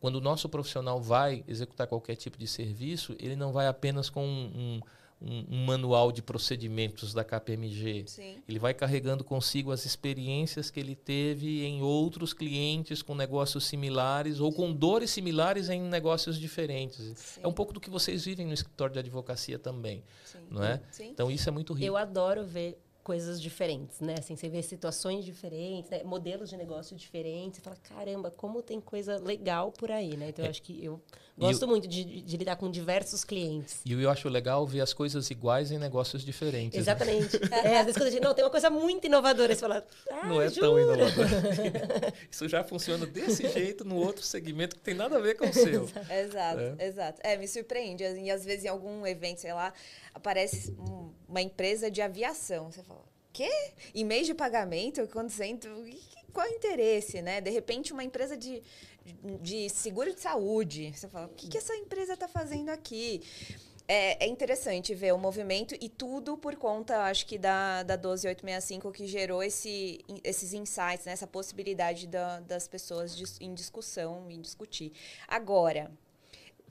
[0.00, 4.24] quando o nosso profissional vai executar qualquer tipo de serviço, ele não vai apenas com
[4.24, 4.80] um, um
[5.24, 8.04] um, um, manual de procedimentos da KPMG.
[8.06, 8.36] Sim.
[8.48, 14.40] Ele vai carregando consigo as experiências que ele teve em outros clientes com negócios similares
[14.40, 17.12] ou com dores similares em negócios diferentes.
[17.16, 17.40] Sim.
[17.42, 20.38] É um pouco do que vocês vivem no escritório de advocacia também, Sim.
[20.50, 20.80] não é?
[21.00, 21.86] Então isso é muito rico.
[21.86, 24.14] Eu adoro ver coisas diferentes, né?
[24.18, 26.02] Assim, você vê situações diferentes, né?
[26.02, 30.30] modelos de negócio diferentes, você fala, caramba, como tem coisa legal por aí, né?
[30.30, 30.48] Então, é.
[30.48, 31.00] eu acho que eu
[31.36, 33.80] gosto eu, muito de, de, lidar com diversos clientes.
[33.84, 36.78] E eu acho legal ver as coisas iguais em negócios diferentes.
[36.78, 37.36] Exatamente.
[37.50, 40.26] é, às vezes quando a gente, não, tem uma coisa muito inovadora, você fala, ah,
[40.26, 40.60] Não é jura?
[40.60, 41.26] tão inovador.
[42.30, 45.52] Isso já funciona desse jeito no outro segmento que tem nada a ver com o
[45.52, 45.84] seu.
[46.10, 46.86] exato, é.
[46.86, 47.20] exato.
[47.24, 48.04] É, me surpreende.
[48.04, 49.72] E às vezes em algum evento, sei lá,
[50.14, 50.74] aparece
[51.28, 52.70] uma empresa de aviação.
[52.70, 53.02] Você fala,
[53.32, 53.50] quê?
[53.94, 55.70] Em mês de pagamento, quando você entra,
[56.32, 57.40] qual é o interesse, né?
[57.40, 58.62] De repente, uma empresa de,
[59.40, 60.92] de seguro de saúde.
[60.94, 63.22] Você fala, o que, que essa empresa está fazendo aqui?
[63.86, 68.90] É, é, interessante ver o movimento e tudo por conta, acho que, da, da 12865
[68.90, 71.12] que gerou esse, esses insights, né?
[71.12, 74.90] essa possibilidade da, das pessoas de, em discussão, em discutir.
[75.28, 75.92] Agora,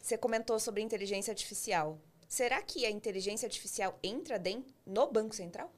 [0.01, 1.99] você comentou sobre inteligência artificial.
[2.27, 5.71] Será que a inteligência artificial entra dentro no Banco Central?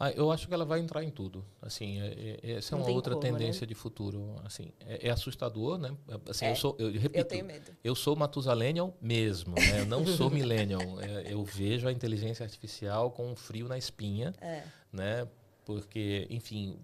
[0.00, 1.44] Ah, eu acho que ela vai entrar em tudo.
[1.60, 3.32] Assim, é, é, essa é uma outra como, né?
[3.32, 3.66] tendência né?
[3.66, 4.36] de futuro.
[4.44, 5.92] Assim, é, é assustador, né?
[6.28, 7.72] Assim, é, eu sou, eu repito, eu tenho medo.
[7.82, 9.80] Eu sou Matusalenial mesmo, né?
[9.80, 10.78] Eu não sou millennial.
[10.98, 14.62] É, eu vejo a inteligência artificial com um frio na espinha, é.
[14.92, 15.26] né?
[15.64, 16.78] Porque, enfim,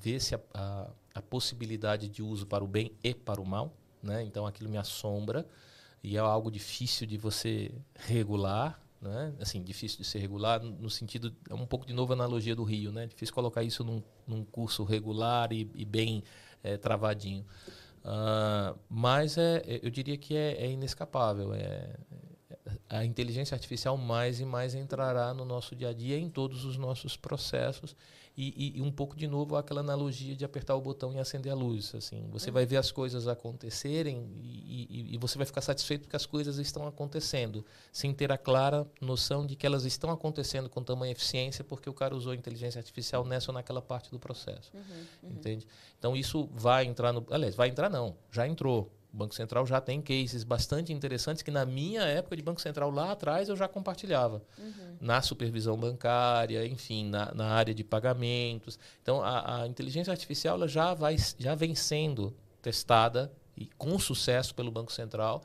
[0.00, 3.72] vê-se a, a, a possibilidade de uso para o bem e para o mal,
[4.02, 4.22] né?
[4.22, 5.46] Então aquilo me assombra
[6.02, 9.34] e é algo difícil de você regular, né?
[9.40, 12.64] Assim, difícil de ser regular no sentido é um pouco de novo a analogia do
[12.64, 13.06] Rio, né?
[13.06, 16.22] Difícil colocar isso num, num curso regular e, e bem
[16.62, 17.44] é, travadinho.
[18.04, 21.54] Uh, mas é, é, eu diria que é, é inescapável.
[21.54, 21.94] É,
[22.88, 26.76] a inteligência artificial mais e mais entrará no nosso dia a dia em todos os
[26.76, 27.94] nossos processos
[28.36, 31.52] e, e, e, um pouco de novo aquela analogia de apertar o botão e acender
[31.52, 31.94] a luz.
[31.94, 36.26] Assim, você vai ver as coisas acontecerem e, e, você vai ficar satisfeito porque as
[36.26, 41.12] coisas estão acontecendo, sem ter a clara noção de que elas estão acontecendo com tamanha
[41.12, 44.72] eficiência porque o cara usou inteligência artificial nessa ou naquela parte do processo.
[44.74, 44.82] Uhum,
[45.22, 45.30] uhum.
[45.30, 45.66] Entende?
[45.96, 47.24] Então isso vai entrar no.
[47.30, 48.90] Aliás, vai entrar não, já entrou.
[49.14, 52.90] O Banco Central já tem cases bastante interessantes que na minha época de Banco Central
[52.90, 54.42] lá atrás eu já compartilhava.
[54.58, 54.96] Uhum.
[55.00, 58.76] Na supervisão bancária, enfim, na, na área de pagamentos.
[59.00, 64.52] Então a, a, inteligência artificial ela já, vai, já vem sendo testada e com sucesso
[64.52, 65.44] pelo Banco Central.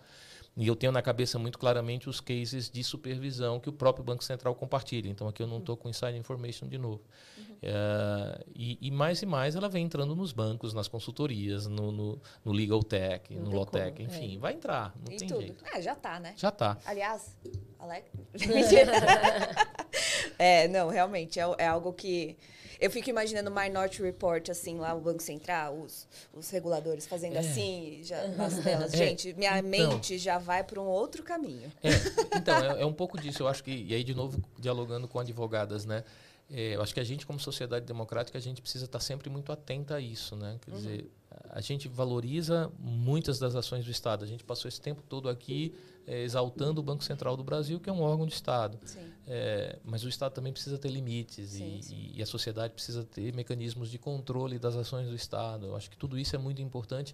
[0.58, 4.24] E eu tenho na cabeça muito claramente os cases de supervisão que o próprio Banco
[4.24, 5.10] Central compartilha.
[5.10, 7.02] Então aqui eu não estou com inside information de novo.
[7.38, 7.50] Uhum.
[7.62, 12.22] É, e, e, mais e mais ela vem entrando nos bancos, nas consultorias, no, no,
[12.44, 14.40] no Legal Tech, não no Lotec, enfim, é.
[14.40, 15.42] vai entrar, não e tem tudo.
[15.42, 15.64] jeito.
[15.74, 16.34] Ah, já está, né?
[16.38, 16.78] Já está.
[16.86, 17.38] Aliás,
[17.78, 18.10] Alex.
[20.40, 22.38] é, não, realmente, é, é algo que
[22.80, 27.36] eu fico imaginando o Minority Report, assim, lá o Banco Central, os, os reguladores fazendo
[27.36, 27.40] é.
[27.40, 28.94] assim, já, nas telas.
[28.94, 28.98] É.
[28.98, 31.72] Gente, minha então, mente já vai para um outro caminho.
[31.84, 31.90] É,
[32.38, 33.44] então, é, é, um pouco disso.
[33.44, 36.04] Eu acho que, e aí, de novo, dialogando com advogadas, né?
[36.50, 39.52] É, eu acho que a gente, como sociedade democrática, a gente precisa estar sempre muito
[39.52, 40.58] atenta a isso, né?
[40.62, 40.78] Quer uhum.
[40.78, 41.12] dizer,
[41.50, 44.24] a gente valoriza muitas das ações do Estado.
[44.24, 45.76] A gente passou esse tempo todo aqui
[46.08, 48.80] é, exaltando o Banco Central do Brasil, que é um órgão de Estado.
[49.32, 52.12] É, mas o Estado também precisa ter limites sim, e, sim.
[52.16, 55.68] e, a sociedade precisa ter mecanismos de controle das ações do Estado.
[55.68, 57.14] Eu acho que tudo isso é muito importante,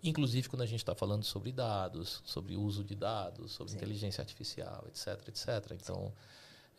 [0.00, 3.78] inclusive quando a gente está falando sobre dados, sobre uso de dados, sobre sim.
[3.78, 5.72] inteligência artificial, etc, etc.
[5.72, 6.12] Então,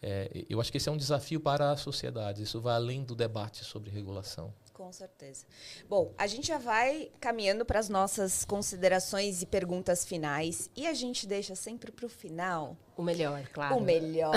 [0.01, 2.43] é, eu acho que esse é um desafio para a sociedade.
[2.43, 4.53] Isso vai além do debate sobre regulação.
[4.77, 5.43] Com certeza.
[5.89, 10.69] Bom, a gente já vai caminhando para as nossas considerações e perguntas finais.
[10.75, 12.77] E a gente deixa sempre para o final.
[12.95, 13.75] O melhor, claro.
[13.75, 14.35] O melhor.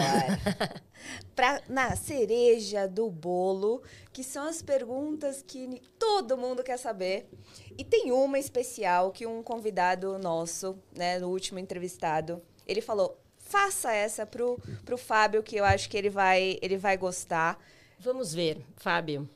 [1.37, 3.83] pra, na cereja do bolo,
[4.15, 7.29] que são as perguntas que todo mundo quer saber.
[7.77, 13.93] E tem uma especial que um convidado nosso, né, no último entrevistado, ele falou: faça
[13.93, 17.62] essa pro, pro Fábio, que eu acho que ele vai, ele vai gostar.
[17.99, 19.29] Vamos ver, Fábio.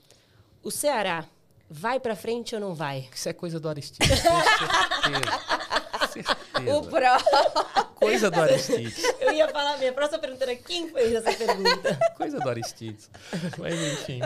[0.64, 1.24] O Ceará
[1.68, 3.08] vai para frente ou não vai?
[3.14, 4.08] Isso é coisa do Aristides.
[6.14, 6.36] certeza.
[6.76, 7.18] O pró.
[7.94, 9.02] Coisa do Aristides.
[9.20, 11.98] Eu ia falar, minha próxima pergunta era quem fez essa pergunta?
[12.16, 13.10] Coisa do Aristides.
[13.58, 14.20] Mas enfim.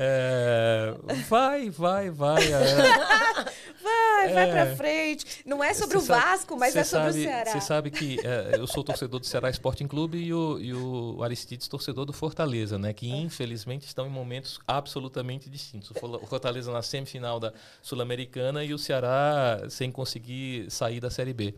[0.00, 0.94] É,
[1.28, 2.42] vai, vai, vai.
[2.52, 3.48] É,
[3.80, 4.52] Vai, vai É.
[4.52, 5.42] pra frente.
[5.46, 7.50] Não é sobre o sabe- Vasco, mas é sobre sabe, o Ceará.
[7.52, 11.22] Você sabe que é, eu sou torcedor do Ceará Sporting Clube e o, e o
[11.22, 12.92] Aristides torcedor do Fortaleza, né?
[12.92, 15.90] Que infelizmente estão em momentos absolutamente distintos.
[15.90, 21.54] O Fortaleza na semifinal da Sul-Americana e o Ceará sem conseguir sair da Série B.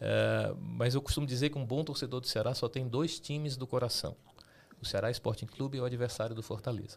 [0.00, 3.56] É, mas eu costumo dizer que um bom torcedor do Ceará só tem dois times
[3.56, 4.16] do coração.
[4.80, 6.96] O Ceará Sporting Clube é o adversário do Fortaleza.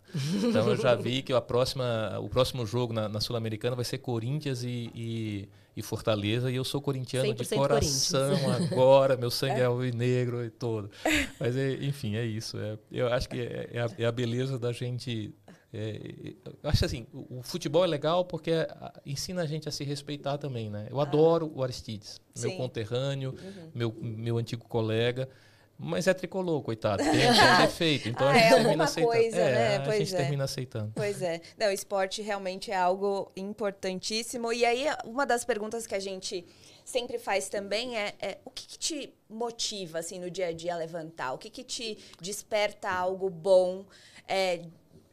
[0.49, 3.97] Então eu já vi que a próxima, o próximo jogo na, na Sul-Americana vai ser
[3.97, 6.49] Corinthians e, e, e Fortaleza.
[6.49, 8.35] E eu sou corintiano de 100% coração
[8.72, 10.89] agora, meu sangue é alvinegro e todo.
[11.38, 12.57] Mas é, enfim, é isso.
[12.57, 15.34] É, eu acho que é, é a, é a beleza da gente.
[15.73, 18.65] é, eu acho assim, o, o futebol é legal porque
[19.05, 20.88] ensina a gente a se respeitar também, né?
[20.89, 22.57] Eu adoro o Aristides, meu Sim.
[22.57, 23.35] conterrâneo,
[23.76, 25.27] meu, meu antigo colega.
[25.78, 27.04] Mas é tricolor, coitado.
[27.04, 28.10] Tem, tem defeito.
[28.10, 29.14] Então Ah, a gente é termina aceitando.
[29.16, 29.76] coisa, é, né?
[29.78, 30.18] A Pois gente é.
[30.18, 30.91] termina aceitando.
[30.95, 31.41] Pois é.
[31.58, 34.54] Não, esporte realmente é algo importantíssimo.
[34.54, 36.45] E aí, uma das perguntas que a gente
[36.86, 40.74] sempre faz também é, é, o que, que te motiva, assim, no dia a dia
[40.74, 41.34] a levantar?
[41.34, 43.86] O que, que te desperta algo bom,
[44.28, 44.62] é,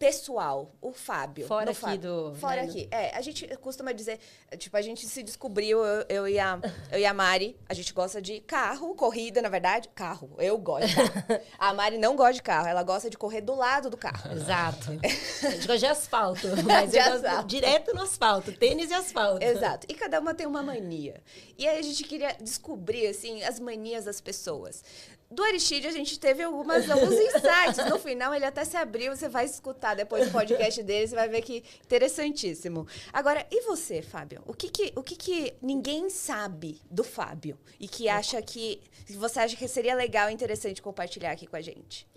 [0.01, 0.74] pessoal?
[0.81, 1.47] O Fábio.
[1.47, 1.98] Fora aqui Fábio.
[2.01, 2.89] do- Fora né, aqui.
[2.90, 4.18] É, a gente costuma dizer,
[4.56, 6.59] tipo, a gente se descobriu, eu, eu, e a,
[6.90, 9.90] eu e a Mari, a gente gosta de carro, corrida, na verdade.
[9.94, 10.35] Carro.
[10.39, 11.40] Eu gosto de carro.
[11.59, 14.32] A Mari não gosta de carro, ela gosta de correr do lado do carro.
[14.32, 14.86] Exato.
[15.44, 17.47] A gente gosta de asfalto, mas De asfalto.
[17.47, 19.44] direto no asfalto, tênis e asfalto.
[19.44, 19.86] Exato.
[19.89, 21.22] E cada uma tem uma mania.
[21.59, 24.82] E aí a gente queria descobrir, assim, as manias das pessoas.
[25.31, 27.89] Do Aristide, a gente teve algumas, alguns insights.
[27.89, 29.15] No final, ele até se abriu.
[29.15, 32.85] Você vai escutar depois o podcast dele, você vai ver que interessantíssimo.
[33.12, 34.43] Agora, e você, Fábio?
[34.44, 37.57] O que que, o que que ninguém sabe do Fábio?
[37.78, 38.81] E que acha que...
[39.11, 42.09] você acha que seria legal e interessante compartilhar aqui com a gente?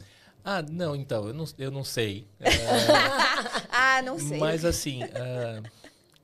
[0.43, 2.27] Ah, não, então, eu não, eu não sei.
[3.69, 4.37] Ah, não sei.
[4.39, 5.61] Mas assim, é,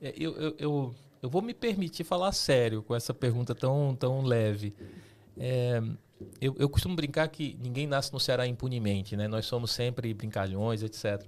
[0.02, 4.74] eu, eu, eu, eu vou me permitir falar sério com essa pergunta tão, tão leve.
[5.38, 5.82] É,
[6.42, 9.28] eu, eu costumo brincar que ninguém nasce no Ceará impunemente, né?
[9.28, 11.26] Nós somos sempre brincalhões, etc.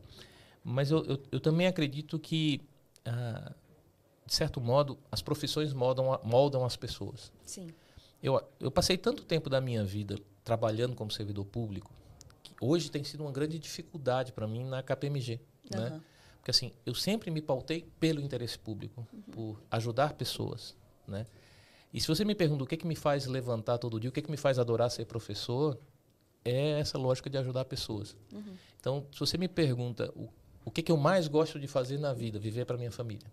[0.64, 2.62] Mas eu, eu, eu também acredito que,
[3.06, 3.54] ah,
[4.26, 7.32] de certo modo, as profissões moldam, moldam as pessoas.
[7.46, 7.70] Sim.
[8.22, 11.92] Eu, eu passei tanto tempo da minha vida trabalhando como servidor público
[12.44, 15.40] que hoje tem sido uma grande dificuldade para mim na KPMG,
[15.72, 15.88] né?
[15.88, 16.02] Aham.
[16.38, 20.76] Porque assim, eu sempre me pautei pelo interesse público, por ajudar pessoas,
[21.08, 21.28] né?
[21.94, 24.22] E se você me pergunta o que, que me faz levantar todo dia, o que,
[24.22, 25.78] que me faz adorar ser professor,
[26.46, 28.16] é essa lógica de ajudar pessoas.
[28.80, 30.30] Então, se você me pergunta o,
[30.66, 33.28] o que, que eu mais gosto de fazer na vida, viver para minha família.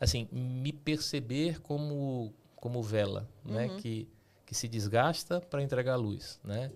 [0.00, 3.68] Assim, me perceber como como vela, né?
[3.78, 4.08] Que
[4.46, 6.70] que se desgasta para entregar luz, né?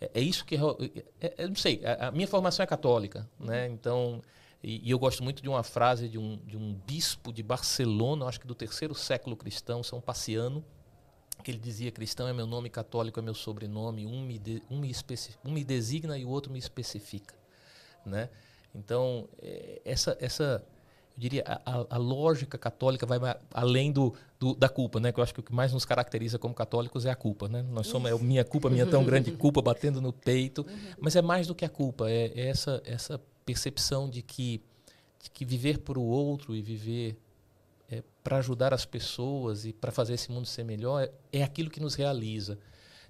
[0.00, 0.76] É, é isso que eu,
[1.20, 1.80] é- é- eu não sei.
[1.84, 3.68] A, a minha formação é católica, né?
[3.68, 4.20] Então
[4.64, 8.24] e, e eu gosto muito de uma frase de um, de um bispo de Barcelona,
[8.26, 10.64] acho que do terceiro século cristão, São Paciano,
[11.42, 14.78] que ele dizia: cristão é meu nome, católico é meu sobrenome, um me, de- um
[14.78, 14.90] me,
[15.44, 17.34] um me designa e o outro me especifica,
[18.06, 18.30] né?
[18.74, 20.64] Então eh, essa essa
[21.16, 23.18] eu diria a, a- lógica católica vai
[23.52, 25.12] além do, do- da culpa, né?
[25.12, 27.62] Que eu acho que o que mais nos caracteriza como católicos é a culpa, né?
[27.62, 30.66] Nós somos é minha culpa, minha tão grande culpa batendo no peito,
[30.98, 34.60] mas é mais do que a culpa, é, é essa essa percepção de que
[35.22, 37.16] de que viver para o outro e viver
[38.24, 41.78] para ajudar as pessoas e para fazer esse mundo ser melhor é, é aquilo que
[41.78, 42.58] nos realiza.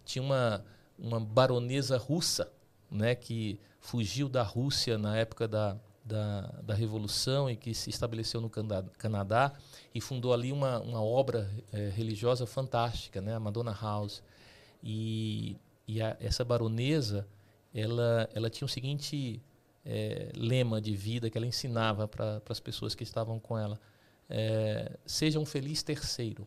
[0.05, 0.65] Tinha uma,
[0.99, 2.51] uma baronesa russa
[2.91, 8.41] né, que fugiu da Rússia na época da, da, da Revolução e que se estabeleceu
[8.41, 9.53] no Canadá
[9.95, 14.21] e fundou ali uma, uma obra eh, religiosa fantástica, né, a Madonna House.
[14.83, 15.57] E,
[15.87, 17.27] e a- essa baronesa,
[17.73, 19.41] ela, ela tinha o seguinte
[19.85, 23.79] eh, lema de vida que ela ensinava para as pessoas que estavam com ela
[24.29, 26.47] é, seja um feliz terceiro.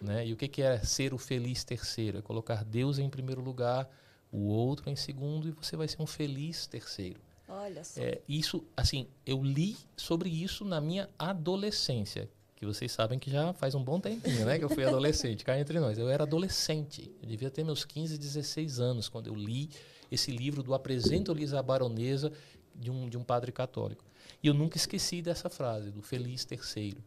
[0.00, 0.26] Né?
[0.26, 2.18] E o que, que é ser o feliz terceiro?
[2.18, 3.88] É colocar Deus em primeiro lugar,
[4.32, 7.20] o outro em segundo, e você vai ser um feliz terceiro.
[7.48, 8.00] Olha só.
[8.00, 12.30] É, isso, assim, eu li sobre isso na minha adolescência,
[12.60, 14.58] que vocês sabem que já faz um bom tempinho, né?
[14.58, 15.96] Que eu fui adolescente, cá entre nós.
[15.96, 19.70] Eu era adolescente, eu devia ter meus 15, 16 anos, quando eu li
[20.12, 22.30] esse livro do Apresento-lhes a Baronesa,
[22.74, 24.04] de um, de um padre católico.
[24.42, 27.02] E eu nunca esqueci dessa frase, do feliz terceiro.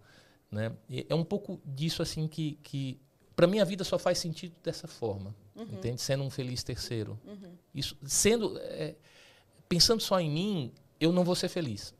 [0.51, 0.71] Né?
[0.89, 2.99] E é um pouco disso, assim, que, que
[3.35, 6.01] para mim a vida só faz sentido dessa forma, entende?
[6.01, 7.19] Sendo um feliz terceiro.
[7.75, 8.57] Isso, sendo...
[8.57, 8.95] é,
[9.69, 11.93] pensando só em mim, eu não vou ser feliz.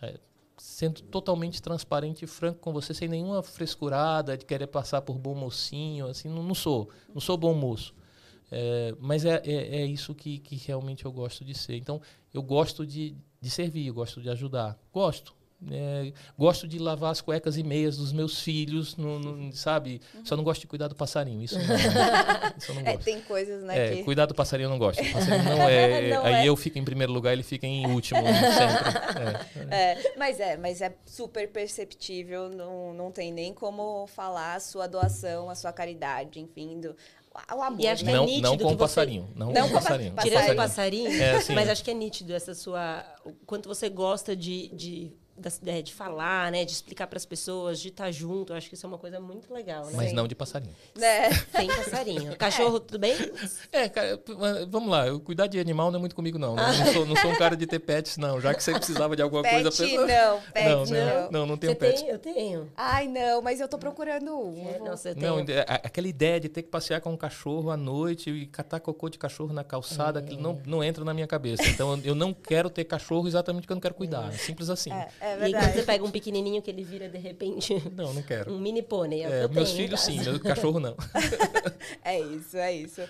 [0.00, 0.18] É,
[0.64, 5.34] sendo totalmente transparente e franco com você, sem nenhuma frescurada de querer passar por bom
[5.34, 7.94] mocinho, assim, não, não sou, não sou bom moço.
[8.50, 11.76] É, mas é, é, é, isso que, que realmente eu gosto de ser.
[11.76, 12.00] Então,
[12.32, 14.78] eu gosto de, de servir, eu gosto de ajudar.
[14.90, 15.34] Gosto.
[15.70, 20.00] É, gosto de lavar as cuecas e meias dos meus filhos, no, no, sabe?
[20.14, 20.26] Uhum.
[20.26, 21.42] Só não gosto de cuidar do passarinho.
[21.42, 21.64] Isso não,
[22.58, 23.00] isso eu não é, gosto.
[23.00, 23.78] É, tem coisas, né?
[23.78, 24.02] É, que...
[24.04, 25.02] Cuidar do passarinho eu não gosto.
[25.12, 26.10] Passarinho não é.
[26.10, 26.48] não aí é.
[26.48, 29.68] eu fico em primeiro lugar, ele fica em último sempre.
[29.70, 30.14] É, é.
[30.16, 32.50] mas é, mas é super perceptível.
[32.50, 36.94] Não, não tem nem como falar a sua doação, a sua caridade, enfim, do,
[37.52, 37.80] o amor.
[37.80, 39.28] E acho que é não, nítido não com o passarinho.
[39.34, 40.14] Não, não com o passarinho.
[40.20, 43.04] Tirando o passarinho, é, assim, mas acho que é nítido essa sua.
[43.24, 46.64] O quanto você gosta de, de da, de falar, né?
[46.64, 48.52] De explicar para as pessoas, de estar tá junto.
[48.52, 49.92] Eu acho que isso é uma coisa muito legal, né?
[49.94, 50.74] Mas não de passarinho.
[51.00, 51.30] É.
[51.56, 52.36] Sem passarinho.
[52.36, 52.80] Cachorro, é.
[52.80, 53.14] tudo bem?
[53.72, 54.20] É, cara,
[54.68, 55.06] vamos lá.
[55.06, 56.54] Eu, cuidar de animal não é muito comigo, não.
[56.54, 58.40] Não, não, sou, não sou um cara de ter pets, não.
[58.40, 59.70] Já que você precisava de alguma pet, coisa...
[59.70, 60.06] Pra...
[60.06, 60.84] Não, pet não.
[60.84, 62.00] Não, não, não tenho você pet.
[62.00, 62.08] Tem?
[62.08, 62.72] Eu tenho.
[62.76, 64.68] Ai, não, mas eu tô procurando um.
[64.68, 65.22] É, não, você tem.
[65.22, 65.38] Não,
[65.82, 69.18] aquela ideia de ter que passear com um cachorro à noite e catar cocô de
[69.18, 70.22] cachorro na calçada, é.
[70.22, 71.64] aquilo não, não entra na minha cabeça.
[71.64, 74.32] Então, eu não quero ter cachorro exatamente porque eu não quero cuidar.
[74.32, 74.92] É simples assim.
[74.92, 75.50] É, é verdade.
[75.50, 77.74] E quando você pega um pequenininho que ele vira de repente.
[77.94, 78.52] Não, não quero.
[78.52, 79.24] Um mini pônei.
[79.24, 80.94] É, é meus filhos sim, meu cachorro não.
[82.04, 83.00] é isso, é isso.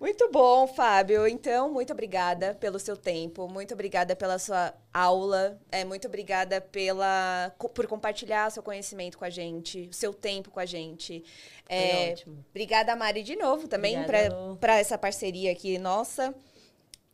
[0.00, 1.26] Muito bom, Fábio.
[1.26, 7.52] Então, muito obrigada pelo seu tempo, muito obrigada pela sua aula, é muito obrigada pela
[7.74, 11.22] por compartilhar seu conhecimento com a gente, o seu tempo com a gente.
[11.68, 12.44] É, ótimo.
[12.50, 13.96] Obrigada, Mari, de novo também
[14.58, 16.34] para essa parceria aqui nossa.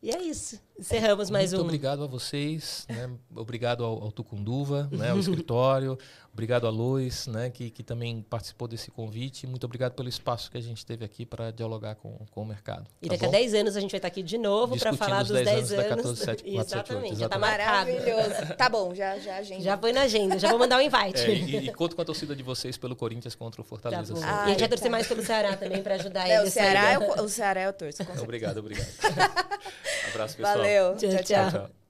[0.07, 0.61] E é isso.
[0.79, 1.65] Encerramos mais Muito um.
[1.65, 3.11] Muito obrigado a vocês, né?
[3.35, 5.11] obrigado ao, ao Tucunduva, né?
[5.11, 5.99] ao escritório,
[6.37, 7.49] obrigado a Lois, né?
[7.49, 9.47] que, que também participou desse convite.
[9.47, 12.87] Muito obrigado pelo espaço que a gente teve aqui para dialogar com, com o mercado.
[13.01, 13.31] E tá daqui bom?
[13.31, 15.69] a 10 anos a gente vai estar aqui de novo para falar dos 10 anos.
[15.71, 17.91] 10 anos da 14, 7, 4, exatamente, 7, 8, já está marcado.
[17.91, 18.55] Maravilhoso.
[18.55, 19.63] tá bom, já, já agenda.
[19.63, 21.21] Já foi na agenda, já vou mandar o um invite.
[21.21, 24.15] É, e, e, conto com a torcida de vocês pelo Corinthians contra o Fortaleza.
[24.15, 24.91] Tá e a gente vai torcer tá.
[24.91, 26.47] mais pelo Ceará também para ajudar ele.
[26.47, 28.03] O Ceará, é o, Ceará é o torço.
[28.23, 28.89] Obrigado, obrigado.
[30.13, 30.59] Abraço, pessoal.
[30.59, 30.97] Valeu.
[30.97, 31.11] tchau.
[31.11, 31.23] tchau.
[31.23, 31.51] tchau.
[31.51, 31.86] tchau.